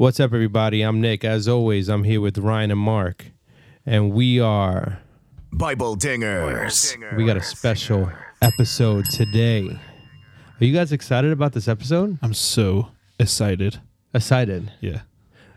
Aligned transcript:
What's 0.00 0.18
up, 0.18 0.32
everybody? 0.32 0.80
I'm 0.80 1.02
Nick. 1.02 1.26
As 1.26 1.46
always, 1.46 1.90
I'm 1.90 2.04
here 2.04 2.22
with 2.22 2.38
Ryan 2.38 2.70
and 2.70 2.80
Mark, 2.80 3.26
and 3.84 4.12
we 4.12 4.40
are 4.40 4.98
Bible 5.52 5.94
Dingers. 5.94 6.96
we 7.18 7.26
got 7.26 7.36
a 7.36 7.42
special 7.42 8.10
episode 8.40 9.04
today. 9.04 9.68
Are 10.58 10.64
you 10.64 10.72
guys 10.72 10.92
excited 10.92 11.32
about 11.32 11.52
this 11.52 11.68
episode? 11.68 12.18
I'm 12.22 12.32
so 12.32 12.88
excited. 13.18 13.78
Excited? 14.14 14.72
Yeah. 14.80 15.00
Are 15.00 15.02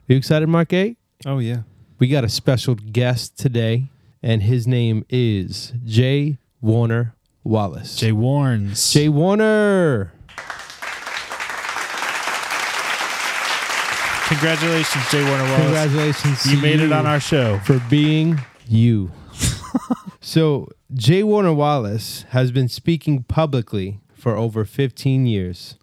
you 0.09 0.17
excited, 0.17 0.49
Mark 0.49 0.73
A? 0.73 0.97
Oh 1.25 1.39
yeah. 1.39 1.61
We 1.99 2.09
got 2.09 2.25
a 2.25 2.29
special 2.29 2.75
guest 2.75 3.39
today, 3.39 3.85
and 4.21 4.43
his 4.43 4.67
name 4.67 5.05
is 5.07 5.71
J. 5.85 6.37
Warner 6.59 7.15
Wallace. 7.45 7.95
Jay 7.95 8.11
Warns. 8.11 8.91
Jay 8.91 9.07
Warner. 9.07 10.11
Congratulations, 14.33 15.11
J. 15.11 15.23
Warner 15.29 15.43
Wallace. 15.43 15.61
Congratulations. 15.61 16.45
You 16.51 16.57
made 16.59 16.79
it 16.79 16.91
on 16.91 17.05
our 17.05 17.19
show. 17.19 17.59
for 17.59 17.79
being 17.87 18.41
you. 18.67 19.11
so, 20.21 20.69
J. 20.91 21.21
Warner 21.21 21.53
Wallace 21.53 22.25
has 22.29 22.51
been 22.51 22.67
speaking 22.67 23.21
publicly 23.23 23.99
for 24.15 24.35
over 24.35 24.65
15 24.65 25.27
years, 25.27 25.77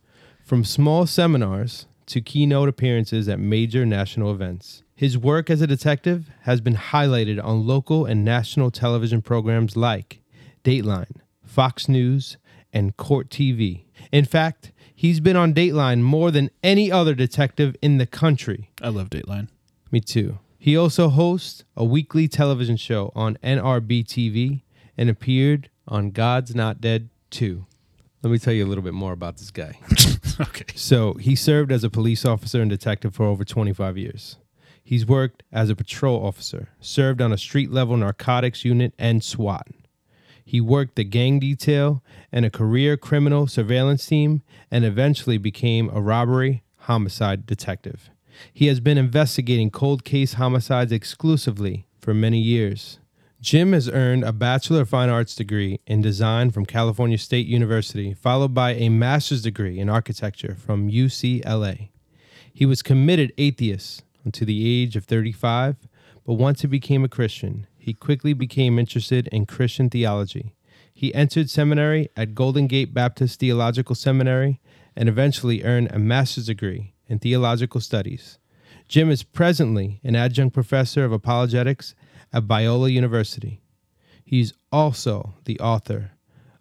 from 0.45 0.65
small 0.65 1.07
seminars 1.07 1.87
to 2.07 2.21
keynote 2.21 2.69
appearances 2.69 3.29
at 3.29 3.39
major 3.39 3.87
national 3.87 4.33
events. 4.33 4.83
His 4.97 5.17
work 5.17 5.49
as 5.49 5.61
a 5.61 5.67
detective 5.69 6.29
has 6.43 6.61
been 6.61 6.75
highlighted 6.75 7.43
on 7.43 7.69
local 7.69 8.05
and 8.05 8.25
national 8.25 8.73
television 8.73 9.23
programs 9.23 9.77
like 9.77 10.23
Dateline, 10.65 11.19
Fox 11.45 11.89
News, 11.89 12.37
and 12.73 12.97
Court 12.97 13.31
TV. 13.31 13.85
In 14.11 14.25
fact, 14.25 14.73
he's 15.01 15.19
been 15.19 15.37
on 15.37 15.55
Dateline 15.55 16.03
more 16.03 16.31
than 16.31 16.51
any 16.63 16.93
other 16.93 17.15
detective 17.15 17.75
in 17.81 17.97
the 17.97 18.05
country. 18.05 18.71
I 18.83 18.91
love 18.91 19.09
Dateline. 19.09 19.49
Me 19.91 19.99
too. 19.99 20.41
He 20.59 20.77
also 20.77 21.09
hosts 21.09 21.65
a 21.75 21.87
weekly 21.87 22.29
television 22.29 22.77
show 22.77 23.11
on 23.15 23.39
NRB 23.43 24.05
TV 24.05 24.61
and 24.99 25.09
appeared 25.09 25.71
on 25.89 26.11
God's 26.11 26.55
Not 26.55 26.83
Dead 26.83 27.09
2. 27.31 27.65
Let 28.23 28.31
me 28.31 28.39
tell 28.39 28.53
you 28.53 28.67
a 28.67 28.69
little 28.69 28.85
bit 28.85 28.93
more 28.93 29.13
about 29.13 29.39
this 29.39 29.51
guy. 29.51 29.79
Okay. 30.41 30.65
So, 30.75 31.15
he 31.15 31.37
served 31.37 31.71
as 31.71 31.85
a 31.85 31.91
police 31.91 32.25
officer 32.25 32.63
and 32.63 32.71
detective 32.71 33.15
for 33.15 33.27
over 33.27 33.45
25 33.45 33.99
years. 33.99 34.39
He's 34.83 35.05
worked 35.05 35.43
as 35.53 35.69
a 35.69 35.77
patrol 35.77 36.25
officer, 36.25 36.71
served 36.81 37.21
on 37.21 37.31
a 37.31 37.37
street 37.37 37.71
level 37.71 37.95
narcotics 37.99 38.65
unit 38.65 38.95
and 38.99 39.23
SWAT. 39.23 39.67
He 40.45 40.61
worked 40.61 40.97
the 40.97 41.05
gang 41.05 41.39
detail 41.39 42.03
and 42.33 42.45
a 42.45 42.51
career 42.51 42.97
criminal 42.97 43.47
surveillance 43.47 44.07
team 44.07 44.43
and 44.71 44.85
eventually 44.85 45.39
became 45.39 45.91
a 45.91 46.01
robbery 46.01 46.63
homicide 46.77 47.47
detective. 47.47 48.11
He 48.53 48.67
has 48.67 48.81
been 48.81 48.99
investigating 48.99 49.71
cold 49.71 50.05
case 50.05 50.35
homicides 50.35 50.93
exclusively 50.93 51.87
for 52.01 52.15
many 52.15 52.39
years. 52.39 52.99
Jim 53.41 53.73
has 53.73 53.89
earned 53.89 54.23
a 54.23 54.33
Bachelor 54.33 54.83
of 54.83 54.91
Fine 54.91 55.09
Arts 55.09 55.35
degree 55.35 55.81
in 55.87 56.03
design 56.03 56.51
from 56.51 56.67
California 56.67 57.17
State 57.17 57.47
University, 57.47 58.13
followed 58.13 58.53
by 58.53 58.75
a 58.75 58.91
master's 58.91 59.43
degree 59.43 59.79
in 59.79 59.89
architecture 59.89 60.55
from 60.55 60.91
UCLA. 60.91 61.89
He 62.53 62.67
was 62.67 62.83
committed 62.83 63.33
atheist 63.39 64.03
until 64.25 64.47
the 64.47 64.83
age 64.83 64.95
of 64.95 65.07
35, 65.07 65.77
but 66.27 66.35
once 66.35 66.61
he 66.61 66.67
became 66.67 67.03
a 67.03 67.09
Christian, 67.09 67.67
he 67.81 67.95
quickly 67.95 68.35
became 68.35 68.79
interested 68.79 69.27
in 69.29 69.47
Christian 69.47 69.89
theology. 69.89 70.55
He 70.93 71.15
entered 71.15 71.49
seminary 71.49 72.11
at 72.15 72.35
Golden 72.35 72.67
Gate 72.67 72.93
Baptist 72.93 73.41
Theological 73.41 73.95
Seminary 73.95 74.61
and 74.95 75.09
eventually 75.09 75.65
earned 75.65 75.91
a 75.91 75.99
master's 75.99 76.47
degree 76.47 76.93
in 77.07 77.19
theological 77.19 77.81
studies. 77.81 78.39
Jim 78.87 79.11
is 79.11 79.23
presently 79.23 79.99
an 80.05 80.15
adjunct 80.15 80.53
professor 80.53 81.05
of 81.05 81.13
apologetics 81.13 81.95
at 82.33 82.47
Biola 82.47 82.93
University. 82.93 83.63
He's 84.25 84.53
also 84.71 85.35
the 85.45 85.59
author 85.59 86.13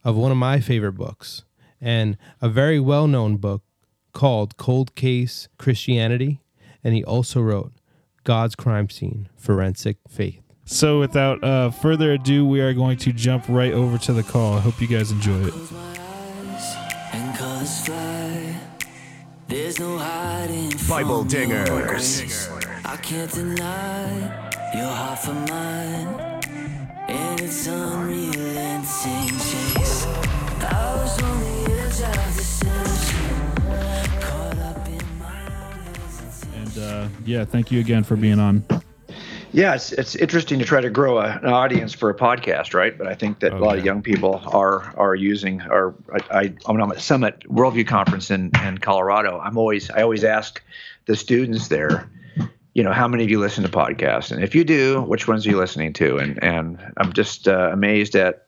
of 0.03 0.15
one 0.15 0.31
of 0.31 0.37
my 0.37 0.61
favorite 0.61 0.93
books 0.93 1.43
and 1.81 2.17
a 2.41 2.47
very 2.47 2.79
well 2.79 3.07
known 3.07 3.37
book 3.37 3.63
called 4.13 4.57
Cold 4.57 4.95
Case 4.95 5.49
Christianity. 5.57 6.39
And 6.81 6.95
he 6.95 7.03
also 7.03 7.41
wrote 7.41 7.73
God's 8.23 8.55
Crime 8.55 8.89
Scene 8.89 9.27
Forensic 9.35 9.97
Faith. 10.07 10.48
So 10.71 10.99
without 10.99 11.43
uh, 11.43 11.71
further 11.71 12.13
ado, 12.13 12.45
we 12.45 12.61
are 12.61 12.75
going 12.75 12.97
to 12.99 13.11
jump 13.11 13.45
right 13.49 13.73
over 13.73 13.97
to 13.97 14.13
the 14.13 14.21
call. 14.21 14.53
I 14.53 14.59
hope 14.59 14.79
you 14.79 14.87
guys 14.87 15.09
enjoy 15.11 15.45
it. 15.45 15.51
Close 15.51 15.71
my 15.71 15.97
eyes 15.99 16.75
and. 17.11 18.55
There's 19.47 19.79
no 19.79 19.97
hiding 19.97 20.71
Bible 20.87 21.23
your 21.23 21.25
Dingers. 21.25 22.85
I 22.85 22.97
can't 22.97 23.31
deny 23.31 24.19
your 24.75 24.85
heart 24.85 25.17
for 25.17 25.33
mine, 25.33 26.07
and 27.07 27.41
it's 27.41 27.67
unrelenting 27.67 29.39
chase. 29.39 30.05
I 30.05 30.95
was 31.01 31.23
on 31.23 31.39
the 31.39 31.71
edge 31.81 31.99
of 32.15 32.35
deception, 32.37 33.41
caught 34.21 34.59
up 34.59 34.87
in 34.87 35.17
my 35.17 35.41
own. 35.73 36.61
And 36.61 36.77
uh, 36.77 37.07
yeah, 37.25 37.43
thank 37.43 37.71
you 37.71 37.79
again 37.79 38.03
for 38.03 38.15
being 38.15 38.39
on. 38.39 38.63
Yeah, 39.51 39.73
it's, 39.73 39.91
it's 39.93 40.15
interesting 40.15 40.59
to 40.59 40.65
try 40.65 40.79
to 40.79 40.89
grow 40.89 41.17
a, 41.17 41.39
an 41.41 41.47
audience 41.47 41.93
for 41.93 42.09
a 42.09 42.15
podcast, 42.15 42.73
right? 42.73 42.95
But 42.95 43.07
I 43.07 43.15
think 43.15 43.39
that 43.39 43.53
a 43.53 43.57
lot 43.57 43.77
of 43.77 43.85
young 43.85 44.01
people 44.01 44.41
are 44.45 44.95
are 44.95 45.15
using. 45.15 45.61
Or 45.63 45.95
I, 46.13 46.39
I 46.39 46.53
I'm 46.67 46.79
at 46.91 47.01
Summit 47.01 47.39
Worldview 47.49 47.87
Conference 47.87 48.29
in 48.29 48.51
in 48.63 48.77
Colorado. 48.77 49.39
I'm 49.39 49.57
always 49.57 49.89
I 49.89 50.03
always 50.03 50.23
ask 50.23 50.61
the 51.05 51.15
students 51.15 51.69
there, 51.69 52.07
you 52.75 52.83
know, 52.83 52.91
how 52.91 53.07
many 53.07 53.23
of 53.23 53.29
you 53.31 53.39
listen 53.39 53.63
to 53.63 53.69
podcasts, 53.69 54.31
and 54.31 54.43
if 54.43 54.53
you 54.53 54.63
do, 54.63 55.01
which 55.01 55.27
ones 55.27 55.47
are 55.47 55.49
you 55.49 55.57
listening 55.57 55.93
to? 55.93 56.17
And 56.17 56.41
and 56.43 56.79
I'm 56.97 57.13
just 57.13 57.47
uh, 57.47 57.69
amazed 57.71 58.15
at. 58.15 58.45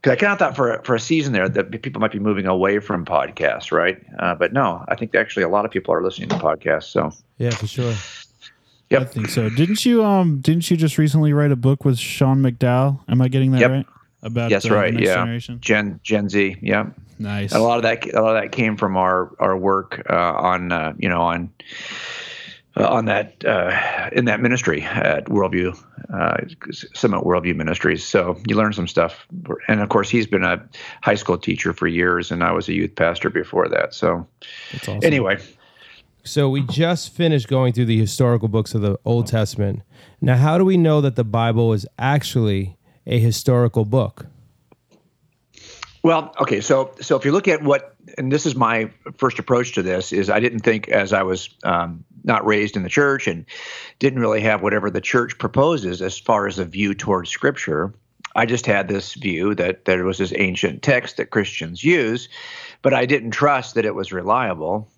Because 0.00 0.12
I 0.12 0.16
kind 0.16 0.32
of 0.32 0.38
thought 0.38 0.54
for 0.54 0.74
a, 0.74 0.84
for 0.84 0.94
a 0.94 1.00
season 1.00 1.32
there 1.32 1.48
that 1.48 1.82
people 1.82 2.00
might 2.00 2.12
be 2.12 2.20
moving 2.20 2.46
away 2.46 2.78
from 2.78 3.04
podcasts, 3.04 3.72
right? 3.72 4.00
Uh, 4.20 4.32
but 4.32 4.52
no, 4.52 4.84
I 4.86 4.94
think 4.94 5.16
actually 5.16 5.42
a 5.42 5.48
lot 5.48 5.64
of 5.64 5.72
people 5.72 5.92
are 5.92 6.04
listening 6.04 6.28
to 6.28 6.36
podcasts. 6.36 6.84
So, 6.84 7.10
Yeah, 7.38 7.50
for 7.50 7.66
sure. 7.66 7.94
I 8.90 9.04
think 9.04 9.28
so. 9.28 9.48
Didn't 9.50 9.84
you 9.84 10.04
um 10.04 10.40
didn't 10.40 10.70
you 10.70 10.76
just 10.76 10.98
recently 10.98 11.32
write 11.32 11.52
a 11.52 11.56
book 11.56 11.84
with 11.84 11.98
Sean 11.98 12.38
McDowell? 12.42 13.00
Am 13.08 13.20
I 13.20 13.28
getting 13.28 13.52
that 13.52 13.60
Yep. 13.60 13.70
right? 13.70 13.86
About 14.22 14.50
Yes, 14.50 14.64
uh, 14.64 14.70
the 14.70 14.74
right, 14.74 14.92
next 14.94 15.06
yeah. 15.06 15.14
generation. 15.14 15.58
Gen 15.60 16.00
Gen 16.02 16.28
Z, 16.28 16.56
yeah. 16.62 16.86
Nice. 17.20 17.52
a 17.52 17.58
lot 17.58 17.76
of 17.76 17.82
that 17.82 18.12
a 18.14 18.20
lot 18.22 18.36
of 18.36 18.42
that 18.42 18.52
came 18.52 18.76
from 18.76 18.96
our 18.96 19.30
our 19.40 19.56
work 19.56 20.02
uh, 20.10 20.14
on 20.14 20.72
uh, 20.72 20.92
you 20.98 21.08
know 21.08 21.20
on 21.20 21.50
uh, 22.76 22.88
on 22.88 23.04
that 23.06 23.44
uh, 23.44 24.08
in 24.12 24.24
that 24.26 24.40
ministry 24.40 24.82
at 24.82 25.26
Worldview 25.26 25.76
uh, 26.14 26.36
Summit 26.94 27.24
Worldview 27.24 27.56
Ministries. 27.56 28.04
So 28.04 28.36
you 28.48 28.56
learn 28.56 28.72
some 28.72 28.86
stuff, 28.88 29.26
and 29.68 29.80
of 29.80 29.88
course 29.88 30.08
he's 30.08 30.26
been 30.26 30.44
a 30.44 30.64
high 31.02 31.16
school 31.16 31.38
teacher 31.38 31.72
for 31.72 31.86
years, 31.88 32.30
and 32.30 32.42
I 32.44 32.52
was 32.52 32.68
a 32.68 32.72
youth 32.72 32.94
pastor 32.94 33.30
before 33.30 33.68
that. 33.68 33.94
So 33.94 34.26
That's 34.72 34.88
awesome. 34.88 35.00
anyway, 35.04 35.38
So 36.28 36.50
we 36.50 36.60
just 36.60 37.14
finished 37.14 37.48
going 37.48 37.72
through 37.72 37.86
the 37.86 37.98
historical 37.98 38.48
books 38.48 38.74
of 38.74 38.82
the 38.82 38.98
Old 39.06 39.26
Testament. 39.26 39.82
Now, 40.20 40.36
how 40.36 40.58
do 40.58 40.64
we 40.64 40.76
know 40.76 41.00
that 41.00 41.16
the 41.16 41.24
Bible 41.24 41.72
is 41.72 41.86
actually 41.98 42.76
a 43.06 43.18
historical 43.18 43.86
book? 43.86 44.26
Well, 46.02 46.34
okay, 46.38 46.60
so 46.60 46.92
so 47.00 47.16
if 47.16 47.24
you 47.24 47.32
look 47.32 47.48
at 47.48 47.62
what, 47.62 47.96
and 48.18 48.30
this 48.30 48.44
is 48.44 48.54
my 48.54 48.90
first 49.16 49.38
approach 49.38 49.72
to 49.72 49.82
this, 49.82 50.12
is 50.12 50.28
I 50.28 50.38
didn't 50.38 50.60
think 50.60 50.88
as 50.88 51.14
I 51.14 51.22
was 51.22 51.48
um, 51.64 52.04
not 52.24 52.44
raised 52.44 52.76
in 52.76 52.82
the 52.82 52.90
church 52.90 53.26
and 53.26 53.46
didn't 53.98 54.20
really 54.20 54.42
have 54.42 54.62
whatever 54.62 54.90
the 54.90 55.00
church 55.00 55.38
proposes 55.38 56.02
as 56.02 56.18
far 56.18 56.46
as 56.46 56.58
a 56.58 56.64
view 56.66 56.92
towards 56.94 57.30
Scripture. 57.30 57.94
I 58.36 58.44
just 58.44 58.66
had 58.66 58.88
this 58.88 59.14
view 59.14 59.54
that 59.54 59.86
there 59.86 60.04
was 60.04 60.18
this 60.18 60.34
ancient 60.36 60.82
text 60.82 61.16
that 61.16 61.30
Christians 61.30 61.82
use, 61.82 62.28
but 62.82 62.92
I 62.92 63.06
didn't 63.06 63.30
trust 63.30 63.74
that 63.74 63.86
it 63.86 63.94
was 63.94 64.12
reliable. 64.12 64.88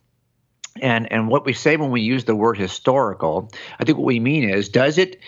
And 0.81 1.11
and 1.13 1.29
what 1.29 1.45
we 1.45 1.53
say 1.53 1.77
when 1.77 1.91
we 1.91 2.01
use 2.01 2.25
the 2.25 2.37
word 2.37 2.57
historical, 2.57 3.51
I 3.79 3.85
think 3.85 3.99
what 3.99 4.07
we 4.07 4.21
mean 4.21 4.49
is 4.49 4.69
does 4.69 4.99
it 4.99 5.21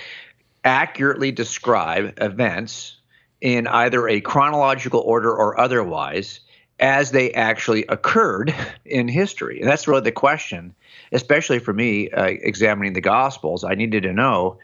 accurately 0.65 1.33
describe 1.33 2.15
events 2.19 2.97
in 3.41 3.67
either 3.67 4.09
a 4.09 4.21
chronological 4.21 5.01
order 5.01 5.35
or 5.35 5.59
otherwise 5.59 6.41
as 6.79 7.11
they 7.11 7.33
actually 7.33 7.85
occurred 7.87 8.55
in 8.85 9.09
history. 9.09 9.61
And 9.61 9.69
that's 9.69 9.87
really 9.87 10.01
the 10.03 10.13
question, 10.13 10.75
especially 11.13 11.59
for 11.59 11.73
me 11.73 12.11
uh, 12.11 12.25
examining 12.25 12.93
the 12.93 13.01
Gospels. 13.01 13.65
I 13.65 13.75
needed 13.75 14.05
to 14.05 14.13
know, 14.13 14.59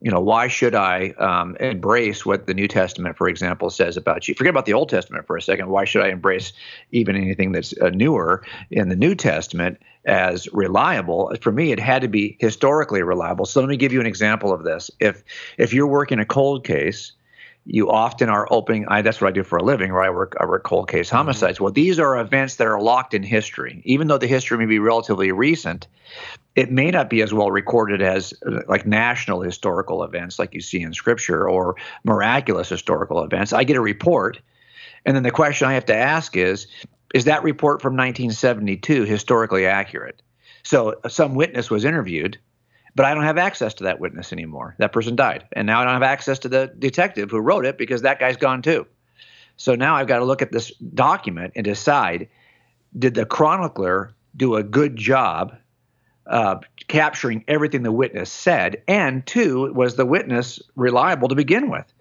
you 0.00 0.10
know, 0.10 0.20
why 0.20 0.48
should 0.48 0.74
I 0.74 1.10
um, 1.18 1.56
embrace 1.56 2.24
what 2.24 2.46
the 2.46 2.54
New 2.54 2.68
Testament, 2.68 3.16
for 3.16 3.28
example, 3.28 3.70
says 3.70 3.96
about 3.96 4.28
you? 4.28 4.34
Forget 4.34 4.50
about 4.50 4.66
the 4.66 4.74
Old 4.74 4.88
Testament 4.88 5.26
for 5.26 5.36
a 5.36 5.42
second. 5.42 5.68
Why 5.68 5.84
should 5.84 6.02
I 6.02 6.08
embrace 6.08 6.52
even 6.92 7.16
anything 7.16 7.52
that's 7.52 7.74
uh, 7.80 7.90
newer 7.90 8.42
in 8.70 8.88
the 8.88 8.96
New 8.96 9.14
Testament 9.14 9.78
as 10.08 10.52
reliable? 10.52 11.32
For 11.40 11.52
me, 11.52 11.70
it 11.70 11.78
had 11.78 12.02
to 12.02 12.08
be 12.08 12.36
historically 12.40 13.02
reliable. 13.02 13.46
So 13.46 13.60
let 13.60 13.68
me 13.68 13.76
give 13.76 13.92
you 13.92 14.00
an 14.00 14.06
example 14.06 14.52
of 14.52 14.64
this. 14.64 14.90
If 14.98 15.22
if 15.58 15.72
you're 15.72 15.86
working 15.86 16.18
a 16.18 16.24
cold 16.24 16.64
case, 16.64 17.12
you 17.64 17.90
often 17.90 18.30
are 18.30 18.48
opening. 18.50 18.86
I, 18.88 19.02
that's 19.02 19.20
what 19.20 19.28
I 19.28 19.32
do 19.32 19.44
for 19.44 19.58
a 19.58 19.62
living, 19.62 19.92
where 19.92 20.02
I 20.02 20.10
work. 20.10 20.34
I 20.40 20.46
work 20.46 20.64
cold 20.64 20.88
case 20.88 21.08
mm-hmm. 21.08 21.18
homicides. 21.18 21.60
Well, 21.60 21.72
these 21.72 21.98
are 21.98 22.18
events 22.18 22.56
that 22.56 22.66
are 22.66 22.80
locked 22.80 23.12
in 23.14 23.22
history, 23.22 23.82
even 23.84 24.08
though 24.08 24.18
the 24.18 24.26
history 24.26 24.56
may 24.56 24.66
be 24.66 24.78
relatively 24.78 25.30
recent. 25.32 25.86
It 26.56 26.72
may 26.72 26.90
not 26.90 27.08
be 27.08 27.22
as 27.22 27.32
well 27.32 27.50
recorded 27.50 28.02
as 28.02 28.34
like 28.66 28.86
national 28.86 29.42
historical 29.42 30.02
events, 30.02 30.38
like 30.38 30.54
you 30.54 30.60
see 30.60 30.80
in 30.82 30.92
Scripture, 30.92 31.48
or 31.48 31.76
miraculous 32.04 32.68
historical 32.68 33.22
events. 33.22 33.52
I 33.52 33.64
get 33.64 33.76
a 33.76 33.80
report, 33.80 34.40
and 35.04 35.14
then 35.14 35.22
the 35.22 35.30
question 35.30 35.68
I 35.68 35.74
have 35.74 35.86
to 35.86 35.94
ask 35.94 36.36
is: 36.36 36.66
Is 37.14 37.24
that 37.24 37.42
report 37.42 37.80
from 37.80 37.94
1972 37.94 39.04
historically 39.04 39.66
accurate? 39.66 40.22
So 40.62 40.96
some 41.08 41.34
witness 41.34 41.70
was 41.70 41.84
interviewed 41.84 42.38
but 42.98 43.06
I 43.06 43.14
don't 43.14 43.22
have 43.22 43.38
access 43.38 43.74
to 43.74 43.84
that 43.84 44.00
witness 44.00 44.32
anymore. 44.32 44.74
That 44.78 44.92
person 44.92 45.14
died. 45.14 45.46
And 45.52 45.68
now 45.68 45.80
I 45.80 45.84
don't 45.84 45.92
have 45.92 46.02
access 46.02 46.40
to 46.40 46.48
the 46.48 46.74
detective 46.80 47.30
who 47.30 47.38
wrote 47.38 47.64
it 47.64 47.78
because 47.78 48.02
that 48.02 48.18
guy's 48.18 48.36
gone 48.36 48.60
too. 48.60 48.88
So 49.56 49.76
now 49.76 49.94
I've 49.94 50.08
got 50.08 50.18
to 50.18 50.24
look 50.24 50.42
at 50.42 50.50
this 50.50 50.72
document 50.94 51.52
and 51.54 51.64
decide 51.64 52.28
did 52.98 53.14
the 53.14 53.24
chronicler 53.24 54.14
do 54.36 54.56
a 54.56 54.64
good 54.64 54.96
job 54.96 55.56
uh, 56.26 56.56
capturing 56.88 57.44
everything 57.46 57.84
the 57.84 57.92
witness 57.92 58.32
said? 58.32 58.82
And 58.88 59.24
two, 59.24 59.72
was 59.74 59.94
the 59.94 60.04
witness 60.04 60.60
reliable 60.74 61.28
to 61.28 61.36
begin 61.36 61.70
with? 61.70 61.92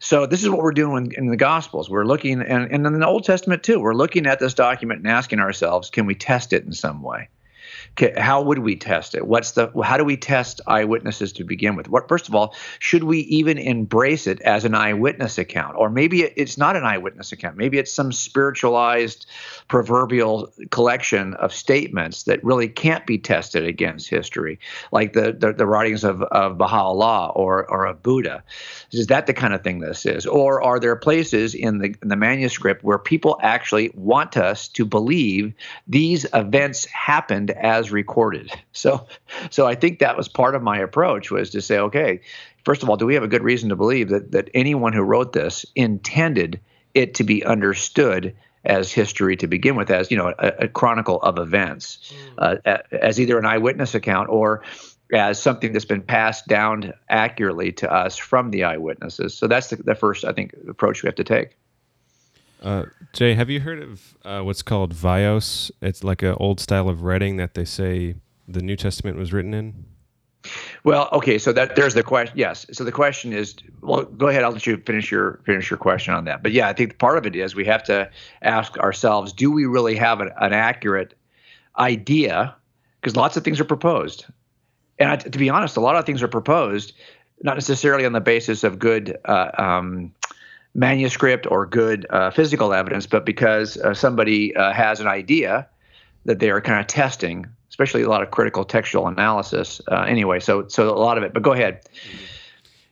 So 0.00 0.26
this 0.26 0.42
is 0.42 0.48
what 0.48 0.62
we're 0.62 0.72
doing 0.72 1.12
in 1.16 1.26
the 1.26 1.36
Gospels. 1.36 1.90
We're 1.90 2.04
looking, 2.04 2.40
and, 2.40 2.70
and 2.70 2.86
in 2.86 3.00
the 3.00 3.06
Old 3.06 3.24
Testament 3.24 3.62
too, 3.62 3.80
we're 3.80 3.94
looking 3.94 4.26
at 4.26 4.38
this 4.38 4.54
document 4.54 5.00
and 5.00 5.08
asking 5.08 5.40
ourselves, 5.40 5.90
can 5.90 6.06
we 6.06 6.14
test 6.14 6.52
it 6.52 6.64
in 6.64 6.72
some 6.72 7.02
way? 7.02 7.28
How 8.16 8.42
would 8.42 8.58
we 8.60 8.76
test 8.76 9.14
it? 9.14 9.26
What's 9.26 9.52
the 9.52 9.70
how 9.82 9.96
do 9.96 10.04
we 10.04 10.16
test 10.16 10.60
eyewitnesses 10.66 11.32
to 11.34 11.44
begin 11.44 11.76
with? 11.76 11.88
What 11.88 12.08
first 12.08 12.28
of 12.28 12.34
all, 12.34 12.54
should 12.78 13.04
we 13.04 13.20
even 13.20 13.58
embrace 13.58 14.26
it 14.26 14.40
as 14.42 14.64
an 14.64 14.74
eyewitness 14.74 15.38
account, 15.38 15.76
or 15.76 15.90
maybe 15.90 16.22
it's 16.22 16.56
not 16.56 16.76
an 16.76 16.84
eyewitness 16.84 17.32
account? 17.32 17.56
Maybe 17.56 17.78
it's 17.78 17.92
some 17.92 18.12
spiritualized, 18.12 19.26
proverbial 19.68 20.52
collection 20.70 21.34
of 21.34 21.52
statements 21.52 22.24
that 22.24 22.42
really 22.44 22.68
can't 22.68 23.06
be 23.06 23.18
tested 23.18 23.64
against 23.64 24.08
history, 24.08 24.58
like 24.92 25.12
the 25.12 25.32
the, 25.32 25.52
the 25.52 25.66
writings 25.66 26.04
of 26.04 26.22
of 26.22 26.58
Baha'u'llah 26.58 27.32
or 27.34 27.68
or 27.68 27.86
of 27.86 28.02
Buddha. 28.02 28.42
Is 28.92 29.08
that 29.08 29.26
the 29.26 29.34
kind 29.34 29.54
of 29.54 29.62
thing 29.62 29.80
this 29.80 30.06
is, 30.06 30.26
or 30.26 30.62
are 30.62 30.78
there 30.78 30.96
places 30.96 31.54
in 31.54 31.78
the 31.78 31.94
in 32.02 32.08
the 32.08 32.16
manuscript 32.16 32.84
where 32.84 32.98
people 32.98 33.38
actually 33.42 33.90
want 33.94 34.36
us 34.36 34.68
to 34.68 34.84
believe 34.84 35.52
these 35.86 36.26
events 36.32 36.84
happened 36.86 37.50
as 37.50 37.77
recorded. 37.90 38.50
So, 38.72 39.08
so 39.50 39.66
I 39.66 39.74
think 39.74 39.98
that 39.98 40.16
was 40.16 40.28
part 40.28 40.54
of 40.54 40.62
my 40.62 40.78
approach 40.78 41.32
was 41.32 41.50
to 41.50 41.60
say, 41.60 41.78
okay, 41.78 42.20
first 42.64 42.84
of 42.84 42.88
all, 42.88 42.96
do 42.96 43.06
we 43.06 43.14
have 43.14 43.24
a 43.24 43.28
good 43.28 43.42
reason 43.42 43.70
to 43.70 43.76
believe 43.76 44.10
that 44.10 44.30
that 44.30 44.50
anyone 44.54 44.92
who 44.92 45.02
wrote 45.02 45.32
this 45.32 45.66
intended 45.74 46.60
it 46.94 47.14
to 47.14 47.24
be 47.24 47.44
understood 47.44 48.36
as 48.64 48.92
history 48.92 49.36
to 49.36 49.48
begin 49.48 49.74
with, 49.74 49.90
as 49.90 50.12
you 50.12 50.16
know, 50.16 50.32
a, 50.38 50.52
a 50.60 50.68
chronicle 50.68 51.20
of 51.22 51.38
events, 51.38 52.12
mm. 52.38 52.60
uh, 52.64 52.78
as 52.92 53.18
either 53.18 53.38
an 53.38 53.46
eyewitness 53.46 53.94
account 53.94 54.28
or 54.28 54.62
as 55.12 55.40
something 55.40 55.72
that's 55.72 55.84
been 55.84 56.02
passed 56.02 56.46
down 56.46 56.92
accurately 57.08 57.72
to 57.72 57.92
us 57.92 58.16
from 58.16 58.50
the 58.50 58.64
eyewitnesses. 58.64 59.34
So 59.34 59.46
that's 59.46 59.68
the, 59.68 59.76
the 59.76 59.94
first, 59.94 60.24
I 60.24 60.32
think, 60.32 60.54
approach 60.68 61.02
we 61.02 61.08
have 61.08 61.16
to 61.16 61.24
take. 61.24 61.56
Uh, 62.62 62.84
Jay, 63.12 63.34
have 63.34 63.50
you 63.50 63.60
heard 63.60 63.82
of 63.82 64.16
uh, 64.24 64.40
what's 64.40 64.62
called 64.62 64.94
Vios? 64.94 65.70
It's 65.80 66.02
like 66.02 66.22
an 66.22 66.34
old 66.38 66.60
style 66.60 66.88
of 66.88 67.02
writing 67.02 67.36
that 67.36 67.54
they 67.54 67.64
say 67.64 68.16
the 68.46 68.62
New 68.62 68.76
Testament 68.76 69.16
was 69.16 69.32
written 69.32 69.54
in. 69.54 69.84
Well, 70.84 71.08
okay, 71.12 71.38
so 71.38 71.52
that 71.52 71.76
there's 71.76 71.94
the 71.94 72.02
question. 72.02 72.36
Yes, 72.38 72.66
so 72.72 72.84
the 72.84 72.92
question 72.92 73.32
is, 73.32 73.56
well, 73.82 74.04
go 74.04 74.28
ahead. 74.28 74.44
I'll 74.44 74.52
let 74.52 74.66
you 74.66 74.76
finish 74.78 75.10
your 75.10 75.40
finish 75.44 75.70
your 75.70 75.78
question 75.78 76.14
on 76.14 76.24
that. 76.24 76.42
But 76.42 76.52
yeah, 76.52 76.68
I 76.68 76.72
think 76.72 76.98
part 76.98 77.18
of 77.18 77.26
it 77.26 77.36
is 77.36 77.54
we 77.54 77.64
have 77.66 77.82
to 77.84 78.08
ask 78.42 78.78
ourselves: 78.78 79.32
Do 79.32 79.50
we 79.50 79.66
really 79.66 79.96
have 79.96 80.20
an, 80.20 80.30
an 80.40 80.52
accurate 80.52 81.14
idea? 81.78 82.54
Because 83.00 83.16
lots 83.16 83.36
of 83.36 83.44
things 83.44 83.60
are 83.60 83.64
proposed, 83.64 84.26
and 84.98 85.10
I, 85.10 85.16
to 85.16 85.38
be 85.38 85.50
honest, 85.50 85.76
a 85.76 85.80
lot 85.80 85.96
of 85.96 86.06
things 86.06 86.22
are 86.22 86.28
proposed 86.28 86.92
not 87.42 87.54
necessarily 87.54 88.04
on 88.04 88.12
the 88.12 88.20
basis 88.20 88.64
of 88.64 88.78
good 88.78 89.16
uh, 89.24 89.50
um, 89.58 90.12
manuscript 90.78 91.46
or 91.50 91.66
good 91.66 92.06
uh, 92.10 92.30
physical 92.30 92.72
evidence, 92.72 93.06
but 93.06 93.26
because 93.26 93.76
uh, 93.78 93.92
somebody 93.92 94.54
uh, 94.54 94.72
has 94.72 95.00
an 95.00 95.08
idea 95.08 95.68
that 96.24 96.38
they 96.38 96.50
are 96.50 96.60
kind 96.60 96.78
of 96.78 96.86
testing, 96.86 97.46
especially 97.68 98.02
a 98.02 98.08
lot 98.08 98.22
of 98.22 98.30
critical 98.30 98.64
textual 98.64 99.08
analysis. 99.08 99.80
Uh, 99.90 100.02
anyway, 100.02 100.38
so 100.38 100.68
so 100.68 100.88
a 100.88 100.96
lot 100.96 101.18
of 101.18 101.24
it. 101.24 101.34
But 101.34 101.42
go 101.42 101.52
ahead. 101.52 101.80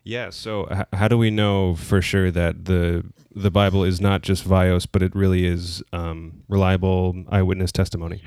Yeah. 0.03 0.31
So 0.31 0.69
h- 0.71 0.87
how 0.93 1.09
do 1.09 1.17
we 1.17 1.31
know 1.31 1.77
for 1.77 2.03
sure 2.03 2.31
that 2.33 2.65
the 2.65 3.05
the 3.35 3.51
Bible 3.51 3.85
is 3.85 4.01
not 4.01 4.23
just 4.23 4.45
Vios, 4.45 4.87
but 4.91 5.03
it 5.03 5.15
really 5.15 5.47
is 5.47 5.83
um, 5.93 6.43
reliable 6.49 7.25
eyewitness 7.29 7.71
testimony? 7.71 8.23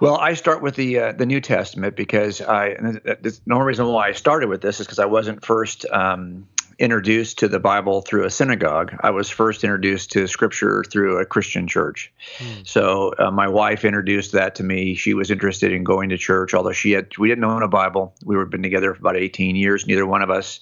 Well, 0.00 0.16
I 0.16 0.34
start 0.34 0.60
with 0.60 0.74
the 0.74 0.98
uh, 0.98 1.12
the 1.12 1.26
New 1.26 1.40
Testament 1.40 1.94
because 1.94 2.40
I. 2.40 2.70
the 2.70 3.40
only 3.50 3.64
reason 3.64 3.86
why 3.86 4.08
I 4.08 4.12
started 4.12 4.48
with 4.48 4.60
this 4.60 4.80
is 4.80 4.86
because 4.86 4.98
I 4.98 5.06
wasn't 5.06 5.44
first 5.44 5.86
um, 5.92 6.48
introduced 6.78 7.38
to 7.38 7.48
the 7.48 7.58
Bible 7.58 8.02
through 8.02 8.24
a 8.24 8.30
synagogue. 8.30 8.94
I 9.00 9.10
was 9.10 9.30
first 9.30 9.64
introduced 9.64 10.12
to 10.12 10.26
Scripture 10.26 10.84
through 10.84 11.18
a 11.18 11.24
Christian 11.24 11.66
church. 11.66 12.12
Hmm. 12.38 12.62
So 12.64 13.14
uh, 13.18 13.30
my 13.30 13.48
wife 13.48 13.84
introduced 13.84 14.32
that 14.32 14.54
to 14.56 14.62
me. 14.62 14.94
She 14.94 15.14
was 15.14 15.30
interested 15.30 15.72
in 15.72 15.84
going 15.84 16.10
to 16.10 16.18
church, 16.18 16.52
although 16.52 16.72
she 16.72 16.92
had 16.92 17.16
we 17.16 17.28
didn't 17.28 17.44
own 17.44 17.62
a 17.62 17.68
Bible. 17.68 18.14
We 18.24 18.36
were 18.36 18.44
been 18.44 18.62
together 18.62 18.92
for 18.94 19.00
about 19.00 19.16
18 19.16 19.56
years. 19.56 19.86
Neither 19.86 20.06
one 20.06 20.22
of 20.22 20.30
us 20.30 20.60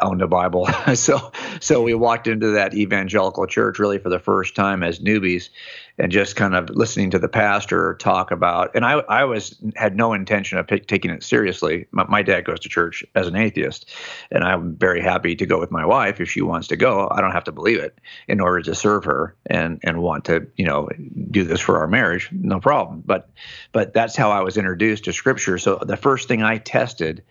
owned 0.00 0.22
a 0.22 0.28
Bible. 0.28 0.66
so 0.94 1.32
so 1.60 1.82
we 1.82 1.94
walked 1.94 2.26
into 2.26 2.52
that 2.52 2.74
evangelical 2.74 3.46
church 3.46 3.78
really 3.78 3.98
for 3.98 4.08
the 4.08 4.18
first 4.18 4.54
time 4.54 4.82
as 4.82 5.00
newbies 5.00 5.50
and 6.00 6.10
just 6.10 6.34
kind 6.34 6.54
of 6.54 6.70
listening 6.70 7.10
to 7.10 7.18
the 7.18 7.28
pastor 7.28 7.94
talk 8.00 8.30
about 8.30 8.70
and 8.74 8.86
I 8.86 8.92
I 9.08 9.24
was 9.24 9.60
had 9.76 9.96
no 9.96 10.14
intention 10.14 10.56
of 10.56 10.66
p- 10.66 10.80
taking 10.80 11.10
it 11.10 11.22
seriously. 11.22 11.86
My, 11.90 12.06
my, 12.08 12.22
dad 12.22 12.46
goes 12.46 12.60
to 12.60 12.68
church 12.70 13.04
as 13.14 13.26
an 13.26 13.36
atheist 13.36 13.88
and 14.30 14.42
I'm 14.42 14.76
very 14.76 15.02
happy 15.02 15.36
to 15.36 15.46
go 15.46 15.60
with 15.60 15.70
my 15.70 15.84
wife 15.84 16.18
if 16.18 16.30
she 16.30 16.40
wants 16.40 16.68
to 16.68 16.76
go. 16.76 17.08
I 17.10 17.20
don't 17.20 17.32
have 17.32 17.44
to 17.44 17.52
believe 17.52 17.78
it 17.78 17.98
in 18.28 18.40
order 18.40 18.62
to 18.62 18.74
serve 18.74 19.04
her 19.04 19.36
and 19.46 19.78
and 19.82 20.02
want 20.02 20.24
to, 20.24 20.46
you 20.56 20.64
know, 20.64 20.88
do 21.30 21.44
this 21.44 21.60
for 21.60 21.78
our 21.78 21.86
marriage. 21.86 22.30
No 22.32 22.60
problem. 22.60 23.02
But 23.04 23.28
but 23.72 23.92
that's 23.92 24.16
how 24.16 24.30
I 24.30 24.40
was 24.40 24.56
introduced 24.56 25.04
to 25.04 25.12
scripture. 25.12 25.58
So 25.58 25.76
the 25.76 25.98
first 25.98 26.28
thing 26.28 26.42
I 26.42 26.56
tested 26.56 27.22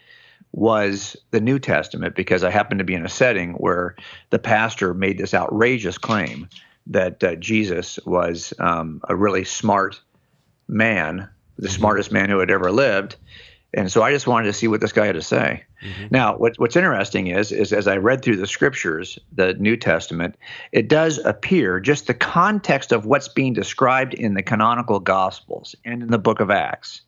was 0.51 1.15
the 1.31 1.41
New 1.41 1.57
Testament 1.59 2.15
because 2.15 2.43
I 2.43 2.51
happened 2.51 2.79
to 2.79 2.85
be 2.85 2.95
in 2.95 3.05
a 3.05 3.09
setting 3.09 3.53
where 3.53 3.95
the 4.29 4.39
pastor 4.39 4.93
made 4.93 5.17
this 5.17 5.33
outrageous 5.33 5.97
claim 5.97 6.47
that 6.89 7.23
uh, 7.23 7.35
Jesus 7.35 7.99
was 8.05 8.53
um, 8.59 9.01
a 9.07 9.15
really 9.15 9.45
smart 9.45 9.99
man, 10.67 11.29
the 11.57 11.67
mm-hmm. 11.67 11.75
smartest 11.75 12.11
man 12.11 12.29
who 12.29 12.39
had 12.39 12.51
ever 12.51 12.71
lived. 12.71 13.15
And 13.73 13.91
so 13.91 14.01
I 14.01 14.11
just 14.11 14.25
wanted 14.25 14.47
to 14.47 14.53
see 14.53 14.67
what 14.67 14.81
this 14.81 14.91
guy 14.91 15.05
had 15.05 15.15
to 15.15 15.21
say. 15.21 15.63
Mm-hmm. 15.83 16.07
Now, 16.09 16.35
what, 16.35 16.57
what's 16.57 16.75
interesting 16.75 17.27
is, 17.27 17.51
is 17.51 17.71
as 17.71 17.87
I 17.87 17.97
read 17.97 18.23
through 18.23 18.37
the 18.37 18.47
scriptures, 18.47 19.19
the 19.31 19.53
New 19.53 19.77
Testament, 19.77 20.35
it 20.71 20.89
does 20.89 21.19
appear 21.19 21.79
just 21.79 22.07
the 22.07 22.15
context 22.15 22.91
of 22.91 23.05
what's 23.05 23.27
being 23.27 23.53
described 23.53 24.15
in 24.15 24.33
the 24.33 24.41
canonical 24.41 24.99
Gospels 24.99 25.75
and 25.85 26.01
in 26.01 26.09
the 26.09 26.17
book 26.17 26.39
of 26.39 26.49
Acts 26.49 27.01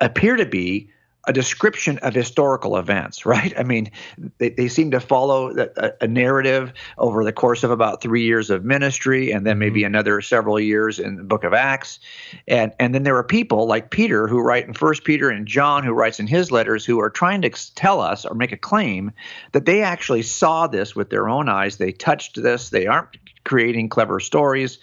appear 0.00 0.36
to 0.36 0.46
be 0.46 0.90
a 1.26 1.32
description 1.32 1.98
of 1.98 2.14
historical 2.14 2.76
events, 2.76 3.26
right? 3.26 3.52
I 3.58 3.62
mean, 3.62 3.90
they, 4.38 4.50
they 4.50 4.68
seem 4.68 4.90
to 4.92 5.00
follow 5.00 5.56
a, 5.56 5.92
a, 6.00 6.06
narrative 6.06 6.72
over 6.98 7.24
the 7.24 7.32
course 7.32 7.62
of 7.62 7.70
about 7.70 8.00
three 8.00 8.24
years 8.24 8.50
of 8.50 8.64
ministry, 8.64 9.30
and 9.30 9.46
then 9.46 9.58
maybe 9.58 9.80
mm-hmm. 9.80 9.94
another 9.94 10.20
several 10.20 10.58
years 10.58 10.98
in 10.98 11.16
the 11.16 11.22
Book 11.22 11.44
of 11.44 11.52
Acts, 11.52 12.00
and 12.48 12.72
and 12.78 12.94
then 12.94 13.02
there 13.02 13.16
are 13.16 13.24
people 13.24 13.66
like 13.66 13.90
Peter 13.90 14.26
who 14.26 14.40
write 14.40 14.66
in 14.66 14.72
First 14.72 15.04
Peter 15.04 15.30
and 15.30 15.46
John 15.46 15.84
who 15.84 15.92
writes 15.92 16.20
in 16.20 16.26
his 16.26 16.50
letters 16.50 16.84
who 16.84 17.00
are 17.00 17.10
trying 17.10 17.42
to 17.42 17.50
tell 17.74 18.00
us 18.00 18.24
or 18.24 18.34
make 18.34 18.52
a 18.52 18.56
claim 18.56 19.12
that 19.52 19.66
they 19.66 19.82
actually 19.82 20.22
saw 20.22 20.66
this 20.66 20.96
with 20.96 21.10
their 21.10 21.28
own 21.28 21.48
eyes, 21.48 21.76
they 21.76 21.92
touched 21.92 22.42
this, 22.42 22.70
they 22.70 22.86
aren't 22.86 23.16
creating 23.44 23.88
clever 23.88 24.20
stories 24.20 24.78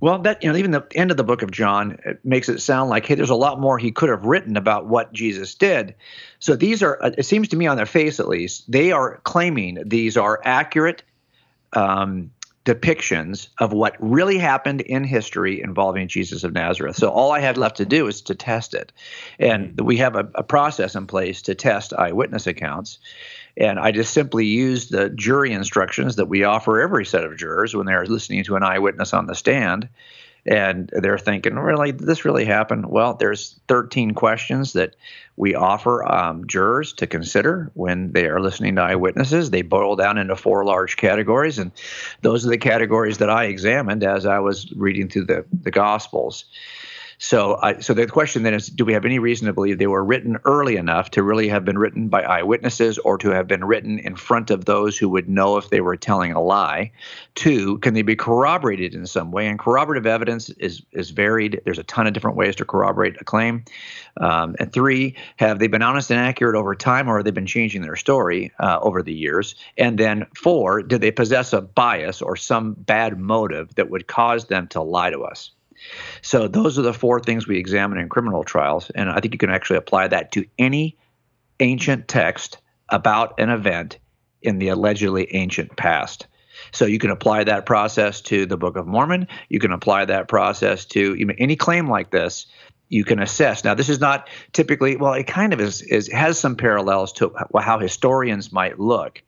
well, 0.00 0.18
that 0.20 0.42
you 0.42 0.52
know, 0.52 0.58
even 0.58 0.72
the 0.72 0.86
end 0.94 1.10
of 1.10 1.16
the 1.16 1.24
book 1.24 1.42
of 1.42 1.50
John 1.50 1.98
it 2.04 2.24
makes 2.24 2.48
it 2.48 2.60
sound 2.60 2.90
like, 2.90 3.06
hey, 3.06 3.14
there's 3.14 3.30
a 3.30 3.34
lot 3.34 3.60
more 3.60 3.78
he 3.78 3.90
could 3.90 4.10
have 4.10 4.24
written 4.24 4.56
about 4.56 4.86
what 4.86 5.12
Jesus 5.12 5.54
did. 5.54 5.94
So 6.40 6.56
these 6.56 6.82
are, 6.82 7.02
uh, 7.02 7.12
it 7.16 7.24
seems 7.24 7.48
to 7.48 7.56
me, 7.56 7.66
on 7.66 7.76
their 7.76 7.86
face 7.86 8.20
at 8.20 8.28
least, 8.28 8.70
they 8.70 8.92
are 8.92 9.20
claiming 9.24 9.82
these 9.86 10.16
are 10.16 10.40
accurate 10.44 11.02
um, 11.72 12.30
depictions 12.64 13.48
of 13.58 13.72
what 13.72 13.94
really 13.98 14.38
happened 14.38 14.80
in 14.80 15.04
history 15.04 15.60
involving 15.60 16.08
Jesus 16.08 16.44
of 16.44 16.52
Nazareth. 16.52 16.96
So 16.96 17.10
all 17.10 17.32
I 17.32 17.40
had 17.40 17.58
left 17.58 17.76
to 17.76 17.84
do 17.84 18.06
is 18.06 18.22
to 18.22 18.34
test 18.34 18.74
it, 18.74 18.92
and 19.38 19.78
we 19.80 19.98
have 19.98 20.16
a, 20.16 20.28
a 20.34 20.42
process 20.42 20.94
in 20.94 21.06
place 21.06 21.42
to 21.42 21.54
test 21.54 21.92
eyewitness 21.92 22.46
accounts. 22.46 22.98
And 23.56 23.78
I 23.78 23.92
just 23.92 24.12
simply 24.12 24.46
used 24.46 24.90
the 24.90 25.10
jury 25.10 25.52
instructions 25.52 26.16
that 26.16 26.26
we 26.26 26.42
offer 26.44 26.80
every 26.80 27.06
set 27.06 27.24
of 27.24 27.36
jurors 27.36 27.74
when 27.74 27.86
they're 27.86 28.06
listening 28.06 28.42
to 28.44 28.56
an 28.56 28.62
eyewitness 28.62 29.14
on 29.14 29.26
the 29.26 29.34
stand. 29.34 29.88
and 30.46 30.90
they're 30.92 31.18
thinking, 31.18 31.54
really, 31.54 31.90
this 31.90 32.24
really 32.24 32.44
happen? 32.44 32.88
Well, 32.88 33.14
there's 33.14 33.58
13 33.68 34.12
questions 34.12 34.74
that 34.74 34.94
we 35.36 35.54
offer 35.54 36.04
um, 36.10 36.46
jurors 36.46 36.92
to 36.94 37.06
consider 37.06 37.70
when 37.74 38.12
they 38.12 38.26
are 38.26 38.40
listening 38.40 38.76
to 38.76 38.82
eyewitnesses. 38.82 39.50
They 39.50 39.62
boil 39.62 39.96
down 39.96 40.18
into 40.18 40.36
four 40.36 40.64
large 40.64 40.96
categories, 40.96 41.58
and 41.58 41.72
those 42.22 42.46
are 42.46 42.50
the 42.50 42.58
categories 42.58 43.18
that 43.18 43.30
I 43.30 43.44
examined 43.44 44.04
as 44.04 44.26
I 44.26 44.38
was 44.38 44.70
reading 44.72 45.08
through 45.08 45.26
the 45.26 45.44
the 45.62 45.70
Gospels. 45.70 46.44
So, 47.18 47.58
I, 47.62 47.80
so 47.80 47.94
the 47.94 48.06
question 48.06 48.42
then 48.42 48.54
is, 48.54 48.66
do 48.66 48.84
we 48.84 48.92
have 48.92 49.04
any 49.04 49.18
reason 49.18 49.46
to 49.46 49.52
believe 49.52 49.78
they 49.78 49.86
were 49.86 50.04
written 50.04 50.38
early 50.44 50.76
enough 50.76 51.10
to 51.12 51.22
really 51.22 51.48
have 51.48 51.64
been 51.64 51.78
written 51.78 52.08
by 52.08 52.22
eyewitnesses, 52.22 52.98
or 52.98 53.18
to 53.18 53.30
have 53.30 53.46
been 53.46 53.64
written 53.64 53.98
in 53.98 54.16
front 54.16 54.50
of 54.50 54.64
those 54.64 54.98
who 54.98 55.08
would 55.08 55.28
know 55.28 55.56
if 55.56 55.70
they 55.70 55.80
were 55.80 55.96
telling 55.96 56.32
a 56.32 56.42
lie? 56.42 56.90
Two, 57.34 57.78
can 57.78 57.94
they 57.94 58.02
be 58.02 58.16
corroborated 58.16 58.94
in 58.94 59.06
some 59.06 59.30
way? 59.30 59.46
And 59.46 59.58
corroborative 59.58 60.06
evidence 60.06 60.50
is 60.50 60.82
is 60.92 61.10
varied. 61.10 61.60
There's 61.64 61.78
a 61.78 61.84
ton 61.84 62.06
of 62.06 62.12
different 62.12 62.36
ways 62.36 62.56
to 62.56 62.64
corroborate 62.64 63.20
a 63.20 63.24
claim. 63.24 63.64
Um, 64.20 64.54
and 64.58 64.72
three, 64.72 65.16
have 65.36 65.58
they 65.58 65.66
been 65.66 65.82
honest 65.82 66.10
and 66.10 66.20
accurate 66.20 66.56
over 66.56 66.74
time, 66.74 67.08
or 67.08 67.16
have 67.16 67.24
they 67.24 67.30
been 67.30 67.46
changing 67.46 67.82
their 67.82 67.96
story 67.96 68.52
uh, 68.60 68.78
over 68.80 69.02
the 69.02 69.14
years? 69.14 69.54
And 69.76 69.98
then 69.98 70.26
four, 70.36 70.82
did 70.82 71.00
they 71.00 71.10
possess 71.10 71.52
a 71.52 71.60
bias 71.60 72.22
or 72.22 72.36
some 72.36 72.74
bad 72.74 73.18
motive 73.18 73.74
that 73.76 73.90
would 73.90 74.06
cause 74.06 74.46
them 74.46 74.68
to 74.68 74.82
lie 74.82 75.10
to 75.10 75.22
us? 75.22 75.50
So 76.22 76.48
those 76.48 76.78
are 76.78 76.82
the 76.82 76.94
four 76.94 77.20
things 77.20 77.46
we 77.46 77.58
examine 77.58 77.98
in 77.98 78.08
criminal 78.08 78.44
trials, 78.44 78.90
and 78.90 79.10
I 79.10 79.20
think 79.20 79.34
you 79.34 79.38
can 79.38 79.50
actually 79.50 79.76
apply 79.76 80.08
that 80.08 80.32
to 80.32 80.44
any 80.58 80.96
ancient 81.60 82.08
text 82.08 82.58
about 82.88 83.38
an 83.38 83.50
event 83.50 83.98
in 84.42 84.58
the 84.58 84.68
allegedly 84.68 85.34
ancient 85.34 85.76
past. 85.76 86.26
So 86.72 86.84
you 86.86 86.98
can 86.98 87.10
apply 87.10 87.44
that 87.44 87.66
process 87.66 88.20
to 88.22 88.46
the 88.46 88.56
Book 88.56 88.76
of 88.76 88.86
Mormon. 88.86 89.26
You 89.48 89.58
can 89.58 89.72
apply 89.72 90.04
that 90.06 90.28
process 90.28 90.84
to 90.86 91.34
any 91.38 91.56
claim 91.56 91.88
like 91.88 92.10
this. 92.10 92.46
You 92.88 93.04
can 93.04 93.20
assess. 93.20 93.64
Now, 93.64 93.74
this 93.74 93.88
is 93.88 93.98
not 93.98 94.28
typically. 94.52 94.96
Well, 94.96 95.14
it 95.14 95.26
kind 95.26 95.52
of 95.52 95.60
is. 95.60 95.82
is 95.82 96.10
has 96.12 96.38
some 96.38 96.54
parallels 96.54 97.12
to 97.14 97.34
how 97.58 97.78
historians 97.78 98.52
might 98.52 98.78
look. 98.78 99.22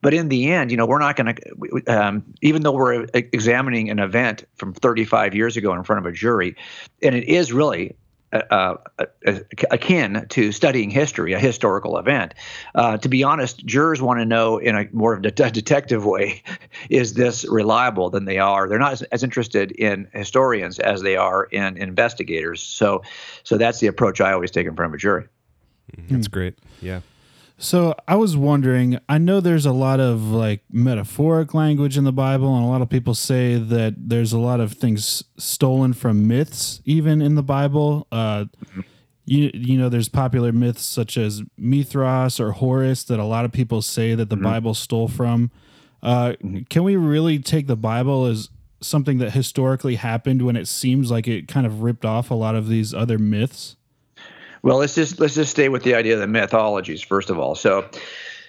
But 0.00 0.14
in 0.14 0.28
the 0.28 0.50
end, 0.50 0.70
you 0.70 0.76
know, 0.76 0.86
we're 0.86 1.00
not 1.00 1.16
going 1.16 1.34
to, 1.34 1.82
um, 1.86 2.22
even 2.40 2.62
though 2.62 2.72
we're 2.72 3.06
examining 3.14 3.90
an 3.90 3.98
event 3.98 4.44
from 4.54 4.72
35 4.72 5.34
years 5.34 5.56
ago 5.56 5.72
in 5.74 5.82
front 5.82 6.04
of 6.04 6.06
a 6.06 6.14
jury, 6.14 6.56
and 7.02 7.14
it 7.14 7.24
is 7.24 7.52
really 7.52 7.96
uh, 8.32 8.74
uh, 8.98 9.38
akin 9.70 10.26
to 10.28 10.52
studying 10.52 10.90
history, 10.90 11.32
a 11.32 11.38
historical 11.38 11.96
event. 11.96 12.34
Uh, 12.74 12.98
to 12.98 13.08
be 13.08 13.24
honest, 13.24 13.64
jurors 13.64 14.02
want 14.02 14.20
to 14.20 14.26
know 14.26 14.58
in 14.58 14.76
a 14.76 14.86
more 14.92 15.14
of 15.14 15.24
a 15.24 15.30
detective 15.30 16.04
way, 16.04 16.42
is 16.90 17.14
this 17.14 17.46
reliable 17.48 18.10
than 18.10 18.26
they 18.26 18.38
are? 18.38 18.68
They're 18.68 18.78
not 18.78 18.92
as, 18.92 19.02
as, 19.04 19.22
interested 19.22 19.72
in 19.72 20.08
historians 20.12 20.78
as 20.78 21.00
they 21.00 21.16
are 21.16 21.44
in 21.44 21.78
investigators. 21.78 22.60
So, 22.60 23.02
so 23.44 23.56
that's 23.56 23.80
the 23.80 23.86
approach 23.86 24.20
I 24.20 24.32
always 24.32 24.50
take 24.50 24.66
in 24.66 24.76
front 24.76 24.90
of 24.90 24.94
a 24.94 24.98
jury. 24.98 25.26
That's 26.10 26.28
great. 26.28 26.58
Yeah. 26.82 27.00
So 27.60 27.92
I 28.06 28.14
was 28.14 28.36
wondering, 28.36 29.00
I 29.08 29.18
know 29.18 29.40
there's 29.40 29.66
a 29.66 29.72
lot 29.72 29.98
of 29.98 30.22
like 30.22 30.62
metaphoric 30.70 31.54
language 31.54 31.98
in 31.98 32.04
the 32.04 32.12
Bible, 32.12 32.54
and 32.54 32.64
a 32.64 32.68
lot 32.68 32.82
of 32.82 32.88
people 32.88 33.14
say 33.14 33.56
that 33.56 33.94
there's 33.98 34.32
a 34.32 34.38
lot 34.38 34.60
of 34.60 34.74
things 34.74 35.24
stolen 35.36 35.92
from 35.92 36.28
myths, 36.28 36.80
even 36.84 37.20
in 37.20 37.34
the 37.34 37.42
Bible. 37.42 38.06
Uh, 38.12 38.44
you 39.24 39.50
you 39.52 39.76
know, 39.76 39.88
there's 39.88 40.08
popular 40.08 40.52
myths 40.52 40.82
such 40.82 41.16
as 41.18 41.42
Mithras 41.56 42.38
or 42.38 42.52
Horus 42.52 43.02
that 43.04 43.18
a 43.18 43.24
lot 43.24 43.44
of 43.44 43.50
people 43.50 43.82
say 43.82 44.14
that 44.14 44.30
the 44.30 44.36
mm-hmm. 44.36 44.44
Bible 44.44 44.74
stole 44.74 45.08
from. 45.08 45.50
Uh, 46.00 46.34
mm-hmm. 46.40 46.60
Can 46.70 46.84
we 46.84 46.94
really 46.94 47.40
take 47.40 47.66
the 47.66 47.76
Bible 47.76 48.26
as 48.26 48.50
something 48.80 49.18
that 49.18 49.32
historically 49.32 49.96
happened 49.96 50.42
when 50.42 50.54
it 50.54 50.68
seems 50.68 51.10
like 51.10 51.26
it 51.26 51.48
kind 51.48 51.66
of 51.66 51.82
ripped 51.82 52.04
off 52.04 52.30
a 52.30 52.34
lot 52.34 52.54
of 52.54 52.68
these 52.68 52.94
other 52.94 53.18
myths? 53.18 53.74
Well, 54.62 54.78
let's 54.78 54.94
just 54.94 55.20
let's 55.20 55.34
just 55.34 55.50
stay 55.50 55.68
with 55.68 55.82
the 55.82 55.94
idea 55.94 56.14
of 56.14 56.20
the 56.20 56.26
mythologies 56.26 57.02
first 57.02 57.30
of 57.30 57.38
all. 57.38 57.54
So, 57.54 57.88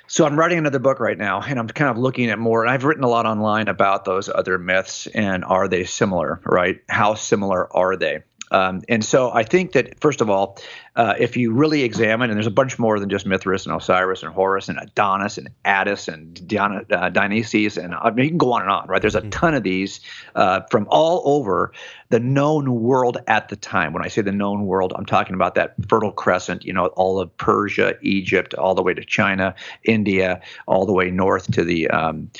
so 0.07 0.25
I'm 0.25 0.37
writing 0.37 0.57
another 0.57 0.79
book 0.79 0.99
right 0.99 1.17
now, 1.17 1.41
and 1.41 1.59
I'm 1.59 1.67
kind 1.67 1.91
of 1.91 1.97
looking 1.97 2.29
at 2.29 2.39
more. 2.39 2.63
And 2.63 2.71
I've 2.71 2.83
written 2.83 3.03
a 3.03 3.09
lot 3.09 3.25
online 3.25 3.67
about 3.67 4.05
those 4.05 4.29
other 4.29 4.57
myths 4.57 5.07
and 5.07 5.45
are 5.45 5.67
they 5.67 5.83
similar? 5.83 6.41
Right? 6.45 6.81
How 6.89 7.13
similar 7.13 7.75
are 7.75 7.95
they? 7.95 8.23
Um, 8.51 8.81
and 8.89 9.03
so 9.03 9.31
I 9.31 9.43
think 9.43 9.73
that 9.73 9.99
first 9.99 10.21
of 10.21 10.29
all, 10.29 10.57
uh, 10.95 11.13
if 11.19 11.37
you 11.37 11.53
really 11.53 11.83
examine, 11.83 12.29
and 12.29 12.37
there's 12.37 12.47
a 12.47 12.51
bunch 12.51 12.79
more 12.79 12.99
than 12.99 13.09
just 13.09 13.25
Mithras 13.25 13.65
and 13.65 13.75
Osiris 13.75 14.23
and 14.23 14.33
Horus 14.33 14.69
and 14.69 14.79
Adonis 14.79 15.37
and 15.37 15.49
Attis 15.65 16.07
and 16.07 16.47
Diana, 16.47 16.83
uh, 16.89 17.09
Dionysius, 17.09 17.77
and 17.77 17.93
I 17.93 18.09
mean, 18.09 18.25
you 18.25 18.31
can 18.31 18.37
go 18.37 18.53
on 18.53 18.63
and 18.63 18.71
on, 18.71 18.87
right? 18.87 19.01
There's 19.01 19.15
a 19.15 19.21
mm-hmm. 19.21 19.29
ton 19.29 19.53
of 19.53 19.63
these 19.63 20.01
uh, 20.35 20.61
from 20.71 20.87
all 20.89 21.21
over 21.25 21.73
the 22.09 22.19
known 22.19 22.81
world 22.81 23.17
at 23.27 23.49
the 23.49 23.55
time. 23.55 23.93
When 23.93 24.03
I 24.03 24.07
say 24.07 24.21
the 24.21 24.31
known 24.31 24.65
world, 24.65 24.93
I'm 24.95 25.05
talking 25.05 25.35
about 25.35 25.55
that 25.55 25.75
Fertile 25.87 26.11
Crescent, 26.11 26.65
you 26.65 26.73
know, 26.73 26.87
all 26.87 27.19
of 27.19 27.35
Persia, 27.37 27.95
Egypt, 28.01 28.53
all 28.55 28.73
the 28.73 28.81
way 28.81 28.95
to 28.95 29.03
China, 29.03 29.53
India, 29.83 30.41
all 30.67 30.85
the 30.85 30.93
way 30.93 31.11
north 31.11 31.51
to 31.51 31.63
the 31.63 31.87
um, 31.89 32.31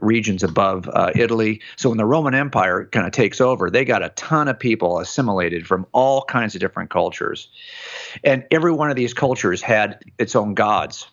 regions 0.00 0.42
above 0.42 0.88
uh, 0.88 1.10
Italy. 1.14 1.60
So 1.76 1.90
when 1.90 1.98
the 1.98 2.06
Roman 2.06 2.34
Empire 2.34 2.86
kind 2.86 3.06
of 3.06 3.12
takes 3.12 3.40
over, 3.40 3.70
they 3.70 3.84
got 3.84 4.02
a 4.02 4.08
ton 4.10 4.48
of 4.48 4.58
people 4.58 4.98
assimilated 4.98 5.66
from 5.66 5.86
all 5.92 6.24
kinds 6.24 6.54
of 6.54 6.60
different 6.60 6.88
cultures. 6.88 7.48
And 8.24 8.44
every 8.50 8.72
one 8.72 8.88
of 8.88 8.96
these 8.96 9.12
cultures 9.12 9.60
had 9.60 10.02
its 10.18 10.34
own 10.34 10.54
gods. 10.54 11.06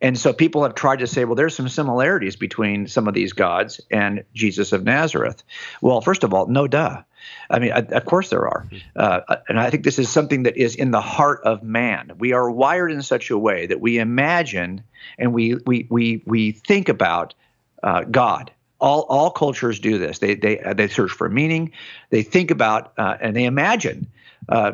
And 0.00 0.18
so 0.18 0.32
people 0.32 0.62
have 0.62 0.74
tried 0.74 1.00
to 1.00 1.06
say, 1.06 1.24
well, 1.24 1.34
there's 1.34 1.54
some 1.54 1.68
similarities 1.68 2.36
between 2.36 2.86
some 2.86 3.08
of 3.08 3.14
these 3.14 3.32
gods 3.32 3.80
and 3.90 4.22
Jesus 4.32 4.72
of 4.72 4.84
Nazareth. 4.84 5.42
Well, 5.82 6.00
first 6.00 6.22
of 6.24 6.32
all, 6.32 6.46
no 6.46 6.68
duh. 6.68 7.02
I 7.50 7.58
mean, 7.58 7.72
of 7.72 8.04
course 8.04 8.30
there 8.30 8.46
are. 8.48 8.68
Uh, 8.94 9.36
and 9.48 9.58
I 9.58 9.70
think 9.70 9.84
this 9.84 9.98
is 9.98 10.08
something 10.08 10.44
that 10.44 10.56
is 10.56 10.74
in 10.74 10.90
the 10.90 11.00
heart 11.00 11.40
of 11.44 11.62
man. 11.62 12.12
We 12.18 12.32
are 12.32 12.50
wired 12.50 12.92
in 12.92 13.02
such 13.02 13.30
a 13.30 13.38
way 13.38 13.66
that 13.66 13.80
we 13.80 13.98
imagine 13.98 14.82
and 15.18 15.32
we, 15.32 15.56
we, 15.66 15.86
we, 15.90 16.22
we 16.26 16.52
think 16.52 16.88
about 16.88 17.34
uh, 17.82 18.02
God. 18.04 18.50
All, 18.80 19.02
all 19.08 19.30
cultures 19.30 19.80
do 19.80 19.98
this. 19.98 20.18
They, 20.18 20.34
they, 20.34 20.56
they 20.74 20.88
search 20.88 21.12
for 21.12 21.28
meaning. 21.28 21.72
They 22.10 22.22
think 22.22 22.50
about 22.50 22.92
uh, 22.98 23.16
and 23.20 23.34
they 23.34 23.44
imagine 23.44 24.08
uh, 24.48 24.72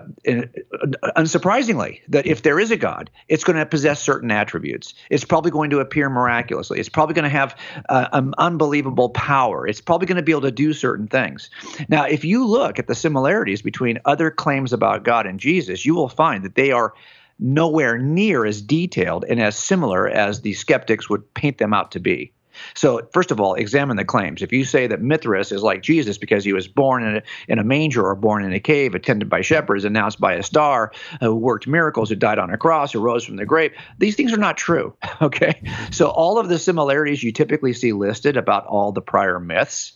unsurprisingly, 1.16 2.00
that 2.08 2.26
if 2.26 2.42
there 2.42 2.60
is 2.60 2.70
a 2.70 2.76
God, 2.76 3.10
it's 3.28 3.44
going 3.44 3.56
to 3.56 3.66
possess 3.66 4.02
certain 4.02 4.30
attributes. 4.30 4.94
It's 5.10 5.24
probably 5.24 5.50
going 5.50 5.70
to 5.70 5.80
appear 5.80 6.10
miraculously. 6.10 6.78
It's 6.78 6.88
probably 6.88 7.14
going 7.14 7.24
to 7.24 7.30
have 7.30 7.56
uh, 7.88 8.08
an 8.12 8.34
unbelievable 8.38 9.10
power. 9.10 9.66
It's 9.66 9.80
probably 9.80 10.06
going 10.06 10.16
to 10.16 10.22
be 10.22 10.32
able 10.32 10.42
to 10.42 10.50
do 10.50 10.72
certain 10.72 11.06
things. 11.06 11.50
Now, 11.88 12.04
if 12.04 12.24
you 12.24 12.46
look 12.46 12.78
at 12.78 12.86
the 12.86 12.94
similarities 12.94 13.62
between 13.62 13.98
other 14.04 14.30
claims 14.30 14.72
about 14.72 15.04
God 15.04 15.26
and 15.26 15.40
Jesus, 15.40 15.84
you 15.86 15.94
will 15.94 16.08
find 16.08 16.44
that 16.44 16.54
they 16.54 16.72
are 16.72 16.94
nowhere 17.38 17.98
near 17.98 18.44
as 18.44 18.62
detailed 18.62 19.24
and 19.28 19.40
as 19.40 19.56
similar 19.56 20.08
as 20.08 20.42
the 20.42 20.52
skeptics 20.54 21.10
would 21.10 21.34
paint 21.34 21.58
them 21.58 21.74
out 21.74 21.92
to 21.92 22.00
be. 22.00 22.32
So, 22.74 23.08
first 23.12 23.30
of 23.30 23.40
all, 23.40 23.54
examine 23.54 23.96
the 23.96 24.04
claims. 24.04 24.42
If 24.42 24.52
you 24.52 24.64
say 24.64 24.86
that 24.86 25.00
Mithras 25.00 25.52
is 25.52 25.62
like 25.62 25.82
Jesus 25.82 26.18
because 26.18 26.44
he 26.44 26.52
was 26.52 26.68
born 26.68 27.04
in 27.04 27.16
a, 27.16 27.22
in 27.48 27.58
a 27.58 27.64
manger 27.64 28.06
or 28.06 28.14
born 28.14 28.44
in 28.44 28.52
a 28.52 28.60
cave, 28.60 28.94
attended 28.94 29.28
by 29.28 29.40
shepherds, 29.40 29.84
announced 29.84 30.20
by 30.20 30.34
a 30.34 30.42
star, 30.42 30.92
uh, 31.20 31.26
who 31.26 31.36
worked 31.36 31.66
miracles, 31.66 32.08
who 32.08 32.16
died 32.16 32.38
on 32.38 32.50
a 32.50 32.58
cross, 32.58 32.92
who 32.92 33.00
rose 33.00 33.24
from 33.24 33.36
the 33.36 33.46
grave, 33.46 33.72
these 33.98 34.16
things 34.16 34.32
are 34.32 34.38
not 34.38 34.56
true. 34.56 34.94
Okay. 35.20 35.62
So, 35.92 36.08
all 36.08 36.38
of 36.38 36.48
the 36.48 36.58
similarities 36.58 37.22
you 37.22 37.30
typically 37.32 37.72
see 37.72 37.92
listed 37.92 38.36
about 38.36 38.66
all 38.66 38.90
the 38.90 39.00
prior 39.00 39.38
myths, 39.38 39.92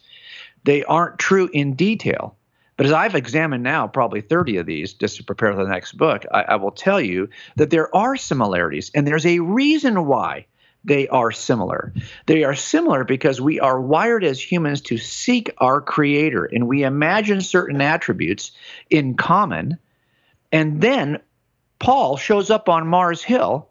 they 0.62 0.84
aren't 0.84 1.18
true 1.18 1.50
in 1.52 1.74
detail. 1.74 2.36
But 2.76 2.86
as 2.86 2.92
I've 2.92 3.14
examined 3.14 3.62
now 3.62 3.88
probably 3.88 4.20
30 4.20 4.58
of 4.58 4.66
these 4.66 4.92
just 4.92 5.16
to 5.16 5.24
prepare 5.24 5.52
for 5.52 5.64
the 5.64 5.70
next 5.70 5.92
book, 5.92 6.24
I, 6.32 6.42
I 6.42 6.56
will 6.56 6.70
tell 6.70 7.00
you 7.00 7.28
that 7.56 7.70
there 7.70 7.94
are 7.96 8.16
similarities, 8.16 8.90
and 8.94 9.06
there's 9.06 9.26
a 9.26 9.40
reason 9.40 10.06
why 10.06 10.46
they 10.86 11.08
are 11.08 11.32
similar. 11.32 11.92
They 12.26 12.44
are 12.44 12.54
similar 12.54 13.04
because 13.04 13.40
we 13.40 13.60
are 13.60 13.80
wired 13.80 14.24
as 14.24 14.40
humans 14.40 14.80
to 14.82 14.98
seek 14.98 15.52
our 15.58 15.80
creator 15.80 16.44
and 16.44 16.68
we 16.68 16.84
imagine 16.84 17.40
certain 17.40 17.80
attributes 17.80 18.52
in 18.88 19.16
common. 19.16 19.78
And 20.52 20.80
then 20.80 21.20
Paul 21.80 22.16
shows 22.16 22.50
up 22.50 22.68
on 22.68 22.86
Mars 22.86 23.22
Hill 23.22 23.68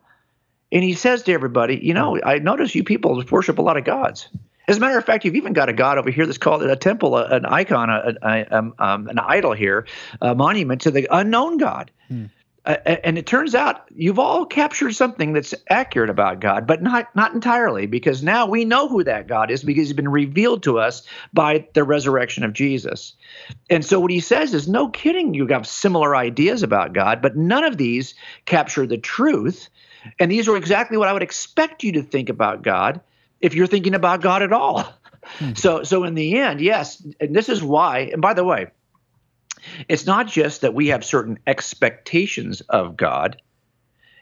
and 0.72 0.84
he 0.84 0.93
says 0.93 1.24
to 1.24 1.34
everybody, 1.34 1.77
You 1.81 1.93
know, 1.93 2.19
I 2.22 2.39
notice 2.39 2.75
you 2.75 2.84
people 2.84 3.24
worship 3.31 3.57
a 3.60 3.62
lot 3.62 3.77
of 3.77 3.86
gods. 3.86 4.27
As 4.67 4.77
a 4.77 4.79
matter 4.79 4.98
of 4.98 5.05
fact, 5.05 5.24
you've 5.24 5.36
even 5.36 5.53
got 5.53 5.69
a 5.69 5.74
god 5.74 5.98
over 5.98 6.10
here 6.10 6.25
that's 6.25 6.39
called 6.39 6.63
a 6.63 6.75
temple, 6.75 7.17
an 7.17 7.45
icon, 7.45 7.89
a, 7.89 8.15
a, 8.22 8.74
um, 8.79 9.07
an 9.07 9.19
idol 9.19 9.53
here, 9.53 9.86
a 10.22 10.34
monument 10.34 10.81
to 10.81 10.91
the 10.91 11.07
unknown 11.12 11.57
God. 11.57 11.91
Hmm. 12.07 12.25
Uh, 12.65 12.77
and 13.03 13.17
it 13.17 13.27
turns 13.27 13.53
out 13.53 13.88
you've 13.95 14.17
all 14.17 14.43
captured 14.43 14.91
something 14.93 15.34
that's 15.34 15.53
accurate 15.69 16.10
about 16.10 16.39
God, 16.39 16.65
but 16.65 16.81
not 16.81 17.15
not 17.15 17.34
entirely, 17.34 17.86
because 17.86 18.24
now 18.24 18.48
we 18.48 18.65
know 18.65 18.88
who 18.88 19.03
that 19.03 19.27
God 19.27 19.51
is 19.51 19.63
because 19.63 19.88
he's 19.88 19.93
been 19.93 20.10
revealed 20.10 20.63
to 20.63 20.79
us 20.79 21.03
by 21.31 21.67
the 21.74 21.84
resurrection 21.84 22.43
of 22.43 22.53
Jesus. 22.53 23.13
And 23.69 23.86
so 23.86 24.00
what 24.00 24.10
he 24.10 24.19
says 24.19 24.53
is, 24.53 24.67
no 24.67 24.89
kidding, 24.89 25.36
you 25.36 25.45
have 25.48 25.67
similar 25.67 26.15
ideas 26.15 26.63
about 26.63 26.93
God, 26.93 27.22
but 27.22 27.38
none 27.38 27.63
of 27.63 27.77
these 27.77 28.15
capture 28.45 28.88
the 28.88 28.98
truth. 28.98 29.69
And 30.19 30.31
these 30.31 30.48
are 30.48 30.57
exactly 30.57 30.98
what 30.98 31.07
I 31.07 31.13
would 31.13 31.24
expect 31.24 31.84
you 31.84 31.91
to 31.93 32.01
think 32.01 32.29
about 32.29 32.63
God 32.63 33.00
if 33.41 33.53
you're 33.53 33.67
thinking 33.67 33.93
about 33.93 34.22
God 34.22 34.41
at 34.41 34.53
all. 34.53 34.91
Hmm. 35.24 35.53
So 35.53 35.84
so 35.84 36.03
in 36.03 36.15
the 36.15 36.38
end, 36.38 36.62
yes, 36.62 37.05
and 37.19 37.36
this 37.36 37.50
is 37.50 37.63
why. 37.63 38.10
And 38.12 38.22
by 38.22 38.34
the 38.34 38.43
way, 38.43 38.67
It's 39.88 40.05
not 40.05 40.27
just 40.27 40.62
that 40.62 40.74
we 40.74 40.88
have 40.88 41.03
certain 41.03 41.39
expectations 41.48 42.62
of 42.62 42.98
God. 42.98 43.41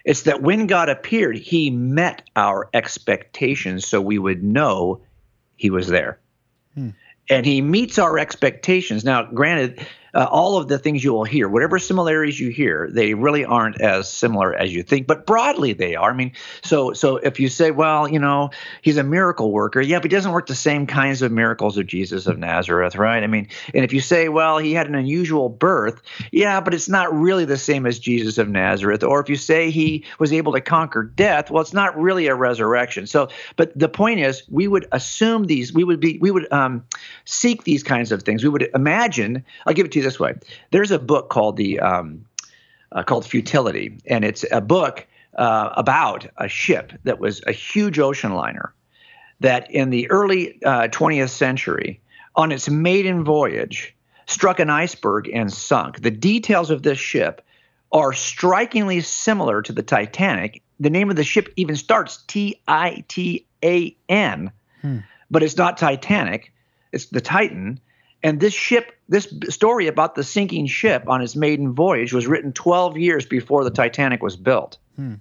It's 0.05 0.23
that 0.23 0.41
when 0.41 0.67
God 0.67 0.89
appeared, 0.89 1.37
he 1.37 1.69
met 1.69 2.23
our 2.35 2.69
expectations 2.73 3.87
so 3.87 4.01
we 4.01 4.19
would 4.19 4.43
know 4.43 5.01
he 5.55 5.69
was 5.69 5.87
there. 5.87 6.19
Hmm. 6.73 6.89
And 7.29 7.45
he 7.45 7.61
meets 7.61 7.97
our 7.99 8.19
expectations. 8.19 9.05
Now, 9.05 9.23
granted, 9.23 9.85
uh, 10.13 10.27
all 10.29 10.57
of 10.57 10.67
the 10.67 10.77
things 10.77 11.03
you 11.03 11.13
will 11.13 11.23
hear, 11.23 11.49
whatever 11.49 11.79
similarities 11.79 12.39
you 12.39 12.49
hear, 12.49 12.89
they 12.91 13.13
really 13.13 13.45
aren't 13.45 13.81
as 13.81 14.11
similar 14.11 14.53
as 14.53 14.73
you 14.73 14.83
think, 14.83 15.07
but 15.07 15.25
broadly 15.25 15.73
they 15.73 15.95
are. 15.95 16.11
I 16.11 16.13
mean, 16.13 16.33
so 16.61 16.93
so 16.93 17.17
if 17.17 17.39
you 17.39 17.49
say, 17.49 17.71
well, 17.71 18.07
you 18.07 18.19
know, 18.19 18.51
he's 18.81 18.97
a 18.97 19.03
miracle 19.03 19.51
worker, 19.51 19.81
yeah, 19.81 19.99
but 19.99 20.11
he 20.11 20.15
doesn't 20.15 20.31
work 20.31 20.47
the 20.47 20.55
same 20.55 20.85
kinds 20.85 21.21
of 21.21 21.31
miracles 21.31 21.77
of 21.77 21.87
Jesus 21.87 22.27
of 22.27 22.37
Nazareth, 22.37 22.95
right? 22.95 23.23
I 23.23 23.27
mean, 23.27 23.47
and 23.73 23.83
if 23.83 23.93
you 23.93 24.01
say, 24.01 24.29
well, 24.29 24.57
he 24.57 24.73
had 24.73 24.87
an 24.87 24.95
unusual 24.95 25.49
birth, 25.49 26.01
yeah, 26.31 26.61
but 26.61 26.73
it's 26.73 26.89
not 26.89 27.13
really 27.13 27.45
the 27.45 27.57
same 27.57 27.85
as 27.85 27.99
Jesus 27.99 28.37
of 28.37 28.47
Nazareth. 28.49 29.03
Or 29.03 29.19
if 29.19 29.29
you 29.29 29.35
say 29.35 29.71
he 29.71 30.05
was 30.19 30.31
able 30.31 30.53
to 30.53 30.61
conquer 30.61 31.03
death, 31.03 31.49
well, 31.49 31.61
it's 31.61 31.73
not 31.73 31.99
really 31.99 32.27
a 32.27 32.35
resurrection. 32.35 33.07
So, 33.07 33.29
but 33.55 33.77
the 33.77 33.89
point 33.89 34.19
is, 34.19 34.43
we 34.49 34.67
would 34.67 34.87
assume 34.91 35.45
these, 35.45 35.73
we 35.73 35.83
would 35.83 35.99
be, 35.99 36.17
we 36.19 36.31
would 36.31 36.51
um, 36.51 36.85
seek 37.25 37.63
these 37.63 37.83
kinds 37.83 38.11
of 38.11 38.23
things. 38.23 38.43
We 38.43 38.49
would 38.49 38.69
imagine. 38.75 39.43
I'll 39.65 39.73
give 39.73 39.85
it 39.85 39.91
to 39.93 39.99
you 39.99 40.02
this 40.03 40.19
way. 40.19 40.33
There's 40.71 40.91
a 40.91 40.99
book 40.99 41.29
called 41.29 41.57
the 41.57 41.79
um, 41.79 42.25
uh, 42.91 43.03
called 43.03 43.25
Futility, 43.25 43.97
and 44.05 44.23
it's 44.23 44.45
a 44.51 44.61
book 44.61 45.07
uh, 45.37 45.69
about 45.75 46.27
a 46.37 46.47
ship 46.47 46.93
that 47.03 47.19
was 47.19 47.41
a 47.47 47.51
huge 47.51 47.99
ocean 47.99 48.33
liner 48.33 48.73
that 49.39 49.69
in 49.71 49.89
the 49.89 50.09
early 50.09 50.63
uh, 50.63 50.87
20th 50.87 51.29
century, 51.29 51.99
on 52.35 52.51
its 52.51 52.69
maiden 52.69 53.23
voyage, 53.23 53.95
struck 54.25 54.59
an 54.59 54.69
iceberg 54.69 55.29
and 55.33 55.51
sunk. 55.51 56.01
The 56.01 56.11
details 56.11 56.69
of 56.69 56.83
this 56.83 56.97
ship 56.97 57.41
are 57.91 58.13
strikingly 58.13 59.01
similar 59.01 59.61
to 59.61 59.73
the 59.73 59.83
Titanic. 59.83 60.61
The 60.79 60.89
name 60.89 61.09
of 61.09 61.15
the 61.15 61.23
ship 61.23 61.51
even 61.55 61.75
starts 61.75 62.23
T 62.27 62.59
I 62.67 63.03
T 63.07 63.45
A 63.63 63.95
N, 64.09 64.51
but 65.29 65.43
it's 65.43 65.57
not 65.57 65.77
Titanic, 65.77 66.51
it's 66.91 67.07
the 67.07 67.21
Titan. 67.21 67.79
And 68.23 68.39
this 68.39 68.53
ship, 68.53 68.93
this 69.09 69.31
story 69.49 69.87
about 69.87 70.15
the 70.15 70.23
sinking 70.23 70.67
ship 70.67 71.03
on 71.07 71.21
its 71.21 71.35
maiden 71.35 71.73
voyage 71.73 72.13
was 72.13 72.25
written 72.25 72.53
12 72.53 72.97
years 72.97 73.25
before 73.25 73.63
the 73.63 73.69
Titanic 73.69 74.23
was 74.23 74.37
built. 74.37 74.77
Hmm. 74.95 75.15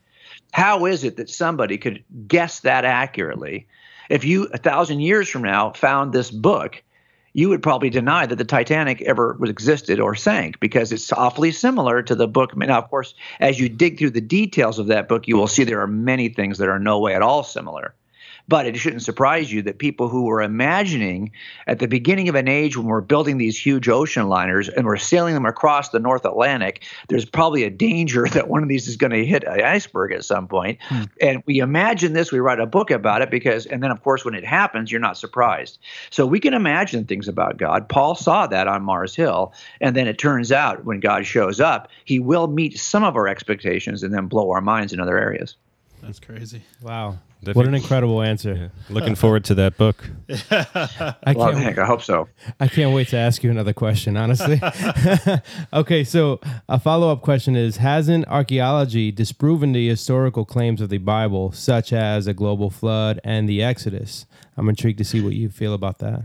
How 0.53 0.87
is 0.87 1.03
it 1.03 1.17
that 1.17 1.29
somebody 1.29 1.79
could 1.79 2.05
guess 2.29 2.61
that 2.61 2.85
accurately? 2.85 3.67
If 4.09 4.25
you, 4.25 4.49
a 4.53 4.59
thousand 4.59 5.01
years 5.01 5.29
from 5.29 5.43
now, 5.43 5.73
found 5.73 6.13
this 6.13 6.31
book, 6.31 6.83
you 7.33 7.49
would 7.49 7.63
probably 7.63 7.91
deny 7.91 8.27
that 8.27 8.37
the 8.37 8.45
Titanic 8.45 9.01
ever 9.03 9.39
existed 9.45 9.99
or 9.99 10.15
sank 10.15 10.61
because 10.61 10.93
it's 10.93 11.11
awfully 11.13 11.51
similar 11.51 12.03
to 12.03 12.15
the 12.15 12.29
book. 12.29 12.55
Now, 12.57 12.79
of 12.79 12.91
course, 12.91 13.15
as 13.41 13.59
you 13.59 13.69
dig 13.69 13.99
through 13.99 14.11
the 14.11 14.21
details 14.21 14.79
of 14.79 14.89
that 14.89 15.09
book, 15.09 15.27
you 15.27 15.37
will 15.37 15.49
see 15.49 15.65
there 15.65 15.81
are 15.81 15.87
many 15.87 16.29
things 16.29 16.59
that 16.59 16.69
are 16.69 16.79
no 16.79 16.99
way 16.99 17.15
at 17.15 17.23
all 17.23 17.43
similar. 17.43 17.95
But 18.53 18.67
it 18.67 18.77
shouldn't 18.77 19.01
surprise 19.01 19.51
you 19.51 19.63
that 19.63 19.79
people 19.79 20.11
who 20.11 20.25
were 20.25 20.43
imagining 20.43 21.33
at 21.67 21.79
the 21.79 21.89
beginning 21.89 22.29
of 22.29 22.35
an 22.35 22.49
age 22.49 22.77
when 22.77 22.85
we're 22.85 23.01
building 23.01 23.39
these 23.39 23.59
huge 23.59 23.89
ocean 23.89 24.29
liners 24.29 24.69
and 24.69 24.85
we're 24.85 24.99
sailing 24.99 25.33
them 25.33 25.47
across 25.47 25.89
the 25.89 25.99
North 25.99 26.27
Atlantic, 26.27 26.85
there's 27.09 27.25
probably 27.25 27.65
a 27.65 27.71
danger 27.71 28.29
that 28.35 28.49
one 28.49 28.63
of 28.63 28.69
these 28.69 28.89
is 28.89 28.99
going 28.99 29.13
to 29.13 29.25
hit 29.25 29.43
an 29.45 29.63
iceberg 29.63 30.13
at 30.13 30.23
some 30.23 30.47
point. 30.47 30.79
Hmm. 30.83 31.05
And 31.23 31.43
we 31.47 31.61
imagine 31.61 32.13
this, 32.13 32.31
we 32.31 32.41
write 32.41 32.61
a 32.61 32.67
book 32.67 32.91
about 32.91 33.23
it 33.23 33.31
because, 33.31 33.65
and 33.65 33.83
then 33.83 33.91
of 33.91 34.03
course, 34.03 34.23
when 34.23 34.35
it 34.35 34.45
happens, 34.45 34.93
you're 34.93 35.01
not 35.01 35.17
surprised. 35.17 35.79
So 36.11 36.27
we 36.27 36.39
can 36.39 36.53
imagine 36.53 37.07
things 37.07 37.29
about 37.29 37.57
God. 37.57 37.89
Paul 37.89 38.15
saw 38.15 38.47
that 38.49 38.69
on 38.69 38.83
Mars 38.83 39.17
Hill. 39.17 39.55
And 39.81 39.97
then 39.97 40.07
it 40.07 40.19
turns 40.19 40.53
out 40.53 40.85
when 40.85 41.01
God 41.01 41.25
shows 41.25 41.59
up, 41.59 41.89
he 42.05 42.19
will 42.19 42.49
meet 42.49 42.79
some 42.79 43.03
of 43.03 43.17
our 43.17 43.29
expectations 43.29 44.03
and 44.03 44.13
then 44.13 44.27
blow 44.27 44.51
our 44.51 44.61
minds 44.61 44.93
in 44.93 45.01
other 45.01 45.17
areas. 45.17 45.57
That's 46.03 46.21
crazy. 46.21 46.61
Wow. 46.83 47.17
If 47.45 47.57
What 47.57 47.63
you- 47.63 47.69
an 47.71 47.75
incredible 47.75 48.23
answer. 48.23 48.71
Looking 48.89 49.17
forward 49.17 49.45
to 49.47 49.55
that 49.57 49.77
book. 49.77 50.09
I 50.51 51.35
can't 51.35 51.57
heck, 51.57 51.79
I 51.79 51.85
hope 51.87 52.03
so. 52.03 52.29
I 52.61 52.69
can't 52.69 52.95
wait 52.95 53.09
to 53.09 53.17
ask 53.17 53.43
you 53.43 53.51
another 53.51 53.73
question, 53.73 54.17
honestly. 54.17 54.61
okay, 55.73 56.05
so 56.05 56.41
a 56.69 56.79
follow 56.79 57.11
up 57.11 57.23
question 57.23 57.57
is 57.57 57.79
Hasn't 57.79 58.27
archaeology 58.29 59.11
disproven 59.11 59.73
the 59.73 59.89
historical 59.89 60.45
claims 60.45 60.81
of 60.81 60.89
the 60.89 60.99
Bible, 60.99 61.51
such 61.53 61.93
as 61.93 62.27
a 62.27 62.35
global 62.35 62.71
flood 62.71 63.21
and 63.25 63.49
the 63.49 63.63
Exodus? 63.63 64.27
I'm 64.57 64.69
intrigued 64.69 64.99
to 64.99 65.05
see 65.05 65.21
what 65.21 65.33
you 65.33 65.49
feel 65.49 65.75
about 65.75 65.99
that. 65.99 66.25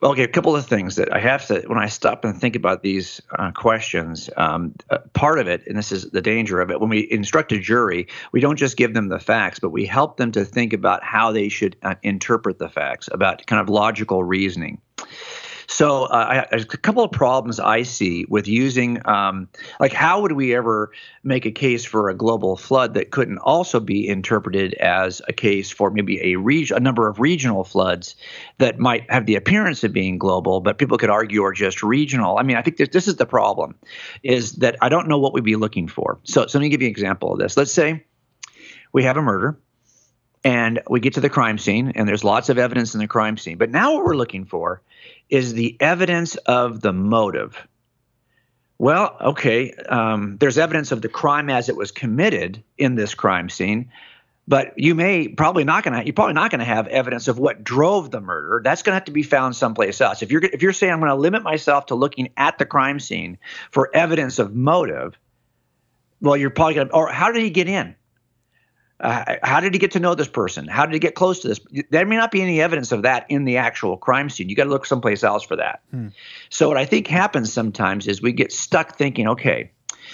Well, 0.00 0.12
okay, 0.12 0.22
a 0.22 0.28
couple 0.28 0.54
of 0.54 0.66
things 0.66 0.96
that 0.96 1.12
I 1.12 1.18
have 1.18 1.46
to, 1.46 1.62
when 1.66 1.78
I 1.78 1.86
stop 1.86 2.24
and 2.24 2.38
think 2.38 2.54
about 2.54 2.82
these 2.82 3.20
uh, 3.38 3.50
questions, 3.52 4.30
um, 4.36 4.74
uh, 4.90 4.98
part 5.12 5.38
of 5.38 5.48
it, 5.48 5.66
and 5.66 5.76
this 5.76 5.90
is 5.90 6.10
the 6.10 6.22
danger 6.22 6.60
of 6.60 6.70
it, 6.70 6.80
when 6.80 6.90
we 6.90 7.10
instruct 7.10 7.52
a 7.52 7.58
jury, 7.58 8.06
we 8.32 8.40
don't 8.40 8.56
just 8.56 8.76
give 8.76 8.94
them 8.94 9.08
the 9.08 9.18
facts, 9.18 9.58
but 9.58 9.70
we 9.70 9.86
help 9.86 10.16
them 10.16 10.32
to 10.32 10.44
think 10.44 10.72
about 10.72 11.02
how 11.02 11.32
they 11.32 11.48
should 11.48 11.76
uh, 11.82 11.94
interpret 12.02 12.58
the 12.58 12.68
facts, 12.68 13.08
about 13.12 13.46
kind 13.46 13.60
of 13.60 13.68
logical 13.68 14.22
reasoning. 14.22 14.80
So, 15.68 16.04
uh, 16.04 16.44
couple 16.82 17.02
of 17.02 17.10
problems 17.10 17.58
I 17.58 17.82
see 17.82 18.24
with 18.28 18.46
using, 18.46 19.06
um, 19.06 19.48
like, 19.80 19.92
how 19.92 20.20
would 20.20 20.32
we 20.32 20.54
ever 20.54 20.92
make 21.24 21.44
a 21.44 21.50
case 21.50 21.84
for 21.84 22.08
a 22.08 22.14
global 22.14 22.56
flood 22.56 22.94
that 22.94 23.10
couldn't 23.10 23.38
also 23.38 23.80
be 23.80 24.06
interpreted 24.06 24.74
as 24.74 25.20
a 25.28 25.32
case 25.32 25.70
for 25.70 25.90
maybe 25.90 26.32
a 26.32 26.36
reg- 26.36 26.70
a 26.70 26.80
number 26.80 27.08
of 27.08 27.18
regional 27.18 27.64
floods 27.64 28.14
that 28.58 28.78
might 28.78 29.10
have 29.10 29.26
the 29.26 29.34
appearance 29.34 29.82
of 29.82 29.92
being 29.92 30.18
global, 30.18 30.60
but 30.60 30.78
people 30.78 30.98
could 30.98 31.10
argue 31.10 31.42
are 31.42 31.52
just 31.52 31.82
regional. 31.82 32.38
I 32.38 32.42
mean, 32.42 32.56
I 32.56 32.62
think 32.62 32.76
this, 32.76 32.90
this 32.90 33.08
is 33.08 33.16
the 33.16 33.26
problem, 33.26 33.74
is 34.22 34.52
that 34.56 34.76
I 34.80 34.88
don't 34.88 35.08
know 35.08 35.18
what 35.18 35.32
we'd 35.32 35.44
be 35.44 35.56
looking 35.56 35.88
for. 35.88 36.18
So, 36.24 36.46
so 36.46 36.58
let 36.58 36.62
me 36.62 36.68
give 36.68 36.82
you 36.82 36.88
an 36.88 36.92
example 36.92 37.32
of 37.32 37.38
this. 37.38 37.56
Let's 37.56 37.72
say 37.72 38.04
we 38.92 39.02
have 39.02 39.16
a 39.16 39.22
murder 39.22 39.58
and 40.44 40.80
we 40.88 41.00
get 41.00 41.14
to 41.14 41.20
the 41.20 41.28
crime 41.28 41.58
scene 41.58 41.92
and 41.96 42.08
there's 42.08 42.22
lots 42.22 42.48
of 42.48 42.56
evidence 42.56 42.94
in 42.94 43.00
the 43.00 43.08
crime 43.08 43.36
scene 43.36 43.58
but 43.58 43.70
now 43.70 43.94
what 43.94 44.04
we're 44.04 44.16
looking 44.16 44.44
for 44.44 44.80
is 45.28 45.54
the 45.54 45.76
evidence 45.80 46.36
of 46.36 46.80
the 46.80 46.92
motive. 46.92 47.66
Well 48.78 49.16
okay 49.20 49.72
um, 49.88 50.36
there's 50.38 50.58
evidence 50.58 50.92
of 50.92 51.02
the 51.02 51.08
crime 51.08 51.48
as 51.48 51.68
it 51.68 51.76
was 51.76 51.90
committed 51.90 52.62
in 52.76 52.94
this 52.94 53.14
crime 53.14 53.48
scene 53.48 53.90
but 54.48 54.78
you 54.78 54.94
may 54.94 55.28
probably 55.28 55.64
not 55.64 55.84
to 55.98 56.04
you're 56.04 56.14
probably 56.14 56.34
not 56.34 56.50
to 56.60 56.66
have 56.66 56.86
evidence 56.88 57.28
of 57.28 57.38
what 57.38 57.64
drove 57.64 58.10
the 58.10 58.20
murder. 58.20 58.60
That's 58.62 58.82
to 58.92 58.96
have 58.96 59.04
to 59.06 59.12
be 59.12 59.22
found 59.22 59.56
someplace 59.56 60.00
else. 60.00 60.22
If 60.22 60.30
you're 60.30 60.44
if 60.44 60.62
you're 60.62 60.72
saying 60.72 60.92
i'm 60.92 61.00
to 61.10 61.16
limit 61.16 61.42
myself 61.42 61.86
to 61.86 61.94
looking 61.94 62.30
at 62.36 62.58
the 62.58 62.66
crime 62.66 63.00
scene 63.00 63.38
for 63.70 63.94
evidence 63.94 64.38
of 64.38 64.54
motive 64.54 65.18
well 66.20 66.36
you're 66.36 66.50
probably 66.50 66.74
to 66.74 66.92
or 66.92 67.08
how 67.08 67.32
did 67.32 67.42
he 67.42 67.50
get 67.50 67.68
in 67.68 67.94
uh, 69.00 69.36
how 69.42 69.60
did 69.60 69.74
he 69.74 69.78
get 69.78 69.90
to 69.92 70.00
know 70.00 70.14
this 70.14 70.28
person? 70.28 70.66
How 70.66 70.86
did 70.86 70.94
he 70.94 70.98
get 70.98 71.14
close 71.14 71.40
to 71.40 71.48
this? 71.48 71.60
There 71.90 72.06
may 72.06 72.16
not 72.16 72.30
be 72.30 72.40
any 72.40 72.60
evidence 72.60 72.92
of 72.92 73.02
that 73.02 73.26
in 73.28 73.44
the 73.44 73.56
actual 73.58 73.96
crime 73.96 74.30
scene. 74.30 74.48
You 74.48 74.56
got 74.56 74.64
to 74.64 74.70
look 74.70 74.86
someplace 74.86 75.22
else 75.22 75.44
for 75.44 75.56
that. 75.56 75.82
So 76.48 76.68
what 76.68 76.78
I 76.78 76.86
think 76.86 77.06
happens 77.06 77.52
sometimes 77.52 78.06
is 78.06 78.22
we 78.22 78.32
get 78.32 78.52
stuck 78.52 78.96
thinking, 78.96 79.28
okay, 79.28 79.70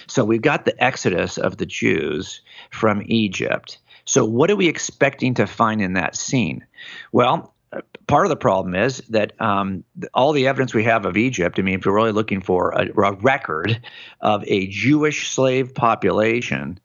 so 0.06 0.24
we've 0.24 0.42
got 0.42 0.64
the 0.64 0.82
exodus 0.82 1.38
of 1.38 1.58
the 1.58 1.66
Jews 1.66 2.40
from 2.70 3.02
Egypt. 3.06 3.78
So 4.04 4.24
what 4.24 4.50
are 4.50 4.56
we 4.56 4.66
expecting 4.66 5.34
to 5.34 5.46
find 5.46 5.80
in 5.80 5.92
that 5.92 6.16
scene? 6.16 6.66
Well, 7.12 7.54
uh, 7.72 7.80
part 8.06 8.26
of 8.26 8.30
the 8.30 8.36
problem 8.36 8.74
is 8.74 8.98
that 9.08 9.40
um, 9.40 9.84
all 10.12 10.32
the 10.32 10.48
evidence 10.48 10.74
we 10.74 10.84
have 10.84 11.06
of 11.06 11.16
Egypt, 11.16 11.58
I 11.58 11.62
mean, 11.62 11.78
if 11.78 11.84
you're 11.84 11.94
really 11.94 12.12
looking 12.12 12.40
for 12.40 12.72
a, 12.72 12.88
a 12.88 13.12
record 13.12 13.80
of 14.20 14.44
a 14.46 14.66
Jewish 14.66 15.30
slave 15.30 15.74
population, 15.74 16.80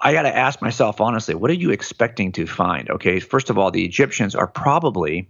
I 0.00 0.12
got 0.12 0.22
to 0.22 0.36
ask 0.36 0.60
myself 0.60 1.00
honestly, 1.00 1.34
what 1.34 1.50
are 1.50 1.54
you 1.54 1.70
expecting 1.70 2.32
to 2.32 2.46
find? 2.46 2.90
Okay, 2.90 3.20
first 3.20 3.50
of 3.50 3.58
all, 3.58 3.70
the 3.70 3.84
Egyptians 3.84 4.34
are 4.34 4.46
probably 4.46 5.28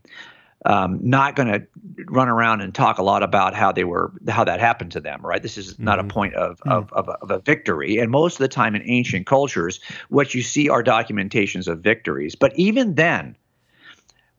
um, 0.66 0.98
not 1.03 1.37
going 1.37 1.48
to 1.48 1.66
run 2.07 2.29
around 2.29 2.62
and 2.62 2.74
talk 2.74 2.98
a 2.98 3.03
lot 3.03 3.22
about 3.22 3.55
how 3.55 3.70
they 3.70 3.85
were, 3.85 4.12
how 4.29 4.44
that 4.44 4.61
happened 4.61 4.92
to 4.92 5.00
them, 5.00 5.20
right? 5.24 5.42
This 5.42 5.59
is 5.59 5.79
not 5.79 5.98
a 5.98 6.05
point 6.05 6.35
of 6.35 6.61
of, 6.62 6.92
of, 6.92 7.09
a, 7.09 7.12
of 7.12 7.31
a 7.31 7.38
victory. 7.40 7.98
And 7.98 8.11
most 8.11 8.35
of 8.35 8.38
the 8.38 8.48
time 8.48 8.74
in 8.74 8.83
ancient 8.87 9.27
cultures, 9.27 9.81
what 10.09 10.35
you 10.35 10.42
see 10.42 10.68
are 10.68 10.83
documentations 10.83 11.68
of 11.68 11.81
victories. 11.81 12.35
But 12.35 12.59
even 12.59 12.94
then, 12.94 13.37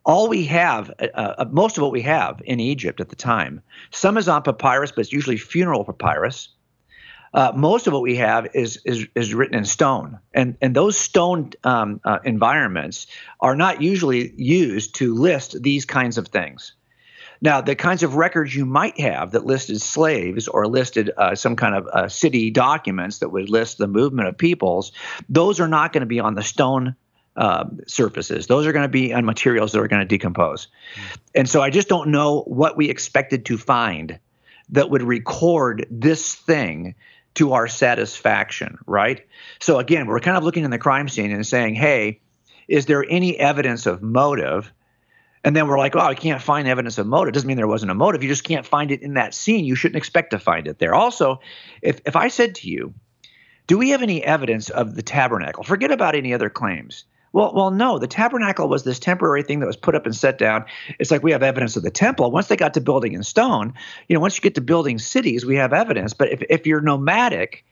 all 0.06 0.28
we 0.28 0.46
have, 0.46 0.92
uh, 1.00 1.08
uh, 1.14 1.46
most 1.52 1.78
of 1.78 1.84
what 1.84 1.92
we 1.92 2.02
have 2.02 2.42
in 2.46 2.60
Egypt 2.60 3.02
at 3.02 3.10
the 3.10 3.16
time, 3.16 3.62
some 3.92 4.18
is 4.18 4.28
on 4.28 4.44
papyrus, 4.44 4.92
but 4.92 5.02
it's 5.02 5.14
usually 5.14 5.38
funeral 5.38 5.84
papyrus. 5.84 6.50
Uh, 7.36 7.52
most 7.54 7.86
of 7.86 7.92
what 7.92 8.02
we 8.02 8.16
have 8.16 8.48
is 8.54 8.80
is 8.86 9.08
is 9.14 9.34
written 9.34 9.58
in 9.58 9.66
stone, 9.66 10.18
and 10.34 10.56
and 10.62 10.74
those 10.74 10.98
stone 10.98 11.52
um, 11.66 12.00
uh, 12.06 12.20
environments 12.24 13.08
are 13.42 13.58
not 13.58 13.82
usually 13.82 14.34
used 14.38 14.96
to 14.96 15.14
list 15.14 15.62
these 15.62 15.84
kinds 15.84 16.18
of 16.18 16.30
things. 16.30 16.74
Now, 17.42 17.60
the 17.60 17.76
kinds 17.76 18.04
of 18.04 18.16
records 18.16 18.56
you 18.56 18.66
might 18.66 18.98
have 19.02 19.32
that 19.32 19.46
listed 19.46 19.82
slaves 19.82 20.48
or 20.48 20.66
listed 20.66 21.12
uh, 21.18 21.36
some 21.36 21.58
kind 21.58 21.76
of 21.76 21.88
uh, 21.88 22.08
city 22.08 22.52
documents 22.52 23.20
that 23.20 23.28
would 23.28 23.50
list 23.50 23.78
the 23.78 23.88
movement 23.88 24.30
of 24.30 24.38
peoples, 24.38 24.94
those 25.28 25.60
are 25.60 25.68
not 25.68 25.92
going 25.92 26.02
to 26.04 26.08
be 26.08 26.22
on 26.22 26.36
the 26.36 26.42
stone 26.42 26.96
uh, 27.36 27.66
surfaces. 27.86 28.48
Those 28.48 28.66
are 28.66 28.72
going 28.72 28.86
to 28.86 28.90
be 28.90 29.14
on 29.14 29.26
materials 29.26 29.74
that 29.74 29.82
are 29.82 29.90
going 29.90 30.08
to 30.08 30.08
decompose. 30.08 30.70
And 31.36 31.50
so 31.50 31.62
I 31.62 31.70
just 31.70 31.90
don't 31.90 32.12
know 32.12 32.44
what 32.44 32.78
we 32.78 32.90
expected 32.90 33.46
to 33.48 33.58
find 33.58 34.20
that 34.70 34.90
would 34.90 35.04
record 35.04 35.86
this 35.92 36.34
thing 36.34 36.96
to 37.36 37.54
our 37.54 37.68
satisfaction, 37.68 38.78
right? 38.86 39.26
So 39.60 39.80
again, 39.80 40.08
we're 40.08 40.20
kind 40.20 40.38
of 40.38 40.44
looking 40.44 40.64
in 40.64 40.72
the 40.72 40.78
crime 40.78 41.08
scene 41.08 41.32
and 41.32 41.46
saying, 41.46 41.76
hey, 41.76 42.22
is 42.68 42.86
there 42.86 43.06
any 43.08 43.38
evidence 43.38 43.86
of 43.86 44.02
motive? 44.02 44.72
And 45.44 45.56
then 45.56 45.68
we're 45.68 45.78
like, 45.78 45.96
oh, 45.96 46.00
I 46.00 46.16
can't 46.16 46.42
find 46.42 46.68
evidence 46.68 46.98
of 46.98 47.06
motive. 47.06 47.34
Doesn't 47.34 47.48
mean 47.48 47.58
there 47.58 47.68
wasn't 47.68 47.92
a 47.92 47.96
motive. 47.96 48.24
You 48.24 48.30
just 48.30 48.44
can't 48.44 48.66
find 48.66 48.90
it 48.90 49.04
in 49.04 49.14
that 49.14 49.34
scene. 49.34 49.66
You 49.66 49.76
shouldn't 49.76 49.98
expect 49.98 50.32
to 50.32 50.40
find 50.40 50.68
it 50.68 50.80
there. 50.80 50.96
Also, 50.96 51.42
if, 51.82 52.02
if 52.06 52.16
I 52.16 52.30
said 52.30 52.56
to 52.56 52.70
you, 52.70 52.94
do 53.68 53.78
we 53.78 53.90
have 53.90 54.02
any 54.02 54.24
evidence 54.24 54.70
of 54.70 54.96
the 54.96 55.04
tabernacle? 55.04 55.64
Forget 55.64 55.92
about 55.92 56.16
any 56.16 56.34
other 56.34 56.50
claims. 56.50 57.06
Well, 57.36 57.52
well, 57.54 57.70
no. 57.70 58.00
The 58.00 58.08
tabernacle 58.08 58.70
was 58.70 58.86
this 58.86 58.98
temporary 58.98 59.44
thing 59.44 59.60
that 59.60 59.66
was 59.66 59.76
put 59.76 59.94
up 59.94 60.06
and 60.06 60.16
set 60.16 60.38
down. 60.38 60.64
It's 61.00 61.12
like 61.12 61.22
we 61.22 61.34
have 61.34 61.44
evidence 61.44 61.76
of 61.76 61.84
the 61.84 61.92
temple. 61.92 62.32
Once 62.32 62.48
they 62.48 62.56
got 62.56 62.74
to 62.76 62.80
building 62.82 63.12
in 63.12 63.24
stone, 63.24 63.74
you 64.08 64.14
know, 64.14 64.22
once 64.22 64.38
you 64.38 64.42
get 64.42 64.56
to 64.56 64.62
building 64.62 64.98
cities, 65.00 65.46
we 65.46 65.58
have 65.58 65.74
evidence. 65.74 66.14
But 66.14 66.32
if, 66.32 66.44
if 66.50 66.66
you're 66.66 66.80
nomadic 66.80 67.66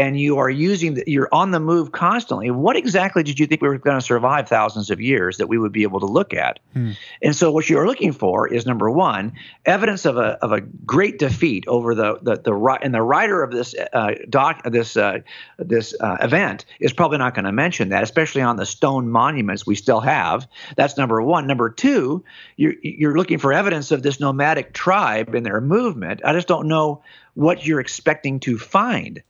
and 0.00 0.18
you 0.18 0.38
are 0.38 0.48
using 0.48 0.94
the, 0.94 1.04
you're 1.06 1.28
on 1.30 1.50
the 1.50 1.60
move 1.60 1.92
constantly 1.92 2.50
what 2.50 2.74
exactly 2.74 3.22
did 3.22 3.38
you 3.38 3.46
think 3.46 3.60
we 3.60 3.68
were 3.68 3.76
going 3.76 3.98
to 3.98 4.04
survive 4.04 4.48
thousands 4.48 4.90
of 4.90 4.98
years 4.98 5.36
that 5.36 5.46
we 5.46 5.58
would 5.58 5.72
be 5.72 5.82
able 5.82 6.00
to 6.00 6.06
look 6.06 6.32
at? 6.32 6.58
Hmm. 6.72 6.92
and 7.22 7.36
so 7.36 7.52
what 7.52 7.68
you're 7.68 7.86
looking 7.86 8.12
for 8.12 8.48
is 8.48 8.64
number 8.64 8.90
one 8.90 9.32
evidence 9.66 10.06
of 10.06 10.16
a, 10.16 10.38
of 10.42 10.52
a 10.52 10.62
great 10.62 11.18
defeat 11.18 11.64
over 11.68 11.94
the 11.94 12.18
the, 12.22 12.36
the 12.36 12.78
and 12.82 12.94
the 12.94 13.02
writer 13.02 13.42
of 13.42 13.52
this 13.52 13.74
uh, 13.92 14.14
doc 14.28 14.62
this 14.64 14.96
uh, 14.96 15.18
this 15.58 15.94
uh, 16.00 16.16
event 16.22 16.64
is 16.80 16.92
probably 16.92 17.18
not 17.18 17.34
going 17.34 17.44
to 17.44 17.52
mention 17.52 17.90
that 17.90 18.02
especially 18.02 18.40
on 18.40 18.56
the 18.56 18.66
stone 18.66 19.10
monuments 19.10 19.66
we 19.66 19.74
still 19.74 20.00
have. 20.00 20.48
That's 20.76 20.96
number 20.96 21.20
one. 21.20 21.46
Number 21.46 21.68
two 21.68 22.24
you're, 22.56 22.74
you're 22.82 23.16
looking 23.16 23.38
for 23.38 23.52
evidence 23.52 23.90
of 23.90 24.02
this 24.02 24.18
nomadic 24.18 24.72
tribe 24.72 25.34
and 25.34 25.44
their 25.44 25.60
movement. 25.60 26.22
I 26.24 26.32
just 26.32 26.48
don't 26.48 26.68
know 26.68 27.02
what 27.34 27.66
you're 27.66 27.80
expecting 27.80 28.40
to 28.40 28.58
find 28.58 29.22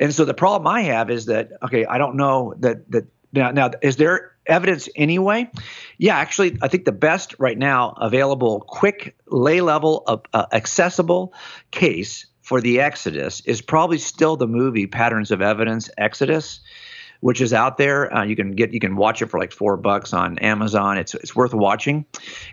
and 0.00 0.14
so 0.14 0.24
the 0.24 0.34
problem 0.34 0.66
I 0.66 0.82
have 0.82 1.10
is 1.10 1.26
that 1.26 1.52
okay, 1.62 1.84
I 1.84 1.98
don't 1.98 2.16
know 2.16 2.54
that 2.58 2.90
that 2.90 3.06
now 3.32 3.50
now 3.52 3.70
is 3.82 3.96
there 3.96 4.32
evidence 4.46 4.88
anyway? 4.96 5.48
Yeah, 5.98 6.16
actually, 6.16 6.58
I 6.62 6.68
think 6.68 6.84
the 6.84 6.92
best 6.92 7.36
right 7.38 7.56
now 7.56 7.94
available, 7.98 8.60
quick, 8.66 9.16
lay 9.26 9.60
level, 9.60 10.02
uh, 10.06 10.46
accessible 10.52 11.32
case 11.70 12.26
for 12.40 12.60
the 12.60 12.80
Exodus 12.80 13.40
is 13.42 13.62
probably 13.62 13.98
still 13.98 14.36
the 14.36 14.48
movie 14.48 14.86
Patterns 14.86 15.30
of 15.30 15.40
Evidence 15.40 15.88
Exodus 15.96 16.60
which 17.20 17.40
is 17.40 17.52
out 17.52 17.76
there. 17.76 18.12
Uh, 18.12 18.24
you 18.24 18.34
can 18.34 18.52
get 18.52 18.72
you 18.72 18.80
can 18.80 18.96
watch 18.96 19.22
it 19.22 19.26
for 19.26 19.38
like 19.38 19.52
four 19.52 19.76
bucks 19.76 20.12
on 20.12 20.38
Amazon. 20.38 20.98
It's 20.98 21.14
it's 21.14 21.36
worth 21.36 21.54
watching. 21.54 22.06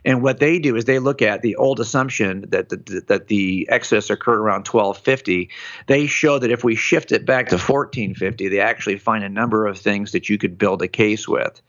And 0.06 0.22
what 0.22 0.40
they 0.40 0.60
do 0.60 0.76
is 0.76 0.86
they 0.86 1.00
look 1.00 1.22
at 1.22 1.42
the 1.42 1.56
old 1.56 1.80
assumption 1.80 2.46
that 2.50 2.70
the, 2.70 3.04
that 3.08 3.28
the 3.28 3.68
Exodus 3.70 4.10
occurred 4.10 4.40
around 4.40 4.68
1250. 4.68 5.50
They 5.88 6.08
show 6.08 6.38
that 6.40 6.52
if 6.52 6.64
we 6.64 6.76
shift 6.76 7.12
it 7.12 7.26
back 7.26 7.48
to 7.50 7.56
1450, 7.56 8.50
they 8.50 8.60
actually 8.60 8.98
find 8.98 9.24
a 9.24 9.30
number 9.30 9.66
of 9.66 9.80
things 9.80 10.12
that 10.12 10.30
you 10.30 10.38
could 10.38 10.58
build 10.58 10.82
a 10.82 10.88
case 10.88 11.28
with. 11.28 11.62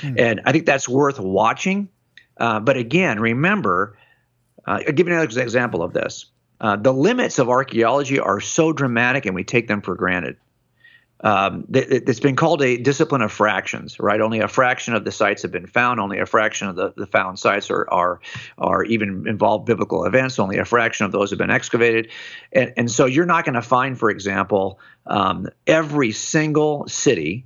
Mm-hmm. 0.00 0.18
And 0.18 0.40
I 0.44 0.52
think 0.52 0.66
that's 0.66 0.88
worth 0.88 1.20
watching. 1.20 1.88
Uh, 2.36 2.58
but 2.58 2.76
again, 2.76 3.20
remember, 3.20 3.96
uh, 4.66 4.80
I'll 4.86 4.92
give 4.92 5.06
you 5.06 5.14
another 5.14 5.40
example 5.40 5.82
of 5.82 5.92
this. 5.92 6.26
Uh, 6.60 6.76
the 6.76 6.92
limits 6.92 7.38
of 7.38 7.48
archaeology 7.48 8.18
are 8.18 8.40
so 8.40 8.72
dramatic, 8.72 9.24
and 9.24 9.34
we 9.34 9.44
take 9.44 9.66
them 9.66 9.80
for 9.80 9.94
granted 9.94 10.36
um, 11.22 11.66
it's 11.72 12.20
been 12.20 12.36
called 12.36 12.62
a 12.62 12.78
discipline 12.78 13.20
of 13.20 13.30
fractions, 13.30 14.00
right? 14.00 14.20
Only 14.20 14.40
a 14.40 14.48
fraction 14.48 14.94
of 14.94 15.04
the 15.04 15.12
sites 15.12 15.42
have 15.42 15.52
been 15.52 15.66
found. 15.66 16.00
Only 16.00 16.18
a 16.18 16.24
fraction 16.24 16.68
of 16.68 16.76
the, 16.76 16.94
the 16.96 17.06
found 17.06 17.38
sites 17.38 17.70
are, 17.70 17.86
are 17.90 18.20
are 18.56 18.84
even 18.84 19.26
involved 19.28 19.66
biblical 19.66 20.06
events. 20.06 20.38
Only 20.38 20.56
a 20.56 20.64
fraction 20.64 21.04
of 21.04 21.12
those 21.12 21.28
have 21.30 21.38
been 21.38 21.50
excavated, 21.50 22.10
and 22.52 22.72
and 22.76 22.90
so 22.90 23.04
you're 23.04 23.26
not 23.26 23.44
going 23.44 23.54
to 23.54 23.62
find, 23.62 23.98
for 23.98 24.08
example, 24.08 24.80
um, 25.06 25.46
every 25.66 26.12
single 26.12 26.88
city, 26.88 27.44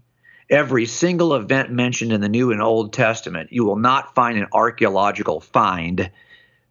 every 0.48 0.86
single 0.86 1.34
event 1.34 1.72
mentioned 1.72 2.12
in 2.12 2.20
the 2.20 2.28
New 2.28 2.52
and 2.52 2.62
Old 2.62 2.92
Testament. 2.92 3.52
You 3.52 3.64
will 3.64 3.76
not 3.76 4.14
find 4.14 4.38
an 4.38 4.46
archaeological 4.52 5.40
find 5.40 6.10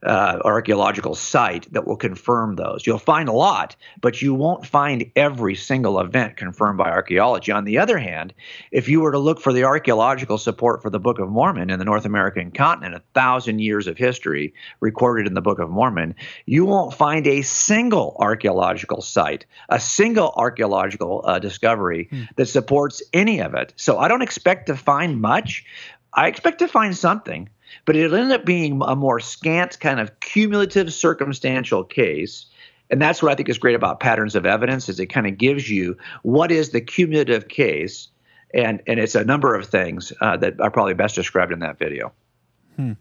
uh, 0.06 0.40
archaeological 0.44 1.16
site 1.16 1.72
that 1.72 1.88
will 1.88 1.96
confirm 1.96 2.56
those. 2.56 2.86
You'll 2.86 2.98
find 2.98 3.30
a 3.30 3.34
lot, 3.34 3.76
but 4.02 4.22
you 4.22 4.34
won't 4.34 4.66
find 4.66 5.10
every 5.16 5.56
single 5.56 6.00
event 6.00 6.38
confirmed 6.38 6.78
by 6.78 6.90
archaeology. 6.90 7.52
On 7.52 7.64
the 7.64 7.78
other 7.78 7.98
hand, 7.98 8.34
if 8.72 8.90
you 8.90 9.02
were 9.02 9.12
to 9.12 9.20
look 9.20 9.40
for 9.40 9.54
the 9.54 9.64
archaeological 9.64 10.38
support 10.38 10.82
for 10.82 10.90
the 10.90 11.00
Book 11.00 11.20
of 11.20 11.30
Mormon 11.30 11.70
in 11.70 11.80
the 11.80 11.86
North 11.86 12.06
American 12.06 12.52
continent, 12.52 12.96
a 12.96 13.04
thousand 13.14 13.60
years 13.60 13.88
of 13.88 13.98
history 13.98 14.54
recorded 14.80 15.28
in 15.28 15.34
the 15.34 15.42
Book 15.42 15.60
of 15.60 15.70
Mormon, 15.70 16.16
you 16.46 16.66
won't 16.66 16.94
find 16.94 17.26
a 17.26 17.42
single 17.42 18.16
archaeological 18.20 19.02
site, 19.02 19.46
a 19.70 19.80
single 19.80 20.34
archaeological 20.36 21.22
uh, 21.26 21.40
discovery 21.40 22.08
hmm. 22.10 22.24
that 22.36 22.48
supports 22.48 23.02
any 23.14 23.40
of 23.40 23.54
it. 23.54 23.74
So 23.78 23.98
I 23.98 24.08
don't 24.08 24.22
expect 24.22 24.68
to 24.68 24.76
find 24.76 25.22
much. 25.22 25.66
I 26.14 26.28
expect 26.28 26.60
to 26.60 26.68
find 26.68 26.96
something 26.96 27.50
but 27.86 27.96
it'll 27.96 28.18
end 28.18 28.32
up 28.32 28.46
being 28.46 28.82
a 28.86 28.96
more 28.96 29.20
scant 29.20 29.80
kind 29.80 30.00
of 30.00 30.20
cumulative 30.20 30.94
circumstantial 30.94 31.84
case 31.84 32.46
and 32.90 33.02
that's 33.02 33.22
what 33.22 33.32
i 33.32 33.36
think 33.36 33.50
is 33.50 33.58
great 33.58 33.76
about 33.76 34.00
patterns 34.00 34.36
of 34.36 34.46
evidence 34.46 34.90
is 34.90 35.00
it 35.00 35.08
kind 35.08 35.28
of 35.28 35.38
gives 35.38 35.70
you 35.70 35.98
what 36.24 36.52
is 36.52 36.70
the 36.70 36.82
cumulative 36.82 37.48
case 37.48 38.10
and 38.54 38.82
and 38.88 39.00
it's 39.00 39.16
a 39.16 39.24
number 39.24 39.56
of 39.56 39.66
things 39.66 40.14
uh, 40.22 40.38
that 40.38 40.60
are 40.60 40.72
probably 40.72 40.94
best 40.94 41.16
described 41.16 41.52
in 41.52 41.60
that 41.60 41.78
video 41.78 42.12
hmm. 42.76 42.94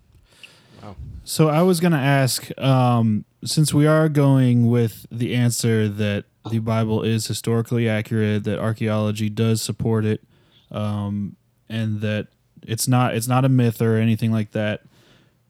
wow. 0.83 0.97
so 1.25 1.49
i 1.49 1.63
was 1.63 1.81
going 1.81 1.93
to 1.93 1.99
ask 1.99 2.51
um, 2.59 3.25
since 3.45 3.75
we 3.75 3.87
are 3.87 4.09
going 4.09 4.69
with 4.69 5.07
the 5.11 5.35
answer 5.35 5.89
that 5.89 6.25
the 6.51 6.59
bible 6.59 7.03
is 7.03 7.27
historically 7.27 7.89
accurate 7.89 8.45
that 8.45 8.59
archaeology 8.59 9.29
does 9.29 9.61
support 9.63 10.05
it 10.05 10.23
um, 10.71 11.37
and 11.69 12.01
that 12.01 12.29
it's 12.67 12.89
not 12.89 13.15
it's 13.15 13.29
not 13.29 13.45
a 13.45 13.49
myth 13.49 13.81
or 13.81 13.97
anything 13.97 14.33
like 14.33 14.53
that. 14.53 14.83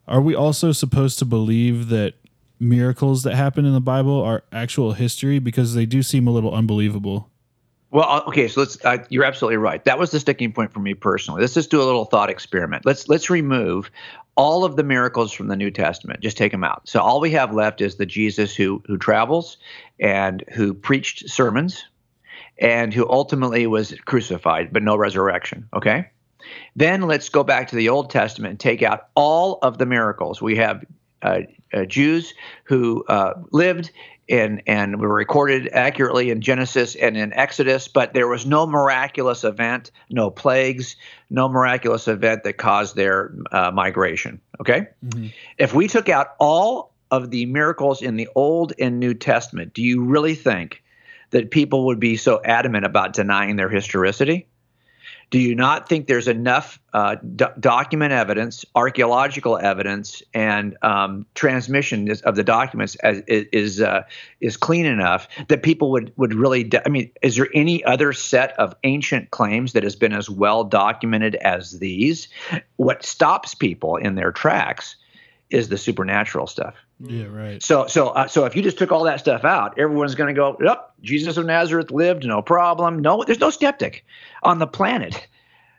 Are 0.08 0.20
we 0.20 0.34
also 0.34 0.72
supposed 0.72 1.18
to 1.20 1.24
believe 1.24 1.88
that 1.88 2.14
miracles 2.58 3.22
that 3.24 3.34
happen 3.34 3.64
in 3.64 3.72
the 3.72 3.80
Bible 3.80 4.22
are 4.22 4.44
actual 4.52 4.92
history 4.92 5.38
because 5.38 5.74
they 5.74 5.86
do 5.86 6.02
seem 6.02 6.26
a 6.26 6.30
little 6.30 6.54
unbelievable? 6.54 7.28
Well, 7.90 8.08
uh, 8.08 8.22
okay, 8.28 8.48
so 8.48 8.60
let's. 8.60 8.82
Uh, 8.84 9.04
you're 9.10 9.24
absolutely 9.24 9.58
right. 9.58 9.84
That 9.84 9.98
was 9.98 10.10
the 10.10 10.18
sticking 10.18 10.52
point 10.52 10.72
for 10.72 10.80
me 10.80 10.94
personally. 10.94 11.42
Let's 11.42 11.52
just 11.52 11.70
do 11.70 11.82
a 11.82 11.84
little 11.84 12.06
thought 12.06 12.30
experiment. 12.30 12.86
Let's 12.86 13.06
let's 13.06 13.28
remove 13.28 13.90
all 14.34 14.64
of 14.64 14.76
the 14.76 14.82
miracles 14.82 15.30
from 15.30 15.48
the 15.48 15.56
New 15.56 15.70
Testament. 15.70 16.20
Just 16.20 16.38
take 16.38 16.52
them 16.52 16.64
out. 16.64 16.88
So 16.88 17.00
all 17.00 17.20
we 17.20 17.30
have 17.32 17.52
left 17.52 17.82
is 17.82 17.96
the 17.96 18.06
Jesus 18.06 18.56
who 18.56 18.82
who 18.86 18.96
travels 18.96 19.58
and 20.00 20.42
who 20.54 20.72
preached 20.72 21.28
sermons, 21.28 21.84
and 22.58 22.94
who 22.94 23.06
ultimately 23.10 23.66
was 23.66 23.92
crucified, 24.06 24.72
but 24.72 24.82
no 24.82 24.96
resurrection. 24.96 25.68
Okay. 25.74 26.08
Then 26.76 27.02
let's 27.02 27.28
go 27.28 27.44
back 27.44 27.68
to 27.68 27.76
the 27.76 27.88
Old 27.88 28.10
Testament 28.10 28.50
and 28.50 28.60
take 28.60 28.82
out 28.82 29.08
all 29.14 29.58
of 29.62 29.78
the 29.78 29.86
miracles. 29.86 30.40
We 30.40 30.56
have 30.56 30.84
uh, 31.22 31.40
uh, 31.72 31.84
Jews 31.84 32.34
who 32.64 33.04
uh, 33.08 33.34
lived 33.50 33.90
and 34.28 34.62
and 34.66 35.00
were 35.00 35.12
recorded 35.12 35.68
accurately 35.72 36.30
in 36.30 36.40
Genesis 36.40 36.94
and 36.94 37.16
in 37.16 37.32
Exodus, 37.32 37.88
but 37.88 38.14
there 38.14 38.28
was 38.28 38.46
no 38.46 38.66
miraculous 38.66 39.44
event, 39.44 39.90
no 40.10 40.30
plagues, 40.30 40.96
no 41.30 41.48
miraculous 41.48 42.08
event 42.08 42.44
that 42.44 42.54
caused 42.54 42.96
their 42.96 43.34
uh, 43.50 43.70
migration. 43.72 44.40
Okay, 44.60 44.86
mm-hmm. 45.04 45.28
if 45.58 45.74
we 45.74 45.88
took 45.88 46.08
out 46.08 46.34
all 46.38 46.92
of 47.10 47.30
the 47.30 47.46
miracles 47.46 48.00
in 48.00 48.16
the 48.16 48.28
Old 48.34 48.72
and 48.78 48.98
New 48.98 49.12
Testament, 49.12 49.74
do 49.74 49.82
you 49.82 50.02
really 50.02 50.34
think 50.34 50.82
that 51.30 51.50
people 51.50 51.86
would 51.86 52.00
be 52.00 52.16
so 52.16 52.40
adamant 52.44 52.84
about 52.84 53.12
denying 53.12 53.56
their 53.56 53.68
historicity? 53.68 54.46
Do 55.32 55.38
you 55.38 55.54
not 55.54 55.88
think 55.88 56.08
there's 56.08 56.28
enough 56.28 56.78
uh, 56.92 57.16
do- 57.34 57.46
document 57.58 58.12
evidence, 58.12 58.66
archaeological 58.74 59.56
evidence, 59.56 60.22
and 60.34 60.76
um, 60.82 61.24
transmission 61.34 62.06
of 62.24 62.36
the 62.36 62.44
documents 62.44 62.96
as, 62.96 63.22
is 63.26 63.80
uh, 63.80 64.02
is 64.40 64.58
clean 64.58 64.84
enough 64.84 65.26
that 65.48 65.62
people 65.62 65.90
would 65.92 66.12
would 66.18 66.34
really? 66.34 66.70
I 66.84 66.90
mean, 66.90 67.10
is 67.22 67.36
there 67.36 67.48
any 67.54 67.82
other 67.82 68.12
set 68.12 68.52
of 68.58 68.76
ancient 68.84 69.30
claims 69.30 69.72
that 69.72 69.84
has 69.84 69.96
been 69.96 70.12
as 70.12 70.28
well 70.28 70.64
documented 70.64 71.36
as 71.36 71.78
these? 71.78 72.28
What 72.76 73.02
stops 73.02 73.54
people 73.54 73.96
in 73.96 74.16
their 74.16 74.32
tracks 74.32 74.96
is 75.48 75.70
the 75.70 75.78
supernatural 75.78 76.46
stuff. 76.46 76.74
Yeah, 77.04 77.26
right. 77.26 77.62
So, 77.62 77.86
so, 77.88 78.10
uh, 78.10 78.28
so 78.28 78.44
if 78.44 78.54
you 78.54 78.62
just 78.62 78.78
took 78.78 78.92
all 78.92 79.04
that 79.04 79.18
stuff 79.18 79.44
out, 79.44 79.78
everyone's 79.78 80.14
going 80.14 80.32
to 80.32 80.38
go, 80.38 80.56
"Yep, 80.62 80.92
Jesus 81.02 81.36
of 81.36 81.46
Nazareth 81.46 81.90
lived, 81.90 82.24
no 82.24 82.42
problem." 82.42 83.00
No, 83.00 83.24
there's 83.24 83.40
no 83.40 83.50
skeptic 83.50 84.04
on 84.44 84.60
the 84.60 84.68
planet 84.68 85.26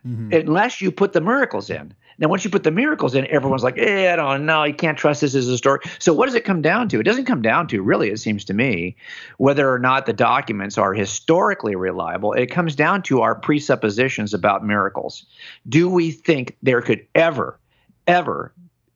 mm-hmm. 0.05 0.33
unless 0.33 0.81
you 0.81 0.91
put 0.91 1.13
the 1.13 1.21
miracles 1.21 1.69
in. 1.69 1.93
Now, 2.19 2.27
once 2.27 2.45
you 2.45 2.51
put 2.51 2.63
the 2.63 2.71
miracles 2.71 3.15
in, 3.15 3.25
everyone's 3.27 3.63
like, 3.63 3.77
eh, 3.77 4.11
I 4.11 4.15
don't 4.15 4.45
know, 4.45 4.63
you 4.63 4.73
can't 4.73 4.97
trust 4.97 5.21
this 5.21 5.33
as 5.33 5.47
a 5.47 5.57
story. 5.57 5.79
So, 5.97 6.13
what 6.13 6.27
does 6.27 6.35
it 6.35 6.45
come 6.45 6.61
down 6.61 6.87
to? 6.89 6.99
It 6.99 7.03
doesn't 7.03 7.25
come 7.25 7.41
down 7.41 7.67
to, 7.69 7.81
really, 7.81 8.09
it 8.09 8.19
seems 8.19 8.45
to 8.45 8.53
me, 8.53 8.95
whether 9.37 9.71
or 9.71 9.79
not 9.79 10.05
the 10.05 10.13
documents 10.13 10.77
are 10.77 10.93
historically 10.93 11.75
reliable. 11.75 12.33
It 12.33 12.47
comes 12.47 12.75
down 12.75 13.01
to 13.03 13.21
our 13.21 13.33
presuppositions 13.33 14.33
about 14.33 14.65
miracles. 14.65 15.25
Do 15.67 15.89
we 15.89 16.11
think 16.11 16.55
there 16.61 16.81
could 16.81 17.05
ever, 17.15 17.59
ever 18.05 18.53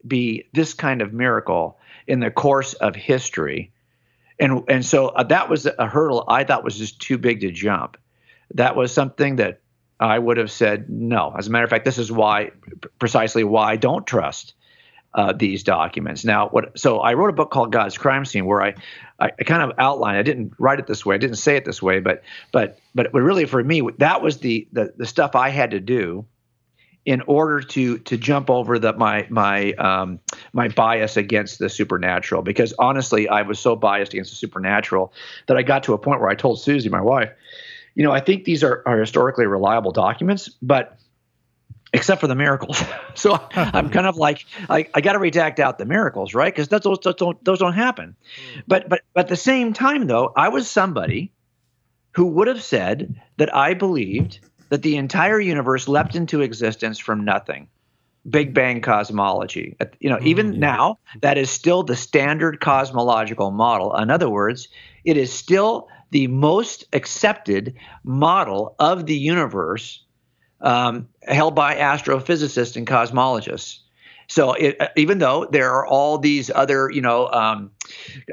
be 0.07 0.47
this 0.53 0.73
kind 0.73 1.01
of 1.01 1.11
miracle 1.11 1.79
in 2.07 2.19
the 2.19 2.31
course 2.31 2.73
of 2.73 2.95
history 2.95 3.71
and 4.39 4.63
and 4.67 4.85
so 4.85 5.07
uh, 5.09 5.23
that 5.23 5.49
was 5.49 5.65
a 5.65 5.87
hurdle 5.87 6.23
I 6.27 6.43
thought 6.43 6.63
was 6.63 6.77
just 6.77 7.01
too 7.01 7.17
big 7.17 7.41
to 7.41 7.51
jump. 7.51 7.97
That 8.53 8.75
was 8.75 8.93
something 8.93 9.37
that 9.37 9.61
I 9.99 10.19
would 10.19 10.37
have 10.37 10.51
said 10.51 10.89
no. 10.89 11.33
As 11.37 11.47
a 11.47 11.51
matter 11.51 11.63
of 11.63 11.69
fact, 11.69 11.85
this 11.85 11.97
is 11.97 12.11
why 12.11 12.51
precisely 12.99 13.43
why 13.43 13.71
I 13.71 13.75
don't 13.77 14.05
trust 14.05 14.53
uh, 15.15 15.33
these 15.33 15.63
documents. 15.63 16.23
Now, 16.23 16.49
what? 16.49 16.77
So 16.77 16.99
I 16.99 17.13
wrote 17.13 17.29
a 17.29 17.33
book 17.33 17.49
called 17.49 17.71
God's 17.71 17.97
Crime 17.97 18.25
Scene, 18.25 18.45
where 18.45 18.61
I, 18.61 18.75
I, 19.19 19.29
kind 19.31 19.63
of 19.63 19.77
outlined. 19.79 20.17
I 20.17 20.21
didn't 20.21 20.53
write 20.59 20.79
it 20.79 20.85
this 20.85 21.05
way. 21.05 21.15
I 21.15 21.17
didn't 21.17 21.37
say 21.37 21.55
it 21.55 21.65
this 21.65 21.81
way, 21.81 21.99
but 21.99 22.21
but 22.51 22.79
but 22.93 23.11
but 23.11 23.21
really 23.21 23.45
for 23.45 23.63
me, 23.63 23.81
that 23.97 24.21
was 24.21 24.37
the 24.39 24.67
the, 24.71 24.93
the 24.97 25.05
stuff 25.07 25.35
I 25.35 25.49
had 25.49 25.71
to 25.71 25.79
do 25.79 26.25
in 27.07 27.21
order 27.21 27.61
to 27.61 27.97
to 27.99 28.17
jump 28.17 28.49
over 28.49 28.77
the 28.77 28.91
my 28.93 29.25
my 29.29 29.71
um, 29.73 30.19
my 30.51 30.67
bias 30.67 31.15
against 31.15 31.57
the 31.57 31.69
supernatural. 31.69 32.41
Because 32.41 32.73
honestly, 32.77 33.29
I 33.29 33.41
was 33.43 33.59
so 33.59 33.77
biased 33.77 34.13
against 34.13 34.31
the 34.31 34.35
supernatural 34.35 35.13
that 35.47 35.55
I 35.55 35.63
got 35.63 35.83
to 35.83 35.93
a 35.93 35.97
point 35.97 36.19
where 36.19 36.29
I 36.29 36.35
told 36.35 36.59
Susie, 36.59 36.89
my 36.89 37.01
wife, 37.01 37.31
you 37.95 38.03
know, 38.03 38.11
I 38.11 38.19
think 38.19 38.43
these 38.43 38.61
are, 38.61 38.83
are 38.85 38.99
historically 38.99 39.47
reliable 39.47 39.93
documents, 39.93 40.49
but 40.61 40.97
except 41.93 42.19
for 42.19 42.27
the 42.27 42.35
miracles. 42.35 42.83
so 43.15 43.39
I'm 43.55 43.89
kind 43.89 44.05
of 44.05 44.17
like 44.17 44.45
I, 44.69 44.89
I 44.93 44.99
got 44.99 45.13
to 45.13 45.19
redact 45.19 45.59
out 45.59 45.77
the 45.77 45.85
miracles, 45.85 46.33
right? 46.33 46.53
Because 46.53 46.67
those, 46.67 46.99
those 47.01 47.15
don't 47.15 47.41
those 47.45 47.59
don't 47.59 47.73
happen. 47.73 48.17
But 48.67 48.89
but 48.89 49.03
but 49.13 49.21
at 49.21 49.27
the 49.29 49.37
same 49.37 49.71
time, 49.71 50.07
though, 50.07 50.33
I 50.35 50.49
was 50.49 50.69
somebody 50.69 51.31
who 52.11 52.25
would 52.25 52.47
have 52.47 52.61
said 52.61 53.21
that 53.37 53.55
I 53.55 53.75
believed 53.75 54.39
that 54.69 54.81
the 54.81 54.97
entire 54.97 55.39
universe 55.39 55.87
leapt 55.87 56.15
into 56.15 56.41
existence 56.41 56.99
from 56.99 57.23
nothing. 57.23 57.67
Big 58.29 58.53
Bang 58.53 58.81
cosmology. 58.81 59.77
You 59.99 60.09
know, 60.09 60.19
even 60.21 60.59
now, 60.59 60.99
that 61.21 61.37
is 61.37 61.49
still 61.49 61.83
the 61.83 61.95
standard 61.95 62.59
cosmological 62.59 63.51
model. 63.51 63.95
In 63.95 64.11
other 64.11 64.29
words, 64.29 64.67
it 65.05 65.15
is 65.15 65.31
still 65.31 65.87
the 66.11 66.27
most 66.27 66.85
accepted 66.93 67.75
model 68.03 68.75
of 68.79 69.05
the 69.05 69.15
universe 69.15 70.03
um, 70.61 71.07
held 71.23 71.55
by 71.55 71.75
astrophysicists 71.75 72.75
and 72.75 72.87
cosmologists. 72.87 73.79
So 74.27 74.53
it, 74.53 74.79
uh, 74.81 74.89
even 74.95 75.19
though 75.19 75.47
there 75.51 75.71
are 75.71 75.85
all 75.85 76.17
these 76.17 76.51
other, 76.51 76.89
you 76.91 77.01
know, 77.01 77.27
um, 77.27 77.71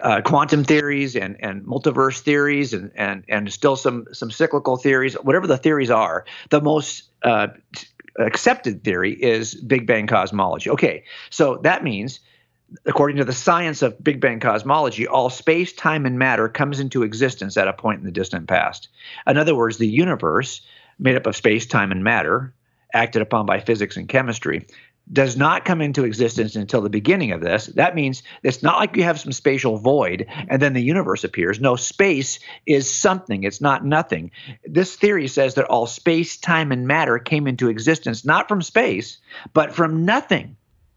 uh, 0.02 0.20
quantum 0.22 0.64
theories 0.64 1.14
and, 1.14 1.36
and 1.40 1.64
multiverse 1.64 2.20
theories 2.20 2.72
and, 2.74 2.90
and 2.96 3.24
and 3.28 3.52
still 3.52 3.76
some 3.76 4.06
some 4.12 4.30
cyclical 4.30 4.76
theories, 4.76 5.14
whatever 5.14 5.46
the 5.46 5.56
theories 5.56 5.90
are, 5.90 6.24
the 6.50 6.60
most 6.60 7.04
uh, 7.22 7.48
accepted 8.18 8.82
theory 8.82 9.12
is 9.12 9.54
Big 9.54 9.86
Bang 9.86 10.06
cosmology. 10.06 10.70
Okay, 10.70 11.04
so 11.30 11.58
that 11.62 11.84
means 11.84 12.20
according 12.86 13.16
to 13.18 13.24
the 13.24 13.32
science 13.32 13.82
of 13.82 14.02
Big 14.02 14.20
Bang 14.20 14.40
cosmology, 14.40 15.06
all 15.06 15.30
space, 15.30 15.72
time, 15.72 16.06
and 16.06 16.18
matter 16.18 16.48
comes 16.48 16.80
into 16.80 17.02
existence 17.02 17.56
at 17.56 17.68
a 17.68 17.72
point 17.72 18.00
in 18.00 18.04
the 18.04 18.10
distant 18.10 18.48
past. 18.48 18.88
In 19.26 19.36
other 19.36 19.54
words, 19.54 19.78
the 19.78 19.86
universe, 19.86 20.60
made 20.98 21.14
up 21.14 21.26
of 21.26 21.36
space, 21.36 21.66
time, 21.66 21.92
and 21.92 22.02
matter, 22.02 22.52
acted 22.92 23.22
upon 23.22 23.46
by 23.46 23.60
physics 23.60 23.96
and 23.96 24.08
chemistry, 24.08 24.66
does 25.12 25.36
not 25.36 25.64
come 25.64 25.80
into 25.80 26.04
existence 26.04 26.56
until 26.56 26.80
the 26.80 26.88
beginning 26.88 27.32
of 27.32 27.40
this. 27.40 27.66
That 27.66 27.94
means 27.94 28.22
it's 28.42 28.62
not 28.62 28.78
like 28.78 28.96
you 28.96 29.02
have 29.02 29.20
some 29.20 29.32
spatial 29.32 29.76
void 29.76 30.26
and 30.48 30.60
then 30.62 30.72
the 30.72 30.82
universe 30.82 31.24
appears. 31.24 31.60
No, 31.60 31.76
space 31.76 32.38
is 32.66 32.92
something, 32.92 33.44
it's 33.44 33.60
not 33.60 33.84
nothing. 33.84 34.30
This 34.64 34.96
theory 34.96 35.28
says 35.28 35.54
that 35.54 35.66
all 35.66 35.86
space, 35.86 36.36
time, 36.38 36.72
and 36.72 36.86
matter 36.86 37.18
came 37.18 37.46
into 37.46 37.68
existence 37.68 38.24
not 38.24 38.48
from 38.48 38.62
space, 38.62 39.18
but 39.52 39.74
from 39.74 40.04
nothing 40.04 40.56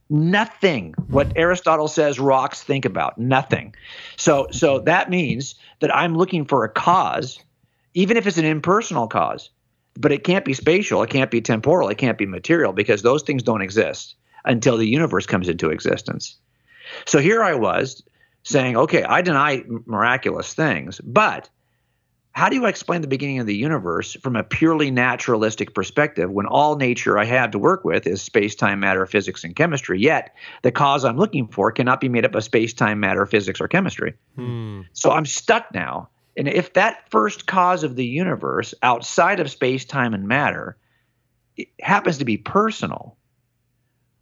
nothing 0.09 0.93
what 1.09 1.33
aristotle 1.35 1.89
says 1.89 2.17
rocks 2.17 2.63
think 2.63 2.85
about 2.85 3.17
nothing 3.17 3.75
so 4.15 4.47
so 4.51 4.79
that 4.79 5.09
means 5.09 5.55
that 5.81 5.93
i'm 5.93 6.15
looking 6.15 6.45
for 6.45 6.63
a 6.63 6.69
cause 6.69 7.39
even 7.93 8.15
if 8.15 8.25
it's 8.25 8.37
an 8.37 8.45
impersonal 8.45 9.07
cause 9.07 9.49
but 9.99 10.11
it 10.11 10.23
can't 10.23 10.45
be 10.45 10.53
spatial 10.53 11.01
it 11.03 11.09
can't 11.09 11.31
be 11.31 11.41
temporal 11.41 11.89
it 11.89 11.97
can't 11.97 12.17
be 12.17 12.25
material 12.25 12.73
because 12.73 13.01
those 13.01 13.23
things 13.23 13.43
don't 13.43 13.61
exist 13.61 14.15
until 14.45 14.77
the 14.77 14.87
universe 14.87 15.25
comes 15.25 15.49
into 15.49 15.69
existence 15.69 16.37
so 17.05 17.19
here 17.19 17.43
i 17.43 17.53
was 17.53 18.03
saying 18.43 18.77
okay 18.77 19.03
i 19.03 19.21
deny 19.21 19.63
miraculous 19.85 20.53
things 20.53 21.01
but 21.03 21.49
how 22.37 22.49
do 22.49 22.55
you 22.55 22.67
explain 22.67 23.01
the 23.01 23.07
beginning 23.07 23.39
of 23.39 23.47
the 23.47 23.55
universe 23.55 24.15
from 24.21 24.35
a 24.35 24.43
purely 24.43 24.91
naturalistic 24.91 25.73
perspective 25.73 26.29
when 26.29 26.45
all 26.45 26.75
nature 26.75 27.17
I 27.17 27.25
have 27.25 27.49
to 27.49 27.57
work 27.57 27.83
with 27.83 28.05
is 28.05 28.21
space, 28.21 28.53
time, 28.53 28.79
matter, 28.79 29.07
physics, 29.07 29.43
and 29.43 29.55
chemistry? 29.55 29.99
Yet 29.99 30.35
the 30.61 30.71
cause 30.71 31.03
I'm 31.03 31.17
looking 31.17 31.47
for 31.47 31.71
cannot 31.71 31.99
be 31.99 32.09
made 32.09 32.25
up 32.25 32.35
of 32.35 32.43
space, 32.43 32.75
time, 32.75 32.99
matter, 32.99 33.25
physics, 33.25 33.59
or 33.59 33.67
chemistry. 33.67 34.13
Hmm. 34.35 34.81
So 34.93 35.09
I'm 35.09 35.25
stuck 35.25 35.73
now. 35.73 36.09
And 36.37 36.47
if 36.47 36.73
that 36.73 37.09
first 37.09 37.47
cause 37.47 37.83
of 37.83 37.95
the 37.95 38.05
universe 38.05 38.73
outside 38.83 39.39
of 39.39 39.49
space, 39.49 39.83
time, 39.83 40.13
and 40.13 40.27
matter 40.27 40.77
happens 41.81 42.19
to 42.19 42.25
be 42.25 42.37
personal, 42.37 43.17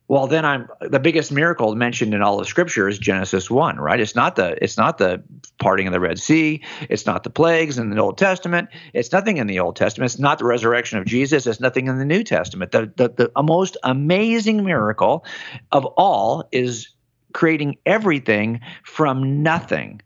well 0.07 0.27
then 0.27 0.45
i'm 0.45 0.67
the 0.81 0.99
biggest 0.99 1.31
miracle 1.31 1.75
mentioned 1.75 2.13
in 2.13 2.21
all 2.21 2.39
of 2.39 2.47
scripture 2.47 2.87
is 2.87 2.99
genesis 2.99 3.49
1 3.49 3.77
right? 3.77 3.99
It's 3.99 4.15
not 4.15 4.35
the 4.35 4.55
it's 4.63 4.77
not 4.77 4.97
the 4.97 5.23
parting 5.59 5.87
of 5.87 5.93
the 5.93 5.99
red 5.99 6.19
sea. 6.19 6.63
It's 6.89 7.05
not 7.05 7.23
the 7.23 7.29
plagues 7.29 7.77
in 7.77 7.89
the 7.89 7.99
old 7.99 8.17
testament. 8.17 8.69
It's 8.93 9.11
nothing 9.11 9.37
in 9.37 9.47
the 9.47 9.59
old 9.59 9.75
testament. 9.75 10.11
It's 10.11 10.19
not 10.19 10.37
the 10.37 10.45
resurrection 10.45 10.99
of 10.99 11.05
jesus. 11.05 11.47
It's 11.47 11.59
nothing 11.59 11.87
in 11.87 11.97
the 11.97 12.05
new 12.05 12.23
testament. 12.23 12.71
The 12.71 12.91
the, 12.95 13.31
the 13.35 13.43
most 13.43 13.77
amazing 13.83 14.63
miracle 14.63 15.25
of 15.71 15.85
all 15.97 16.47
is 16.51 16.89
creating 17.33 17.77
everything 17.85 18.61
from 18.83 19.43
nothing 19.43 20.01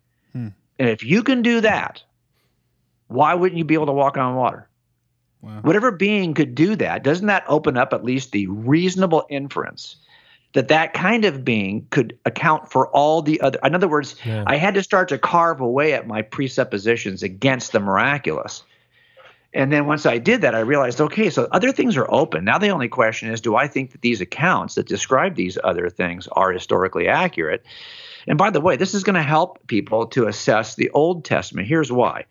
and 0.80 0.90
if 0.90 1.04
you 1.04 1.22
can 1.22 1.42
do 1.42 1.62
that 1.62 2.02
why 3.08 3.34
wouldn't 3.34 3.58
you 3.58 3.66
be 3.66 3.74
able 3.74 3.86
to 3.86 3.92
walk 3.92 4.18
on 4.18 4.36
water 4.36 4.66
Wow. 5.42 5.60
whatever 5.62 5.90
being 5.92 6.34
could 6.34 6.54
do 6.54 6.76
that 6.76 7.04
doesn't 7.04 7.28
that 7.28 7.46
open 7.48 7.78
up 7.78 7.94
at 7.94 8.04
least 8.04 8.34
the 8.34 8.48
reasonable 8.48 9.26
inference 9.30 9.96
that 10.54 10.68
that 10.68 10.94
kind 10.94 11.24
of 11.24 11.46
being 11.46 11.88
could 11.92 12.18
account 12.26 12.70
for 12.70 12.88
all 12.90 13.22
the 13.22 13.40
other 13.40 13.58
in 13.64 13.74
other 13.74 13.88
words 13.88 14.16
Yeah. 14.26 14.44
i 14.48 14.58
had 14.58 14.74
to 14.74 14.84
start 14.84 15.08
to 15.10 15.18
carve 15.18 15.62
away 15.62 15.94
at 15.94 16.08
my 16.08 16.22
presuppositions 16.24 17.24
against 17.24 17.72
the 17.72 17.80
miraculous 17.80 18.64
and 19.54 19.72
then 19.72 19.86
once 19.88 20.06
i 20.06 20.18
did 20.18 20.42
that 20.42 20.56
i 20.56 20.60
realized 20.60 21.00
okay 21.00 21.30
so 21.30 21.48
other 21.54 21.72
things 21.72 21.96
are 21.96 22.12
open 22.12 22.44
now 22.44 22.58
the 22.58 22.68
only 22.70 22.90
question 22.90 23.32
is 23.32 23.40
do 23.40 23.56
i 23.56 23.66
think 23.66 23.94
that 23.94 24.02
these 24.02 24.20
accounts 24.20 24.76
that 24.76 24.88
describe 24.90 25.36
these 25.36 25.58
other 25.64 25.90
things 25.90 26.28
are 26.34 26.52
historically 26.52 27.08
accurate 27.08 27.64
and 28.28 28.38
by 28.38 28.50
the 28.50 28.62
way 28.62 28.76
this 28.76 28.94
is 28.94 29.04
going 29.04 29.16
to 29.16 29.24
help 29.24 29.66
people 29.68 30.08
to 30.08 30.28
assess 30.28 30.76
the 30.76 30.90
old 30.92 31.26
testament 31.26 31.68
here's 31.68 31.92
why 31.92 32.26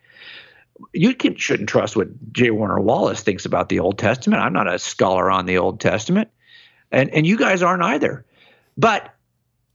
you 0.92 1.14
can, 1.14 1.36
shouldn't 1.36 1.68
trust 1.68 1.96
what 1.96 2.32
J. 2.32 2.50
Warner 2.50 2.80
Wallace 2.80 3.22
thinks 3.22 3.44
about 3.44 3.68
the 3.68 3.80
Old 3.80 3.98
Testament. 3.98 4.42
I'm 4.42 4.52
not 4.52 4.72
a 4.72 4.78
scholar 4.78 5.30
on 5.30 5.46
the 5.46 5.58
Old 5.58 5.80
Testament, 5.80 6.30
and 6.90 7.10
and 7.10 7.26
you 7.26 7.36
guys 7.36 7.62
aren't 7.62 7.82
either. 7.82 8.24
But 8.76 9.12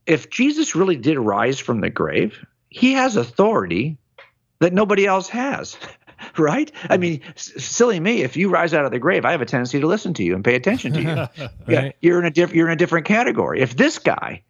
if 0.05 0.29
Jesus 0.29 0.75
really 0.75 0.95
did 0.95 1.17
rise 1.17 1.59
from 1.59 1.81
the 1.81 1.89
grave, 1.89 2.45
he 2.69 2.93
has 2.93 3.15
authority 3.15 3.97
that 4.59 4.73
nobody 4.73 5.05
else 5.05 5.29
has. 5.29 5.77
Right? 6.37 6.71
I 6.89 6.95
mean, 6.95 7.21
silly 7.35 7.99
me. 7.99 8.21
If 8.21 8.37
you 8.37 8.49
rise 8.49 8.73
out 8.73 8.85
of 8.85 8.91
the 8.91 8.99
grave, 8.99 9.25
I 9.25 9.31
have 9.31 9.41
a 9.41 9.45
tendency 9.45 9.81
to 9.81 9.87
listen 9.87 10.13
to 10.13 10.23
you 10.23 10.35
and 10.35 10.43
pay 10.43 10.55
attention 10.55 10.93
to 10.93 11.01
you. 11.01 11.49
yeah, 11.67 11.91
you're 11.99 12.17
in 12.17 12.25
a 12.25 12.31
diff- 12.31 12.53
you're 12.53 12.67
in 12.67 12.71
a 12.71 12.77
different 12.77 13.05
category. 13.05 13.59
If 13.59 13.75
this 13.75 13.99
guy 13.99 14.41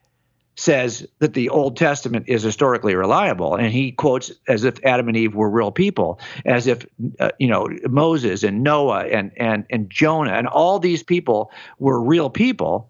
says 0.56 1.08
that 1.20 1.34
the 1.34 1.50
Old 1.50 1.78
Testament 1.78 2.26
is 2.28 2.44
historically 2.44 2.96
reliable, 2.96 3.56
and 3.56 3.72
he 3.72 3.92
quotes 3.92 4.32
as 4.48 4.64
if 4.64 4.84
Adam 4.86 5.08
and 5.08 5.18
Eve 5.18 5.34
were 5.34 5.50
real 5.50 5.72
people, 5.72 6.20
as 6.46 6.68
if 6.68 6.86
uh, 7.20 7.32
you 7.40 7.48
know 7.48 7.68
Moses 7.90 8.44
and 8.44 8.64
Noah 8.64 9.06
and 9.06 9.32
and 9.38 9.66
and 9.70 9.90
Jonah 9.90 10.34
and 10.34 10.48
all 10.48 10.80
these 10.80 11.04
people 11.04 11.52
were 11.80 12.00
real 12.00 12.30
people. 12.30 12.90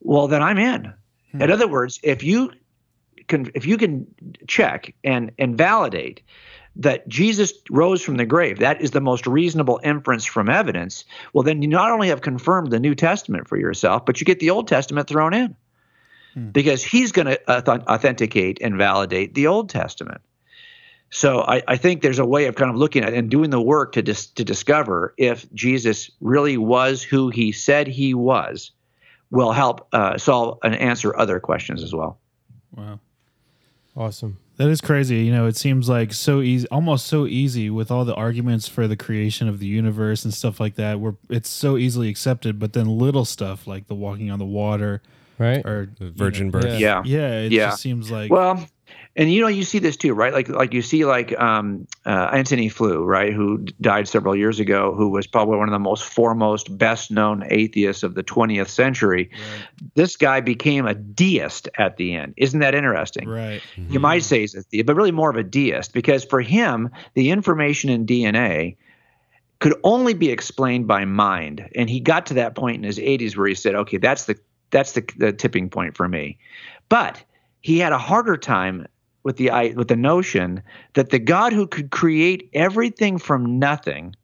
Well, 0.00 0.28
then 0.28 0.42
I'm 0.42 0.58
in. 0.58 0.92
In 1.34 1.50
other 1.50 1.68
words, 1.68 2.00
if 2.02 2.22
you 2.22 2.52
can 3.26 3.50
if 3.54 3.66
you 3.66 3.76
can 3.76 4.06
check 4.46 4.94
and 5.04 5.30
and 5.38 5.56
validate 5.56 6.22
that 6.76 7.08
Jesus 7.08 7.52
rose 7.70 8.02
from 8.02 8.16
the 8.16 8.24
grave, 8.24 8.60
that 8.60 8.80
is 8.80 8.92
the 8.92 9.00
most 9.00 9.26
reasonable 9.26 9.80
inference 9.82 10.24
from 10.24 10.48
evidence. 10.48 11.04
Well, 11.32 11.42
then 11.42 11.60
you 11.60 11.68
not 11.68 11.90
only 11.90 12.08
have 12.08 12.20
confirmed 12.20 12.70
the 12.70 12.78
New 12.78 12.94
Testament 12.94 13.48
for 13.48 13.56
yourself, 13.56 14.06
but 14.06 14.20
you 14.20 14.24
get 14.24 14.38
the 14.38 14.50
Old 14.50 14.68
Testament 14.68 15.08
thrown 15.08 15.34
in 15.34 15.56
because 16.52 16.82
he's 16.84 17.12
going 17.12 17.26
to 17.26 17.50
authenticate 17.50 18.58
and 18.60 18.76
validate 18.76 19.34
the 19.34 19.46
Old 19.46 19.70
Testament. 19.70 20.20
So 21.10 21.40
I, 21.40 21.62
I 21.66 21.76
think 21.76 22.02
there's 22.02 22.18
a 22.18 22.26
way 22.26 22.46
of 22.46 22.54
kind 22.54 22.70
of 22.70 22.76
looking 22.76 23.02
at 23.02 23.14
and 23.14 23.30
doing 23.30 23.50
the 23.50 23.60
work 23.60 23.92
to 23.92 24.02
dis, 24.02 24.26
to 24.26 24.44
discover 24.44 25.14
if 25.16 25.50
Jesus 25.54 26.10
really 26.20 26.58
was 26.58 27.02
who 27.02 27.30
he 27.30 27.50
said 27.50 27.86
he 27.86 28.12
was, 28.12 28.72
will 29.30 29.52
help 29.52 29.88
uh, 29.92 30.18
solve 30.18 30.58
and 30.62 30.74
answer 30.74 31.16
other 31.16 31.40
questions 31.40 31.82
as 31.82 31.94
well. 31.94 32.18
Wow. 32.76 33.00
Awesome. 33.96 34.36
That 34.58 34.68
is 34.68 34.80
crazy. 34.80 35.18
You 35.18 35.32
know, 35.32 35.46
it 35.46 35.56
seems 35.56 35.88
like 35.88 36.12
so 36.12 36.40
easy, 36.40 36.66
almost 36.68 37.06
so 37.06 37.26
easy 37.26 37.70
with 37.70 37.90
all 37.90 38.04
the 38.04 38.14
arguments 38.14 38.68
for 38.68 38.86
the 38.86 38.96
creation 38.96 39.48
of 39.48 39.60
the 39.60 39.66
universe 39.66 40.24
and 40.24 40.34
stuff 40.34 40.60
like 40.60 40.74
that, 40.74 41.00
where 41.00 41.14
it's 41.30 41.48
so 41.48 41.76
easily 41.76 42.08
accepted. 42.08 42.58
But 42.58 42.72
then 42.72 42.86
little 42.86 43.24
stuff 43.24 43.66
like 43.66 43.86
the 43.86 43.94
walking 43.94 44.30
on 44.30 44.38
the 44.38 44.44
water 44.44 45.00
Right? 45.38 45.64
or 45.64 45.88
The 45.98 46.10
virgin 46.10 46.46
you 46.46 46.52
know, 46.52 46.60
birth. 46.60 46.80
Yeah. 46.80 47.02
Yeah, 47.04 47.40
it 47.40 47.52
Yeah. 47.52 47.70
just 47.70 47.82
seems 47.82 48.10
like 48.10 48.30
Well, 48.30 48.66
and 49.16 49.32
you 49.32 49.40
know 49.40 49.48
you 49.48 49.64
see 49.64 49.78
this 49.80 49.96
too 49.96 50.14
right 50.14 50.32
like 50.32 50.48
like 50.48 50.72
you 50.72 50.80
see 50.80 51.04
like 51.04 51.38
um, 51.40 51.86
uh, 52.06 52.30
Antony 52.32 52.68
Flew 52.68 53.02
right 53.04 53.32
who 53.32 53.58
died 53.80 54.06
several 54.08 54.34
years 54.36 54.60
ago 54.60 54.94
who 54.94 55.08
was 55.08 55.26
probably 55.26 55.56
one 55.58 55.68
of 55.68 55.72
the 55.72 55.78
most 55.78 56.04
foremost 56.04 56.76
best 56.78 57.10
known 57.10 57.44
atheists 57.50 58.02
of 58.02 58.14
the 58.14 58.22
20th 58.22 58.68
century 58.68 59.30
this 59.94 60.16
guy 60.16 60.40
became 60.40 60.86
a 60.86 60.94
deist 60.94 61.68
at 61.78 61.96
the 61.96 62.14
end 62.14 62.32
isn't 62.36 62.60
that 62.60 62.74
interesting 62.74 63.28
Right. 63.28 63.60
you 63.88 63.98
might 64.00 64.22
say 64.22 64.40
he's 64.40 64.54
a 64.54 64.62
theist, 64.62 64.86
but 64.86 64.94
really 64.96 65.12
more 65.12 65.30
of 65.30 65.36
a 65.36 65.42
deist 65.44 65.92
because 65.92 66.24
for 66.24 66.40
him, 66.40 66.88
the 67.14 67.30
information 67.30 67.90
in 67.90 68.06
DNA 68.06 68.76
could 69.60 69.74
only 69.82 70.14
be 70.14 70.30
explained 70.30 70.86
by 70.86 71.04
mind. 71.04 71.68
And 71.74 71.90
he 71.90 71.98
got 71.98 72.26
to 72.26 72.34
that 72.34 72.54
point 72.54 72.76
in 72.76 72.84
his 72.84 72.98
80s 72.98 73.36
where 73.36 73.48
he 73.48 73.54
said, 73.56 73.74
okay, 73.74 73.96
that's 73.96 74.26
the 74.26 74.38
that's 74.70 74.92
the, 74.92 75.04
the 75.16 75.32
tipping 75.32 75.68
point 75.70 75.96
for 75.96 76.08
me. 76.08 76.38
But 76.88 77.22
he 77.60 77.78
had 77.78 77.92
a 77.92 77.98
harder 77.98 78.36
time 78.36 78.86
with 79.22 79.36
the 79.36 79.50
with 79.76 79.88
the 79.88 79.96
notion 79.96 80.62
that 80.94 81.10
the 81.10 81.18
God 81.18 81.52
who 81.52 81.66
could 81.66 81.90
create 81.90 82.48
everything 82.54 83.18
from 83.18 83.58
nothing 83.58 84.14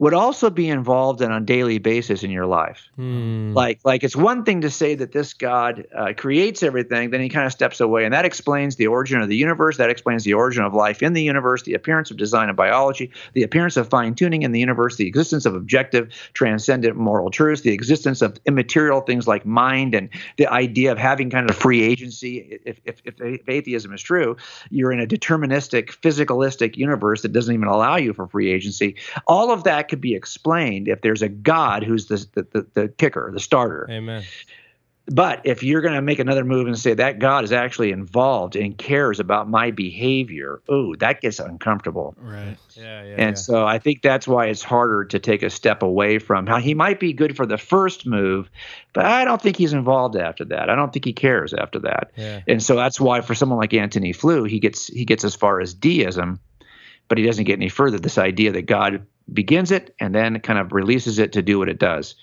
would 0.00 0.14
also 0.14 0.48
be 0.48 0.66
involved 0.66 1.20
on 1.22 1.30
a 1.30 1.40
daily 1.40 1.78
basis 1.78 2.22
in 2.22 2.30
your 2.30 2.46
life. 2.46 2.88
Hmm. 2.96 3.52
Like, 3.52 3.80
like 3.84 4.02
it's 4.02 4.16
one 4.16 4.44
thing 4.44 4.62
to 4.62 4.70
say 4.70 4.94
that 4.94 5.12
this 5.12 5.34
God 5.34 5.86
uh, 5.94 6.14
creates 6.16 6.62
everything, 6.62 7.10
then 7.10 7.20
he 7.20 7.28
kind 7.28 7.44
of 7.44 7.52
steps 7.52 7.80
away, 7.80 8.06
and 8.06 8.14
that 8.14 8.24
explains 8.24 8.76
the 8.76 8.86
origin 8.86 9.20
of 9.20 9.28
the 9.28 9.36
universe. 9.36 9.76
That 9.76 9.90
explains 9.90 10.24
the 10.24 10.32
origin 10.32 10.64
of 10.64 10.72
life 10.72 11.02
in 11.02 11.12
the 11.12 11.22
universe, 11.22 11.64
the 11.64 11.74
appearance 11.74 12.10
of 12.10 12.16
design 12.16 12.48
and 12.48 12.56
biology, 12.56 13.12
the 13.34 13.42
appearance 13.42 13.76
of 13.76 13.90
fine 13.90 14.14
tuning 14.14 14.40
in 14.40 14.52
the 14.52 14.58
universe, 14.58 14.96
the 14.96 15.06
existence 15.06 15.44
of 15.44 15.54
objective, 15.54 16.08
transcendent 16.32 16.96
moral 16.96 17.30
truths, 17.30 17.60
the 17.60 17.72
existence 17.72 18.22
of 18.22 18.38
immaterial 18.46 19.02
things 19.02 19.28
like 19.28 19.44
mind, 19.44 19.94
and 19.94 20.08
the 20.38 20.46
idea 20.46 20.90
of 20.90 20.96
having 20.96 21.28
kind 21.28 21.50
of 21.50 21.54
free 21.54 21.82
agency. 21.82 22.58
If, 22.64 22.80
if, 22.86 23.02
if, 23.04 23.20
if 23.20 23.48
atheism 23.50 23.92
is 23.92 24.00
true, 24.00 24.38
you're 24.70 24.92
in 24.92 25.00
a 25.00 25.06
deterministic, 25.06 25.90
physicalistic 26.00 26.78
universe 26.78 27.20
that 27.20 27.34
doesn't 27.34 27.54
even 27.54 27.68
allow 27.68 27.96
you 27.96 28.14
for 28.14 28.26
free 28.26 28.50
agency. 28.50 28.96
All 29.26 29.50
of 29.50 29.64
that 29.64 29.89
could 29.90 30.00
be 30.00 30.14
explained 30.14 30.88
if 30.88 31.02
there's 31.02 31.22
a 31.22 31.28
God 31.28 31.84
who's 31.84 32.06
the 32.06 32.26
the, 32.32 32.46
the, 32.52 32.66
the 32.74 32.88
kicker, 32.88 33.30
the 33.32 33.40
starter. 33.40 33.86
Amen. 33.90 34.24
But 35.10 35.40
if 35.42 35.64
you're 35.64 35.80
going 35.80 35.94
to 35.94 36.02
make 36.02 36.20
another 36.20 36.44
move 36.44 36.68
and 36.68 36.78
say 36.78 36.94
that 36.94 37.18
God 37.18 37.42
is 37.42 37.50
actually 37.50 37.90
involved 37.90 38.54
and 38.54 38.78
cares 38.78 39.18
about 39.18 39.48
my 39.48 39.72
behavior, 39.72 40.62
oh, 40.68 40.94
that 40.96 41.20
gets 41.20 41.40
uncomfortable. 41.40 42.14
Right. 42.16 42.56
Yeah, 42.74 43.02
yeah. 43.02 43.14
And 43.18 43.36
so 43.36 43.66
I 43.66 43.80
think 43.80 44.02
that's 44.02 44.28
why 44.28 44.46
it's 44.46 44.62
harder 44.62 45.04
to 45.06 45.18
take 45.18 45.42
a 45.42 45.50
step 45.50 45.82
away 45.82 46.20
from 46.20 46.46
how 46.46 46.58
he 46.58 46.74
might 46.74 47.00
be 47.00 47.12
good 47.12 47.36
for 47.36 47.44
the 47.44 47.58
first 47.58 48.06
move, 48.06 48.48
but 48.92 49.04
I 49.04 49.24
don't 49.24 49.42
think 49.42 49.56
he's 49.56 49.72
involved 49.72 50.14
after 50.14 50.44
that. 50.44 50.70
I 50.70 50.76
don't 50.76 50.92
think 50.92 51.04
he 51.04 51.12
cares 51.12 51.52
after 51.54 51.80
that. 51.80 52.12
Yeah. 52.16 52.42
And 52.46 52.62
so 52.62 52.76
that's 52.76 53.00
why 53.00 53.20
for 53.20 53.34
someone 53.34 53.58
like 53.58 53.74
Antony 53.74 54.12
Flew, 54.12 54.44
he 54.44 54.60
gets 54.60 54.86
he 54.86 55.04
gets 55.04 55.24
as 55.24 55.34
far 55.34 55.60
as 55.60 55.74
deism, 55.74 56.38
but 57.08 57.18
he 57.18 57.24
doesn't 57.24 57.44
get 57.44 57.54
any 57.54 57.68
further. 57.68 57.98
This 57.98 58.18
idea 58.18 58.52
that 58.52 58.66
God 58.66 59.04
begins 59.32 59.70
it 59.70 59.94
and 60.00 60.14
then 60.14 60.40
kind 60.40 60.58
of 60.58 60.72
releases 60.72 61.18
it 61.18 61.32
to 61.32 61.42
do 61.42 61.58
what 61.58 61.68
it 61.68 61.78
does. 61.78 62.14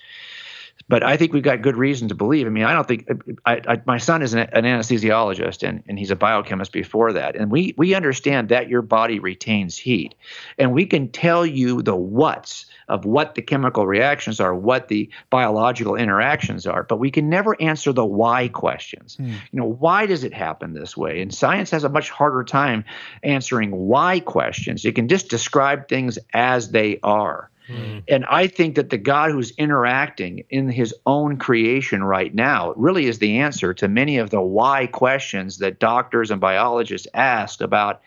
But 0.88 1.02
I 1.02 1.16
think 1.16 1.32
we've 1.32 1.42
got 1.42 1.60
good 1.60 1.76
reason 1.76 2.08
to 2.08 2.14
believe. 2.14 2.46
I 2.46 2.50
mean, 2.50 2.64
I 2.64 2.72
don't 2.72 2.86
think 2.88 3.08
I, 3.44 3.60
I, 3.66 3.82
my 3.84 3.98
son 3.98 4.22
is 4.22 4.32
an, 4.32 4.40
an 4.52 4.64
anesthesiologist 4.64 5.66
and, 5.66 5.82
and 5.86 5.98
he's 5.98 6.10
a 6.10 6.16
biochemist 6.16 6.72
before 6.72 7.12
that. 7.12 7.36
And 7.36 7.50
we 7.50 7.74
we 7.76 7.94
understand 7.94 8.48
that 8.48 8.68
your 8.68 8.80
body 8.80 9.18
retains 9.18 9.76
heat, 9.76 10.14
and 10.56 10.72
we 10.72 10.86
can 10.86 11.08
tell 11.08 11.44
you 11.44 11.82
the 11.82 11.96
what's 11.96 12.66
of 12.88 13.04
what 13.04 13.34
the 13.34 13.42
chemical 13.42 13.86
reactions 13.86 14.40
are, 14.40 14.54
what 14.54 14.88
the 14.88 15.10
biological 15.30 15.96
interactions 15.96 16.66
are, 16.66 16.82
but 16.82 16.98
we 16.98 17.10
can 17.10 17.28
never 17.28 17.60
answer 17.60 17.92
the 17.92 18.04
why 18.04 18.48
questions. 18.48 19.16
Hmm. 19.16 19.28
You 19.52 19.60
know, 19.60 19.66
why 19.66 20.06
does 20.06 20.24
it 20.24 20.32
happen 20.32 20.72
this 20.72 20.96
way? 20.96 21.20
And 21.20 21.34
science 21.34 21.70
has 21.70 21.84
a 21.84 21.88
much 21.88 22.10
harder 22.10 22.44
time 22.44 22.84
answering 23.22 23.70
why 23.70 24.20
questions. 24.20 24.84
It 24.84 24.94
can 24.94 25.08
just 25.08 25.28
describe 25.28 25.88
things 25.88 26.18
as 26.32 26.70
they 26.70 26.98
are. 27.02 27.50
Hmm. 27.68 27.98
And 28.08 28.24
I 28.24 28.46
think 28.46 28.76
that 28.76 28.88
the 28.88 28.96
God 28.96 29.30
who's 29.30 29.50
interacting 29.52 30.44
in 30.48 30.70
his 30.70 30.94
own 31.04 31.36
creation 31.36 32.02
right 32.02 32.34
now 32.34 32.72
really 32.76 33.06
is 33.06 33.18
the 33.18 33.38
answer 33.38 33.74
to 33.74 33.88
many 33.88 34.16
of 34.16 34.30
the 34.30 34.40
why 34.40 34.86
questions 34.86 35.58
that 35.58 35.78
doctors 35.78 36.30
and 36.30 36.40
biologists 36.40 37.06
ask 37.12 37.60
about 37.60 38.00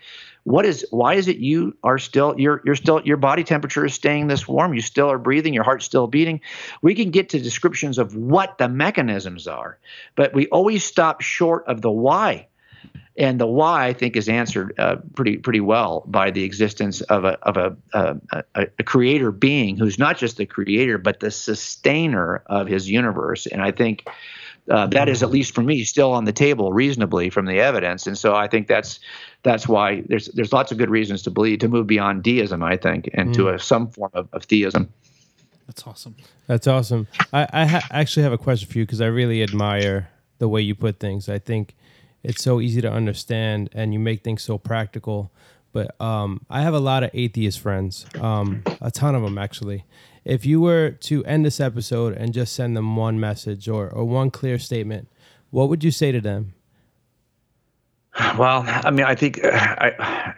what 0.43 0.65
is 0.65 0.85
why 0.89 1.13
is 1.13 1.27
it 1.27 1.37
you 1.37 1.75
are 1.83 1.97
still 1.97 2.33
you're 2.37 2.61
you're 2.65 2.75
still 2.75 3.01
your 3.03 3.17
body 3.17 3.43
temperature 3.43 3.85
is 3.85 3.93
staying 3.93 4.27
this 4.27 4.47
warm. 4.47 4.73
You 4.73 4.81
still 4.81 5.11
are 5.11 5.19
breathing. 5.19 5.53
Your 5.53 5.63
heart's 5.63 5.85
still 5.85 6.07
beating. 6.07 6.41
We 6.81 6.95
can 6.95 7.11
get 7.11 7.29
to 7.29 7.39
descriptions 7.39 7.97
of 7.97 8.15
what 8.15 8.57
the 8.57 8.67
mechanisms 8.67 9.47
are 9.47 9.77
but 10.15 10.33
we 10.33 10.47
always 10.47 10.83
stop 10.83 11.21
short 11.21 11.65
of 11.67 11.81
the 11.81 11.91
why. 11.91 12.47
And 13.17 13.39
the 13.39 13.47
why 13.47 13.87
I 13.87 13.93
think 13.93 14.15
is 14.15 14.29
answered 14.29 14.73
uh, 14.79 14.95
pretty 15.15 15.37
pretty 15.37 15.59
well 15.59 16.03
by 16.07 16.31
the 16.31 16.43
existence 16.43 17.01
of 17.01 17.25
a 17.25 17.37
of 17.43 17.57
a, 17.57 17.75
a, 17.93 18.17
a 18.55 18.67
a 18.79 18.83
creator 18.83 19.31
being 19.31 19.77
who's 19.77 19.99
not 19.99 20.17
just 20.17 20.37
the 20.37 20.45
creator 20.45 20.97
but 20.97 21.19
the 21.19 21.29
sustainer 21.29 22.41
of 22.45 22.67
his 22.67 22.89
universe. 22.89 23.47
And 23.47 23.61
I 23.61 23.71
think 23.71 24.07
uh, 24.71 24.87
that 24.87 25.09
is 25.09 25.21
at 25.21 25.29
least 25.29 25.53
for 25.53 25.61
me 25.61 25.83
still 25.83 26.13
on 26.13 26.25
the 26.25 26.31
table 26.31 26.71
reasonably 26.71 27.29
from 27.29 27.45
the 27.45 27.59
evidence. 27.59 28.07
And 28.07 28.17
so 28.17 28.35
I 28.35 28.47
think 28.47 28.67
that's 28.67 28.99
that's 29.43 29.67
why 29.67 30.01
there's 30.07 30.27
there's 30.27 30.53
lots 30.53 30.71
of 30.71 30.77
good 30.77 30.89
reasons 30.89 31.21
to 31.23 31.31
believe 31.31 31.59
to 31.59 31.67
move 31.67 31.87
beyond 31.87 32.23
deism. 32.23 32.63
I 32.63 32.77
think 32.77 33.09
and 33.13 33.33
to 33.33 33.49
a, 33.49 33.59
some 33.59 33.89
form 33.89 34.11
of, 34.13 34.29
of 34.33 34.45
theism. 34.45 34.91
That's 35.67 35.85
awesome. 35.85 36.15
That's 36.47 36.67
awesome. 36.67 37.07
I, 37.31 37.47
I 37.51 37.65
ha- 37.65 37.87
actually 37.91 38.23
have 38.23 38.33
a 38.33 38.37
question 38.37 38.69
for 38.69 38.77
you 38.77 38.85
because 38.85 39.01
I 39.01 39.05
really 39.05 39.41
admire 39.43 40.09
the 40.39 40.49
way 40.49 40.61
you 40.61 40.75
put 40.75 40.99
things. 40.99 41.29
I 41.29 41.39
think 41.39 41.75
it's 42.23 42.43
so 42.43 42.59
easy 42.59 42.81
to 42.81 42.91
understand 42.91 43.69
and 43.73 43.93
you 43.93 43.99
make 43.99 44.23
things 44.23 44.41
so 44.41 44.57
practical. 44.57 45.31
But 45.71 45.99
um, 46.01 46.45
I 46.49 46.61
have 46.61 46.73
a 46.73 46.79
lot 46.79 47.03
of 47.03 47.11
atheist 47.13 47.59
friends, 47.59 48.05
um, 48.19 48.63
a 48.81 48.91
ton 48.91 49.15
of 49.15 49.21
them 49.21 49.37
actually. 49.37 49.85
If 50.23 50.45
you 50.45 50.61
were 50.61 50.91
to 50.91 51.25
end 51.25 51.45
this 51.45 51.59
episode 51.59 52.15
and 52.15 52.33
just 52.33 52.53
send 52.53 52.77
them 52.77 52.95
one 52.95 53.19
message 53.19 53.67
or, 53.67 53.89
or 53.89 54.05
one 54.05 54.29
clear 54.29 54.59
statement, 54.59 55.07
what 55.49 55.69
would 55.69 55.83
you 55.83 55.91
say 55.91 56.11
to 56.11 56.21
them? 56.21 56.53
Well, 58.37 58.63
I 58.67 58.91
mean, 58.91 59.05
I 59.05 59.15
think 59.15 59.43
uh, 59.43 59.49
I. 59.51 60.33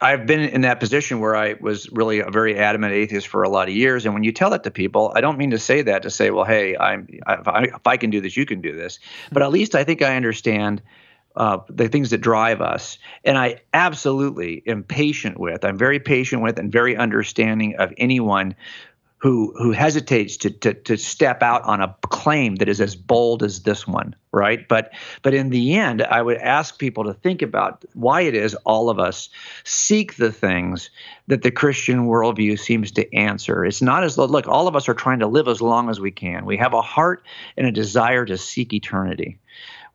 I've 0.00 0.26
been 0.26 0.40
in 0.40 0.60
that 0.60 0.78
position 0.78 1.18
where 1.18 1.34
I 1.34 1.56
was 1.60 1.90
really 1.90 2.20
a 2.20 2.30
very 2.30 2.56
adamant 2.56 2.92
atheist 2.92 3.26
for 3.26 3.42
a 3.42 3.48
lot 3.48 3.68
of 3.68 3.74
years, 3.74 4.04
and 4.04 4.14
when 4.14 4.22
you 4.22 4.30
tell 4.30 4.50
that 4.50 4.62
to 4.62 4.70
people, 4.70 5.12
I 5.16 5.20
don't 5.20 5.36
mean 5.38 5.50
to 5.50 5.58
say 5.58 5.82
that 5.82 6.02
to 6.02 6.10
say, 6.10 6.30
"Well, 6.30 6.44
hey, 6.44 6.76
I'm 6.76 7.08
if 7.10 7.48
I, 7.48 7.62
if 7.64 7.84
I 7.84 7.96
can 7.96 8.10
do 8.10 8.20
this, 8.20 8.36
you 8.36 8.46
can 8.46 8.60
do 8.60 8.76
this," 8.76 9.00
but 9.32 9.42
at 9.42 9.50
least 9.50 9.74
I 9.74 9.82
think 9.82 10.00
I 10.00 10.14
understand 10.14 10.82
uh, 11.34 11.58
the 11.68 11.88
things 11.88 12.10
that 12.10 12.18
drive 12.18 12.60
us, 12.60 12.98
and 13.24 13.36
I 13.36 13.60
absolutely 13.74 14.62
am 14.68 14.84
patient 14.84 15.40
with. 15.40 15.64
I'm 15.64 15.78
very 15.78 15.98
patient 15.98 16.42
with 16.42 16.60
and 16.60 16.70
very 16.70 16.96
understanding 16.96 17.74
of 17.76 17.92
anyone 17.96 18.54
who 19.18 19.52
who 19.58 19.72
hesitates 19.72 20.36
to, 20.38 20.50
to 20.50 20.74
to 20.74 20.96
step 20.96 21.42
out 21.42 21.62
on 21.64 21.80
a 21.80 21.94
claim 22.02 22.56
that 22.56 22.68
is 22.68 22.80
as 22.80 22.94
bold 22.94 23.42
as 23.42 23.62
this 23.62 23.86
one, 23.86 24.14
right? 24.32 24.66
But 24.68 24.92
but 25.22 25.34
in 25.34 25.50
the 25.50 25.74
end, 25.74 26.02
I 26.02 26.22
would 26.22 26.38
ask 26.38 26.78
people 26.78 27.04
to 27.04 27.14
think 27.14 27.42
about 27.42 27.84
why 27.94 28.22
it 28.22 28.34
is 28.34 28.54
all 28.64 28.90
of 28.90 29.00
us 29.00 29.28
seek 29.64 30.16
the 30.16 30.30
things 30.30 30.90
that 31.26 31.42
the 31.42 31.50
Christian 31.50 32.06
worldview 32.06 32.58
seems 32.58 32.92
to 32.92 33.12
answer. 33.14 33.64
It's 33.64 33.82
not 33.82 34.04
as 34.04 34.14
though 34.14 34.26
look, 34.26 34.46
all 34.46 34.68
of 34.68 34.76
us 34.76 34.88
are 34.88 34.94
trying 34.94 35.18
to 35.18 35.26
live 35.26 35.48
as 35.48 35.60
long 35.60 35.90
as 35.90 36.00
we 36.00 36.12
can. 36.12 36.46
We 36.46 36.56
have 36.58 36.72
a 36.72 36.82
heart 36.82 37.24
and 37.56 37.66
a 37.66 37.72
desire 37.72 38.24
to 38.24 38.38
seek 38.38 38.72
eternity. 38.72 39.40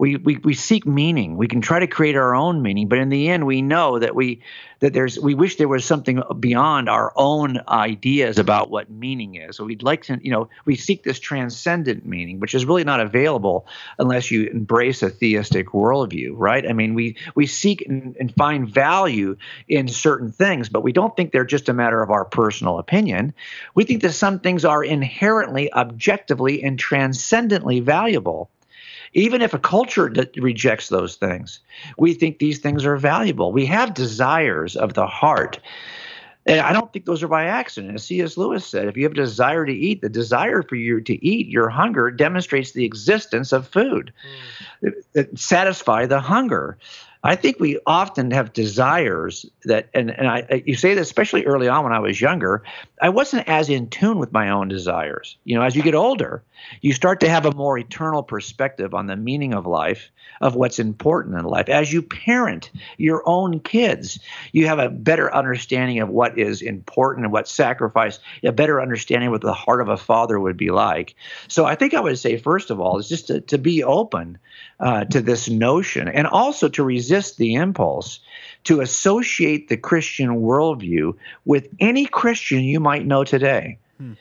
We, 0.03 0.17
we, 0.17 0.35
we 0.35 0.53
seek 0.53 0.85
meaning. 0.85 1.37
We 1.37 1.47
can 1.47 1.61
try 1.61 1.79
to 1.79 1.87
create 1.87 2.17
our 2.17 2.35
own 2.35 2.61
meaning, 2.61 2.89
but 2.89 2.97
in 2.97 3.07
the 3.07 3.29
end, 3.29 3.45
we 3.45 3.61
know 3.61 3.99
that 3.99 4.13
we 4.13 4.41
that 4.81 4.91
there's 4.91 5.17
we 5.17 5.33
wish 5.33 5.55
there 5.55 5.69
was 5.69 5.85
something 5.85 6.21
beyond 6.41 6.89
our 6.89 7.13
own 7.15 7.61
ideas 7.69 8.37
about 8.37 8.69
what 8.69 8.89
meaning 8.91 9.35
is. 9.35 9.55
So 9.55 9.63
we'd 9.63 9.81
like 9.81 10.03
to, 10.03 10.19
you 10.21 10.29
know, 10.29 10.49
we 10.65 10.75
seek 10.75 11.03
this 11.03 11.21
transcendent 11.21 12.05
meaning, 12.05 12.41
which 12.41 12.53
is 12.53 12.65
really 12.65 12.83
not 12.83 12.99
available 12.99 13.65
unless 13.97 14.29
you 14.29 14.47
embrace 14.47 15.01
a 15.01 15.09
theistic 15.09 15.67
worldview, 15.69 16.33
right? 16.35 16.69
I 16.69 16.73
mean, 16.73 16.95
we 16.95 17.15
we 17.33 17.47
seek 17.47 17.85
and, 17.87 18.17
and 18.19 18.35
find 18.35 18.67
value 18.67 19.37
in 19.69 19.87
certain 19.87 20.33
things, 20.33 20.67
but 20.67 20.83
we 20.83 20.91
don't 20.91 21.15
think 21.15 21.31
they're 21.31 21.45
just 21.45 21.69
a 21.69 21.73
matter 21.73 22.03
of 22.03 22.11
our 22.11 22.25
personal 22.25 22.77
opinion. 22.77 23.33
We 23.75 23.85
think 23.85 24.01
that 24.01 24.11
some 24.11 24.41
things 24.41 24.65
are 24.65 24.83
inherently, 24.83 25.71
objectively, 25.71 26.61
and 26.61 26.77
transcendently 26.77 27.79
valuable 27.79 28.49
even 29.13 29.41
if 29.41 29.53
a 29.53 29.59
culture 29.59 30.09
that 30.09 30.35
rejects 30.37 30.89
those 30.89 31.15
things, 31.15 31.59
we 31.97 32.13
think 32.13 32.39
these 32.39 32.59
things 32.59 32.85
are 32.85 32.97
valuable. 32.97 33.51
We 33.51 33.65
have 33.67 33.93
desires 33.93 34.75
of 34.75 34.93
the 34.93 35.07
heart. 35.07 35.59
And 36.45 36.59
I 36.59 36.73
don't 36.73 36.91
think 36.91 37.05
those 37.05 37.23
are 37.23 37.27
by 37.27 37.45
accident. 37.45 37.95
As 37.95 38.03
C.S. 38.03 38.35
Lewis 38.35 38.65
said, 38.65 38.87
if 38.87 38.97
you 38.97 39.03
have 39.03 39.13
a 39.13 39.15
desire 39.15 39.65
to 39.65 39.73
eat, 39.73 40.01
the 40.01 40.09
desire 40.09 40.61
for 40.61 40.75
you 40.75 40.99
to 41.01 41.25
eat, 41.25 41.47
your 41.47 41.69
hunger 41.69 42.11
demonstrates 42.11 42.71
the 42.71 42.83
existence 42.83 43.53
of 43.53 43.67
food 43.67 44.11
hmm. 44.81 44.89
that 45.13 45.39
satisfy 45.39 46.05
the 46.05 46.19
hunger. 46.19 46.77
I 47.25 47.37
think 47.37 47.59
we 47.59 47.79
often 47.87 48.31
have 48.31 48.51
desires 48.51 49.45
that, 49.63 49.87
and, 49.93 50.11
and 50.11 50.27
I, 50.27 50.63
you 50.65 50.75
say 50.75 50.93
that 50.93 51.01
especially 51.01 51.45
early 51.45 51.69
on 51.69 51.85
when 51.85 51.93
I 51.93 51.99
was 51.99 52.19
younger, 52.19 52.63
I 53.01 53.09
wasn't 53.09 53.47
as 53.47 53.69
in 53.69 53.89
tune 53.89 54.17
with 54.17 54.33
my 54.33 54.49
own 54.49 54.67
desires. 54.67 55.37
You 55.45 55.55
know, 55.55 55.61
as 55.61 55.73
you 55.73 55.83
get 55.83 55.95
older, 55.95 56.43
you 56.81 56.91
start 56.91 57.21
to 57.21 57.29
have 57.29 57.45
a 57.45 57.53
more 57.53 57.77
eternal 57.77 58.23
perspective 58.23 58.93
on 58.93 59.07
the 59.07 59.15
meaning 59.15 59.53
of 59.53 59.65
life, 59.65 60.11
of 60.41 60.55
what's 60.55 60.79
important 60.79 61.39
in 61.39 61.45
life. 61.45 61.69
As 61.69 61.93
you 61.93 62.01
parent 62.01 62.71
your 62.97 63.23
own 63.25 63.61
kids, 63.61 64.19
you 64.51 64.67
have 64.67 64.79
a 64.79 64.89
better 64.89 65.33
understanding 65.33 65.99
of 65.99 66.09
what 66.09 66.37
is 66.37 66.61
important 66.61 67.25
and 67.25 67.31
what 67.31 67.47
sacrifice, 67.47 68.19
a 68.43 68.51
better 68.51 68.81
understanding 68.81 69.27
of 69.27 69.31
what 69.31 69.41
the 69.41 69.53
heart 69.53 69.79
of 69.79 69.87
a 69.87 69.97
father 69.97 70.39
would 70.39 70.57
be 70.57 70.71
like. 70.71 71.15
So 71.47 71.65
I 71.65 71.75
think 71.75 71.93
I 71.93 72.01
would 72.01 72.19
say, 72.19 72.37
first 72.37 72.69
of 72.69 72.81
all, 72.81 72.97
is 72.97 73.07
just 73.07 73.27
to, 73.27 73.39
to 73.41 73.57
be 73.57 73.81
open 73.81 74.37
uh, 74.79 75.05
to 75.05 75.21
this 75.21 75.49
notion 75.49 76.09
and 76.09 76.27
also 76.27 76.67
to 76.67 76.83
resist 76.83 77.12
the 77.33 77.55
impulse 77.55 78.19
to 78.65 78.81
associate 78.81 79.67
the 79.67 79.77
Christian 79.77 80.41
worldview 80.41 81.15
with 81.45 81.67
any 81.79 82.05
Christian 82.05 82.63
you 82.63 82.79
might 82.79 83.05
know 83.05 83.23
today. 83.23 83.77
Hmm. 83.97 84.13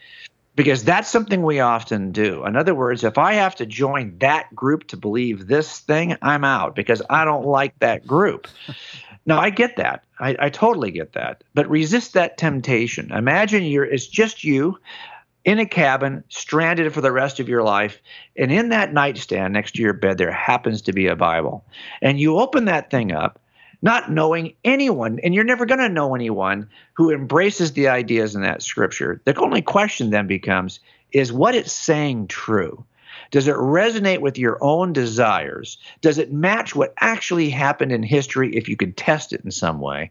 Because 0.54 0.84
that's 0.84 1.08
something 1.08 1.42
we 1.42 1.60
often 1.60 2.12
do. 2.12 2.44
In 2.44 2.56
other 2.56 2.74
words, 2.74 3.04
if 3.04 3.16
I 3.16 3.34
have 3.34 3.54
to 3.56 3.66
join 3.66 4.18
that 4.18 4.54
group 4.54 4.88
to 4.88 4.98
believe 4.98 5.46
this 5.46 5.78
thing, 5.78 6.16
I'm 6.20 6.44
out 6.44 6.74
because 6.74 7.00
I 7.08 7.24
don't 7.24 7.46
like 7.46 7.78
that 7.78 8.06
group. 8.06 8.48
Now 9.24 9.38
I 9.38 9.50
get 9.50 9.76
that. 9.76 10.04
I, 10.18 10.36
I, 10.38 10.50
totally 10.50 10.90
get 10.90 11.12
that. 11.12 11.44
But 11.54 11.70
resist 11.70 12.14
that 12.14 12.38
temptation. 12.38 13.12
Imagine 13.12 13.62
you're 13.62 13.84
it's 13.84 14.06
just 14.06 14.42
you 14.42 14.78
in 15.44 15.58
a 15.58 15.66
cabin, 15.66 16.22
stranded 16.28 16.92
for 16.92 17.00
the 17.00 17.12
rest 17.12 17.40
of 17.40 17.48
your 17.48 17.62
life. 17.62 18.00
And 18.36 18.52
in 18.52 18.68
that 18.68 18.92
nightstand 18.92 19.52
next 19.52 19.74
to 19.74 19.82
your 19.82 19.92
bed, 19.92 20.18
there 20.18 20.32
happens 20.32 20.82
to 20.82 20.92
be 20.92 21.06
a 21.06 21.16
Bible. 21.16 21.64
And 22.00 22.20
you 22.20 22.38
open 22.38 22.66
that 22.66 22.90
thing 22.90 23.12
up, 23.12 23.40
not 23.82 24.10
knowing 24.12 24.54
anyone, 24.64 25.18
and 25.24 25.34
you're 25.34 25.42
never 25.44 25.66
going 25.66 25.80
to 25.80 25.88
know 25.88 26.14
anyone 26.14 26.68
who 26.94 27.10
embraces 27.10 27.72
the 27.72 27.88
ideas 27.88 28.34
in 28.34 28.42
that 28.42 28.62
scripture. 28.62 29.20
The 29.24 29.36
only 29.40 29.62
question 29.62 30.10
then 30.10 30.26
becomes 30.26 30.78
is 31.10 31.32
what 31.32 31.54
it's 31.54 31.72
saying 31.72 32.28
true? 32.28 32.84
Does 33.30 33.46
it 33.46 33.56
resonate 33.56 34.20
with 34.20 34.38
your 34.38 34.58
own 34.60 34.92
desires? 34.92 35.78
Does 36.00 36.18
it 36.18 36.32
match 36.32 36.74
what 36.74 36.94
actually 37.00 37.50
happened 37.50 37.92
in 37.92 38.02
history 38.02 38.54
if 38.54 38.68
you 38.68 38.76
could 38.76 38.96
test 38.96 39.32
it 39.32 39.42
in 39.44 39.50
some 39.50 39.80
way? 39.80 40.10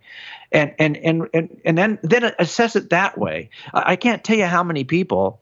And 0.51 0.73
and 0.79 0.97
and 0.97 1.27
and, 1.33 1.61
and 1.65 1.77
then 1.77 1.99
then 2.03 2.31
assess 2.39 2.75
it 2.75 2.89
that 2.89 3.17
way. 3.17 3.49
I, 3.73 3.93
I 3.93 3.95
can't 3.95 4.23
tell 4.23 4.37
you 4.37 4.45
how 4.45 4.63
many 4.63 4.83
people 4.83 5.39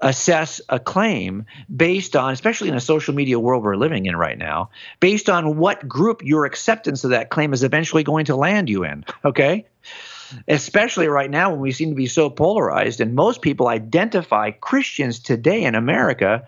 assess 0.00 0.60
a 0.68 0.78
claim 0.78 1.44
based 1.74 2.14
on, 2.14 2.32
especially 2.32 2.68
in 2.68 2.74
a 2.74 2.80
social 2.80 3.14
media 3.14 3.38
world 3.38 3.64
we're 3.64 3.76
living 3.76 4.06
in 4.06 4.16
right 4.16 4.38
now, 4.38 4.70
based 5.00 5.28
on 5.28 5.56
what 5.56 5.88
group 5.88 6.22
your 6.22 6.44
acceptance 6.44 7.04
of 7.04 7.10
that 7.10 7.30
claim 7.30 7.52
is 7.52 7.64
eventually 7.64 8.04
going 8.04 8.24
to 8.24 8.36
land 8.36 8.68
you 8.68 8.84
in. 8.84 9.04
Okay? 9.24 9.66
Especially 10.46 11.08
right 11.08 11.30
now 11.30 11.50
when 11.50 11.60
we 11.60 11.72
seem 11.72 11.88
to 11.88 11.96
be 11.96 12.06
so 12.06 12.30
polarized, 12.30 13.00
and 13.00 13.14
most 13.14 13.42
people 13.42 13.68
identify 13.68 14.50
Christians 14.50 15.18
today 15.18 15.64
in 15.64 15.74
America 15.74 16.46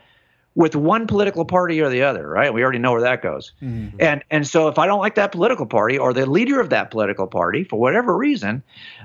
with 0.54 0.74
one 0.74 1.06
political 1.06 1.44
party 1.44 1.80
or 1.80 1.88
the 1.88 2.02
other, 2.02 2.28
right? 2.28 2.52
We 2.52 2.62
already 2.62 2.78
know 2.78 2.92
where 2.92 3.02
that 3.02 3.22
goes. 3.22 3.52
Mm-hmm. 3.62 3.96
And 4.00 4.24
and 4.30 4.46
so 4.46 4.68
if 4.68 4.78
I 4.78 4.86
don't 4.86 4.98
like 4.98 5.14
that 5.14 5.32
political 5.32 5.66
party 5.66 5.98
or 5.98 6.12
the 6.12 6.26
leader 6.26 6.60
of 6.60 6.70
that 6.70 6.90
political 6.90 7.26
party 7.26 7.64
for 7.64 7.78
whatever 7.78 8.16
reason, 8.16 8.62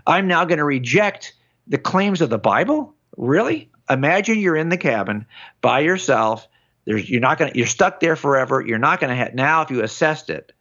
I'm 0.07 0.27
now 0.27 0.45
going 0.45 0.57
to 0.57 0.65
reject 0.65 1.33
the 1.67 1.77
claims 1.77 2.21
of 2.21 2.29
the 2.29 2.37
Bible? 2.37 2.93
Really? 3.17 3.69
Imagine 3.89 4.39
you're 4.39 4.55
in 4.55 4.69
the 4.69 4.77
cabin 4.77 5.25
by 5.61 5.81
yourself. 5.81 6.47
There's 6.85 7.09
you're 7.09 7.21
not 7.21 7.37
going 7.37 7.51
to 7.51 7.57
you're 7.57 7.67
stuck 7.67 7.99
there 7.99 8.15
forever. 8.15 8.63
You're 8.65 8.79
not 8.79 8.99
going 8.99 9.09
to 9.09 9.15
have 9.15 9.35
now 9.35 9.61
if 9.61 9.71
you 9.71 9.83
assessed 9.83 10.29
it. 10.29 10.51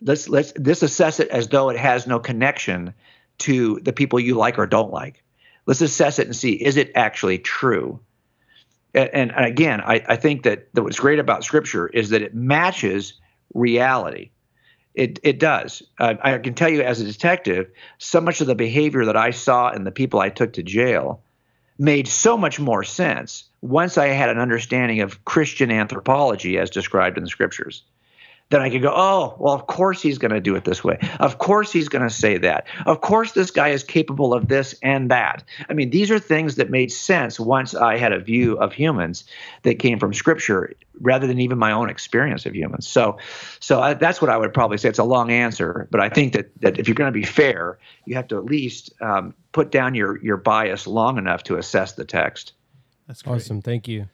Let's 0.00 0.28
let's 0.28 0.52
this 0.56 0.82
assess 0.82 1.20
it 1.20 1.28
as 1.28 1.48
though 1.48 1.70
it 1.70 1.78
has 1.78 2.06
no 2.06 2.18
connection 2.18 2.94
to 3.38 3.80
the 3.82 3.92
people 3.92 4.20
you 4.20 4.34
like 4.34 4.58
or 4.58 4.66
don't 4.66 4.92
like. 4.92 5.22
Let's 5.66 5.80
assess 5.80 6.18
it 6.18 6.26
and 6.26 6.36
see 6.36 6.52
is 6.52 6.76
it 6.76 6.92
actually 6.94 7.38
true? 7.38 8.00
And, 8.94 9.32
and 9.32 9.44
again, 9.44 9.80
I, 9.80 10.04
I 10.08 10.16
think 10.16 10.44
that, 10.44 10.68
what's 10.72 11.00
great 11.00 11.18
about 11.18 11.44
Scripture 11.44 11.88
is 11.88 12.10
that 12.10 12.22
it 12.22 12.34
matches 12.34 13.14
reality. 13.52 14.30
It 14.94 15.18
it 15.24 15.40
does. 15.40 15.82
Uh, 15.98 16.14
I 16.22 16.38
can 16.38 16.54
tell 16.54 16.68
you 16.68 16.82
as 16.82 17.00
a 17.00 17.04
detective, 17.04 17.68
so 17.98 18.20
much 18.20 18.40
of 18.40 18.46
the 18.46 18.54
behavior 18.54 19.04
that 19.04 19.16
I 19.16 19.30
saw 19.30 19.70
in 19.72 19.82
the 19.82 19.90
people 19.90 20.20
I 20.20 20.28
took 20.30 20.52
to 20.52 20.62
jail 20.62 21.20
made 21.78 22.06
so 22.06 22.36
much 22.38 22.60
more 22.60 22.84
sense 22.84 23.44
once 23.60 23.98
I 23.98 24.06
had 24.06 24.28
an 24.28 24.38
understanding 24.38 25.00
of 25.00 25.24
Christian 25.24 25.72
anthropology 25.72 26.58
as 26.58 26.70
described 26.70 27.18
in 27.18 27.24
the 27.24 27.30
Scriptures 27.30 27.82
then 28.50 28.60
I 28.60 28.70
could 28.70 28.82
go, 28.82 28.92
oh, 28.94 29.34
well, 29.38 29.54
of 29.54 29.66
course 29.66 30.02
he's 30.02 30.18
going 30.18 30.30
to 30.30 30.40
do 30.40 30.54
it 30.54 30.64
this 30.64 30.84
way. 30.84 30.98
Of 31.18 31.38
course 31.38 31.72
he's 31.72 31.88
going 31.88 32.06
to 32.06 32.14
say 32.14 32.36
that. 32.38 32.66
Of 32.86 33.00
course 33.00 33.32
this 33.32 33.50
guy 33.50 33.68
is 33.70 33.82
capable 33.82 34.34
of 34.34 34.48
this 34.48 34.74
and 34.82 35.10
that. 35.10 35.42
I 35.68 35.72
mean, 35.72 35.90
these 35.90 36.10
are 36.10 36.18
things 36.18 36.56
that 36.56 36.70
made 36.70 36.92
sense 36.92 37.40
once 37.40 37.74
I 37.74 37.96
had 37.96 38.12
a 38.12 38.20
view 38.20 38.56
of 38.58 38.72
humans 38.72 39.24
that 39.62 39.78
came 39.78 39.98
from 39.98 40.12
Scripture 40.12 40.74
rather 41.00 41.26
than 41.26 41.40
even 41.40 41.58
my 41.58 41.72
own 41.72 41.90
experience 41.90 42.46
of 42.46 42.54
humans. 42.54 42.86
So, 42.86 43.18
so 43.60 43.80
I, 43.80 43.94
that's 43.94 44.20
what 44.20 44.30
I 44.30 44.36
would 44.36 44.52
probably 44.52 44.78
say. 44.78 44.88
It's 44.88 44.98
a 44.98 45.04
long 45.04 45.30
answer, 45.30 45.88
but 45.90 46.00
I 46.00 46.08
think 46.08 46.34
that 46.34 46.50
that 46.60 46.78
if 46.78 46.86
you're 46.86 46.94
going 46.94 47.12
to 47.12 47.18
be 47.18 47.24
fair, 47.24 47.78
you 48.04 48.14
have 48.14 48.28
to 48.28 48.38
at 48.38 48.44
least 48.44 48.92
um, 49.00 49.34
put 49.52 49.70
down 49.70 49.94
your 49.94 50.22
your 50.22 50.36
bias 50.36 50.86
long 50.86 51.18
enough 51.18 51.42
to 51.44 51.56
assess 51.56 51.92
the 51.92 52.04
text. 52.04 52.52
That's 53.08 53.22
great. 53.22 53.36
awesome. 53.36 53.62
Thank 53.62 53.88
you. 53.88 54.08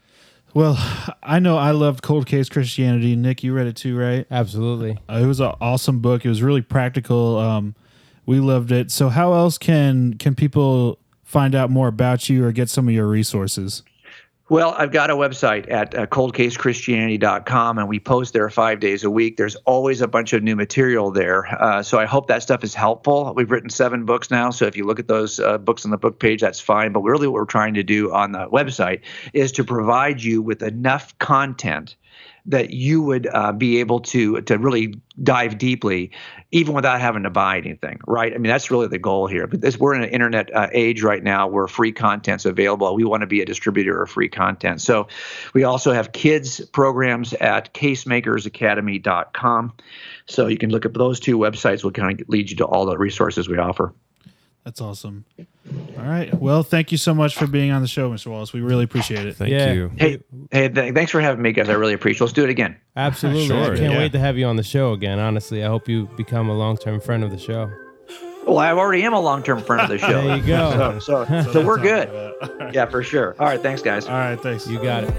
Well, 0.52 0.76
I 1.22 1.38
know 1.38 1.56
I 1.56 1.70
loved 1.70 2.02
Cold 2.02 2.26
Case 2.26 2.48
Christianity. 2.48 3.14
Nick, 3.14 3.44
you 3.44 3.52
read 3.52 3.66
it 3.66 3.76
too, 3.76 3.96
right? 3.96 4.26
Absolutely. 4.30 4.98
Uh, 5.08 5.20
it 5.22 5.26
was 5.26 5.40
an 5.40 5.52
awesome 5.60 6.00
book. 6.00 6.24
It 6.24 6.28
was 6.28 6.42
really 6.42 6.62
practical. 6.62 7.38
Um, 7.38 7.74
we 8.26 8.40
loved 8.40 8.72
it. 8.72 8.90
So, 8.90 9.08
how 9.08 9.32
else 9.32 9.58
can 9.58 10.14
can 10.14 10.34
people 10.34 10.98
find 11.22 11.54
out 11.54 11.70
more 11.70 11.88
about 11.88 12.28
you 12.28 12.44
or 12.44 12.52
get 12.52 12.68
some 12.68 12.88
of 12.88 12.94
your 12.94 13.06
resources? 13.06 13.82
Well, 14.50 14.74
I've 14.76 14.90
got 14.90 15.10
a 15.10 15.14
website 15.14 15.70
at 15.70 15.94
uh, 15.94 16.06
coldcasechristianity.com, 16.08 17.78
and 17.78 17.88
we 17.88 18.00
post 18.00 18.32
there 18.32 18.50
five 18.50 18.80
days 18.80 19.04
a 19.04 19.10
week. 19.10 19.36
There's 19.36 19.54
always 19.54 20.00
a 20.00 20.08
bunch 20.08 20.32
of 20.32 20.42
new 20.42 20.56
material 20.56 21.12
there. 21.12 21.46
Uh, 21.62 21.84
so 21.84 22.00
I 22.00 22.04
hope 22.04 22.26
that 22.26 22.42
stuff 22.42 22.64
is 22.64 22.74
helpful. 22.74 23.32
We've 23.36 23.48
written 23.48 23.70
seven 23.70 24.06
books 24.06 24.28
now. 24.28 24.50
So 24.50 24.66
if 24.66 24.76
you 24.76 24.86
look 24.86 24.98
at 24.98 25.06
those 25.06 25.38
uh, 25.38 25.58
books 25.58 25.84
on 25.84 25.92
the 25.92 25.98
book 25.98 26.18
page, 26.18 26.40
that's 26.40 26.58
fine. 26.58 26.90
But 26.90 27.02
really, 27.02 27.28
what 27.28 27.34
we're 27.34 27.44
trying 27.44 27.74
to 27.74 27.84
do 27.84 28.12
on 28.12 28.32
the 28.32 28.48
website 28.48 29.02
is 29.32 29.52
to 29.52 29.62
provide 29.62 30.20
you 30.20 30.42
with 30.42 30.64
enough 30.64 31.16
content 31.18 31.94
that 32.46 32.70
you 32.70 33.02
would 33.02 33.28
uh, 33.32 33.52
be 33.52 33.80
able 33.80 34.00
to 34.00 34.40
to 34.42 34.58
really 34.58 34.94
dive 35.22 35.58
deeply, 35.58 36.10
even 36.50 36.74
without 36.74 37.00
having 37.00 37.22
to 37.24 37.30
buy 37.30 37.58
anything, 37.58 38.00
right? 38.06 38.32
I 38.32 38.38
mean, 38.38 38.50
that's 38.50 38.70
really 38.70 38.86
the 38.88 38.98
goal 38.98 39.26
here. 39.26 39.46
But 39.46 39.60
this, 39.60 39.78
we're 39.78 39.94
in 39.94 40.02
an 40.02 40.08
internet 40.08 40.54
uh, 40.54 40.68
age 40.72 41.02
right 41.02 41.22
now 41.22 41.46
where 41.48 41.66
free 41.66 41.92
content's 41.92 42.46
available. 42.46 42.94
We 42.94 43.04
want 43.04 43.20
to 43.20 43.26
be 43.26 43.42
a 43.42 43.44
distributor 43.44 44.02
of 44.02 44.10
free 44.10 44.28
content. 44.28 44.80
So 44.80 45.08
we 45.52 45.64
also 45.64 45.92
have 45.92 46.12
kids 46.12 46.60
programs 46.66 47.34
at 47.34 47.74
casemakersacademy.com. 47.74 49.72
So 50.26 50.46
you 50.46 50.58
can 50.58 50.70
look 50.70 50.86
at 50.86 50.94
those 50.94 51.20
two 51.20 51.36
websites. 51.38 51.84
Will 51.84 51.90
kind 51.92 52.20
of 52.20 52.28
lead 52.28 52.50
you 52.50 52.56
to 52.58 52.64
all 52.64 52.86
the 52.86 52.96
resources 52.96 53.48
we 53.48 53.58
offer. 53.58 53.92
That's 54.70 54.80
awesome. 54.80 55.24
All 55.98 56.04
right. 56.04 56.32
Well, 56.32 56.62
thank 56.62 56.92
you 56.92 56.98
so 56.98 57.12
much 57.12 57.34
for 57.34 57.48
being 57.48 57.72
on 57.72 57.82
the 57.82 57.88
show, 57.88 58.08
Mr. 58.08 58.28
Wallace. 58.28 58.52
We 58.52 58.60
really 58.60 58.84
appreciate 58.84 59.26
it. 59.26 59.34
Thank 59.34 59.50
yeah. 59.50 59.72
you. 59.72 59.90
Hey, 59.96 60.22
hey, 60.52 60.68
th- 60.68 60.94
thanks 60.94 61.10
for 61.10 61.20
having 61.20 61.42
me, 61.42 61.50
guys. 61.50 61.68
I 61.68 61.72
really 61.72 61.92
appreciate 61.92 62.20
it. 62.20 62.24
Let's 62.26 62.32
do 62.34 62.44
it 62.44 62.50
again. 62.50 62.76
Absolutely. 62.94 63.48
Sure, 63.48 63.74
I 63.74 63.76
can't 63.76 63.94
yeah. 63.94 63.98
wait 63.98 64.12
to 64.12 64.20
have 64.20 64.38
you 64.38 64.46
on 64.46 64.54
the 64.54 64.62
show 64.62 64.92
again. 64.92 65.18
Honestly, 65.18 65.64
I 65.64 65.66
hope 65.66 65.88
you 65.88 66.08
become 66.16 66.48
a 66.48 66.56
long 66.56 66.76
term 66.76 67.00
friend 67.00 67.24
of 67.24 67.32
the 67.32 67.38
show. 67.38 67.68
Well, 68.46 68.58
I 68.58 68.70
already 68.70 69.02
am 69.02 69.12
a 69.12 69.18
long 69.18 69.42
term 69.42 69.60
friend 69.60 69.82
of 69.82 69.88
the 69.88 69.98
show. 69.98 70.22
there 70.28 70.36
you 70.36 70.46
go. 70.46 71.00
so, 71.00 71.24
so, 71.24 71.24
so, 71.42 71.52
so 71.52 71.66
we're 71.66 71.78
good. 71.78 72.08
Right. 72.08 72.72
Yeah, 72.72 72.86
for 72.86 73.02
sure. 73.02 73.34
All 73.40 73.46
right. 73.46 73.60
Thanks, 73.60 73.82
guys. 73.82 74.06
All 74.06 74.12
right. 74.12 74.40
Thanks. 74.40 74.68
You 74.68 74.80
got 74.80 75.02
it. 75.02 75.10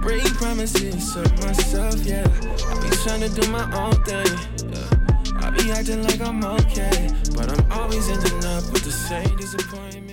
Break 0.00 0.24
promises 0.34 1.12
to 1.12 1.20
myself, 1.44 1.96
yeah. 2.04 2.26
I 2.68 2.80
be 2.80 2.88
trying 3.04 3.20
to 3.20 3.28
do 3.28 3.50
my 3.50 3.64
own 3.76 3.92
thing, 4.04 4.26
yeah. 4.72 5.46
I 5.46 5.50
be 5.50 5.70
acting 5.70 6.02
like 6.02 6.20
I'm 6.20 6.44
okay, 6.44 7.10
but 7.36 7.50
I'm 7.50 7.72
always 7.72 8.08
ending 8.08 8.44
up 8.44 8.64
with 8.72 8.84
the 8.84 8.92
same 8.92 9.36
disappointment. 9.36 10.09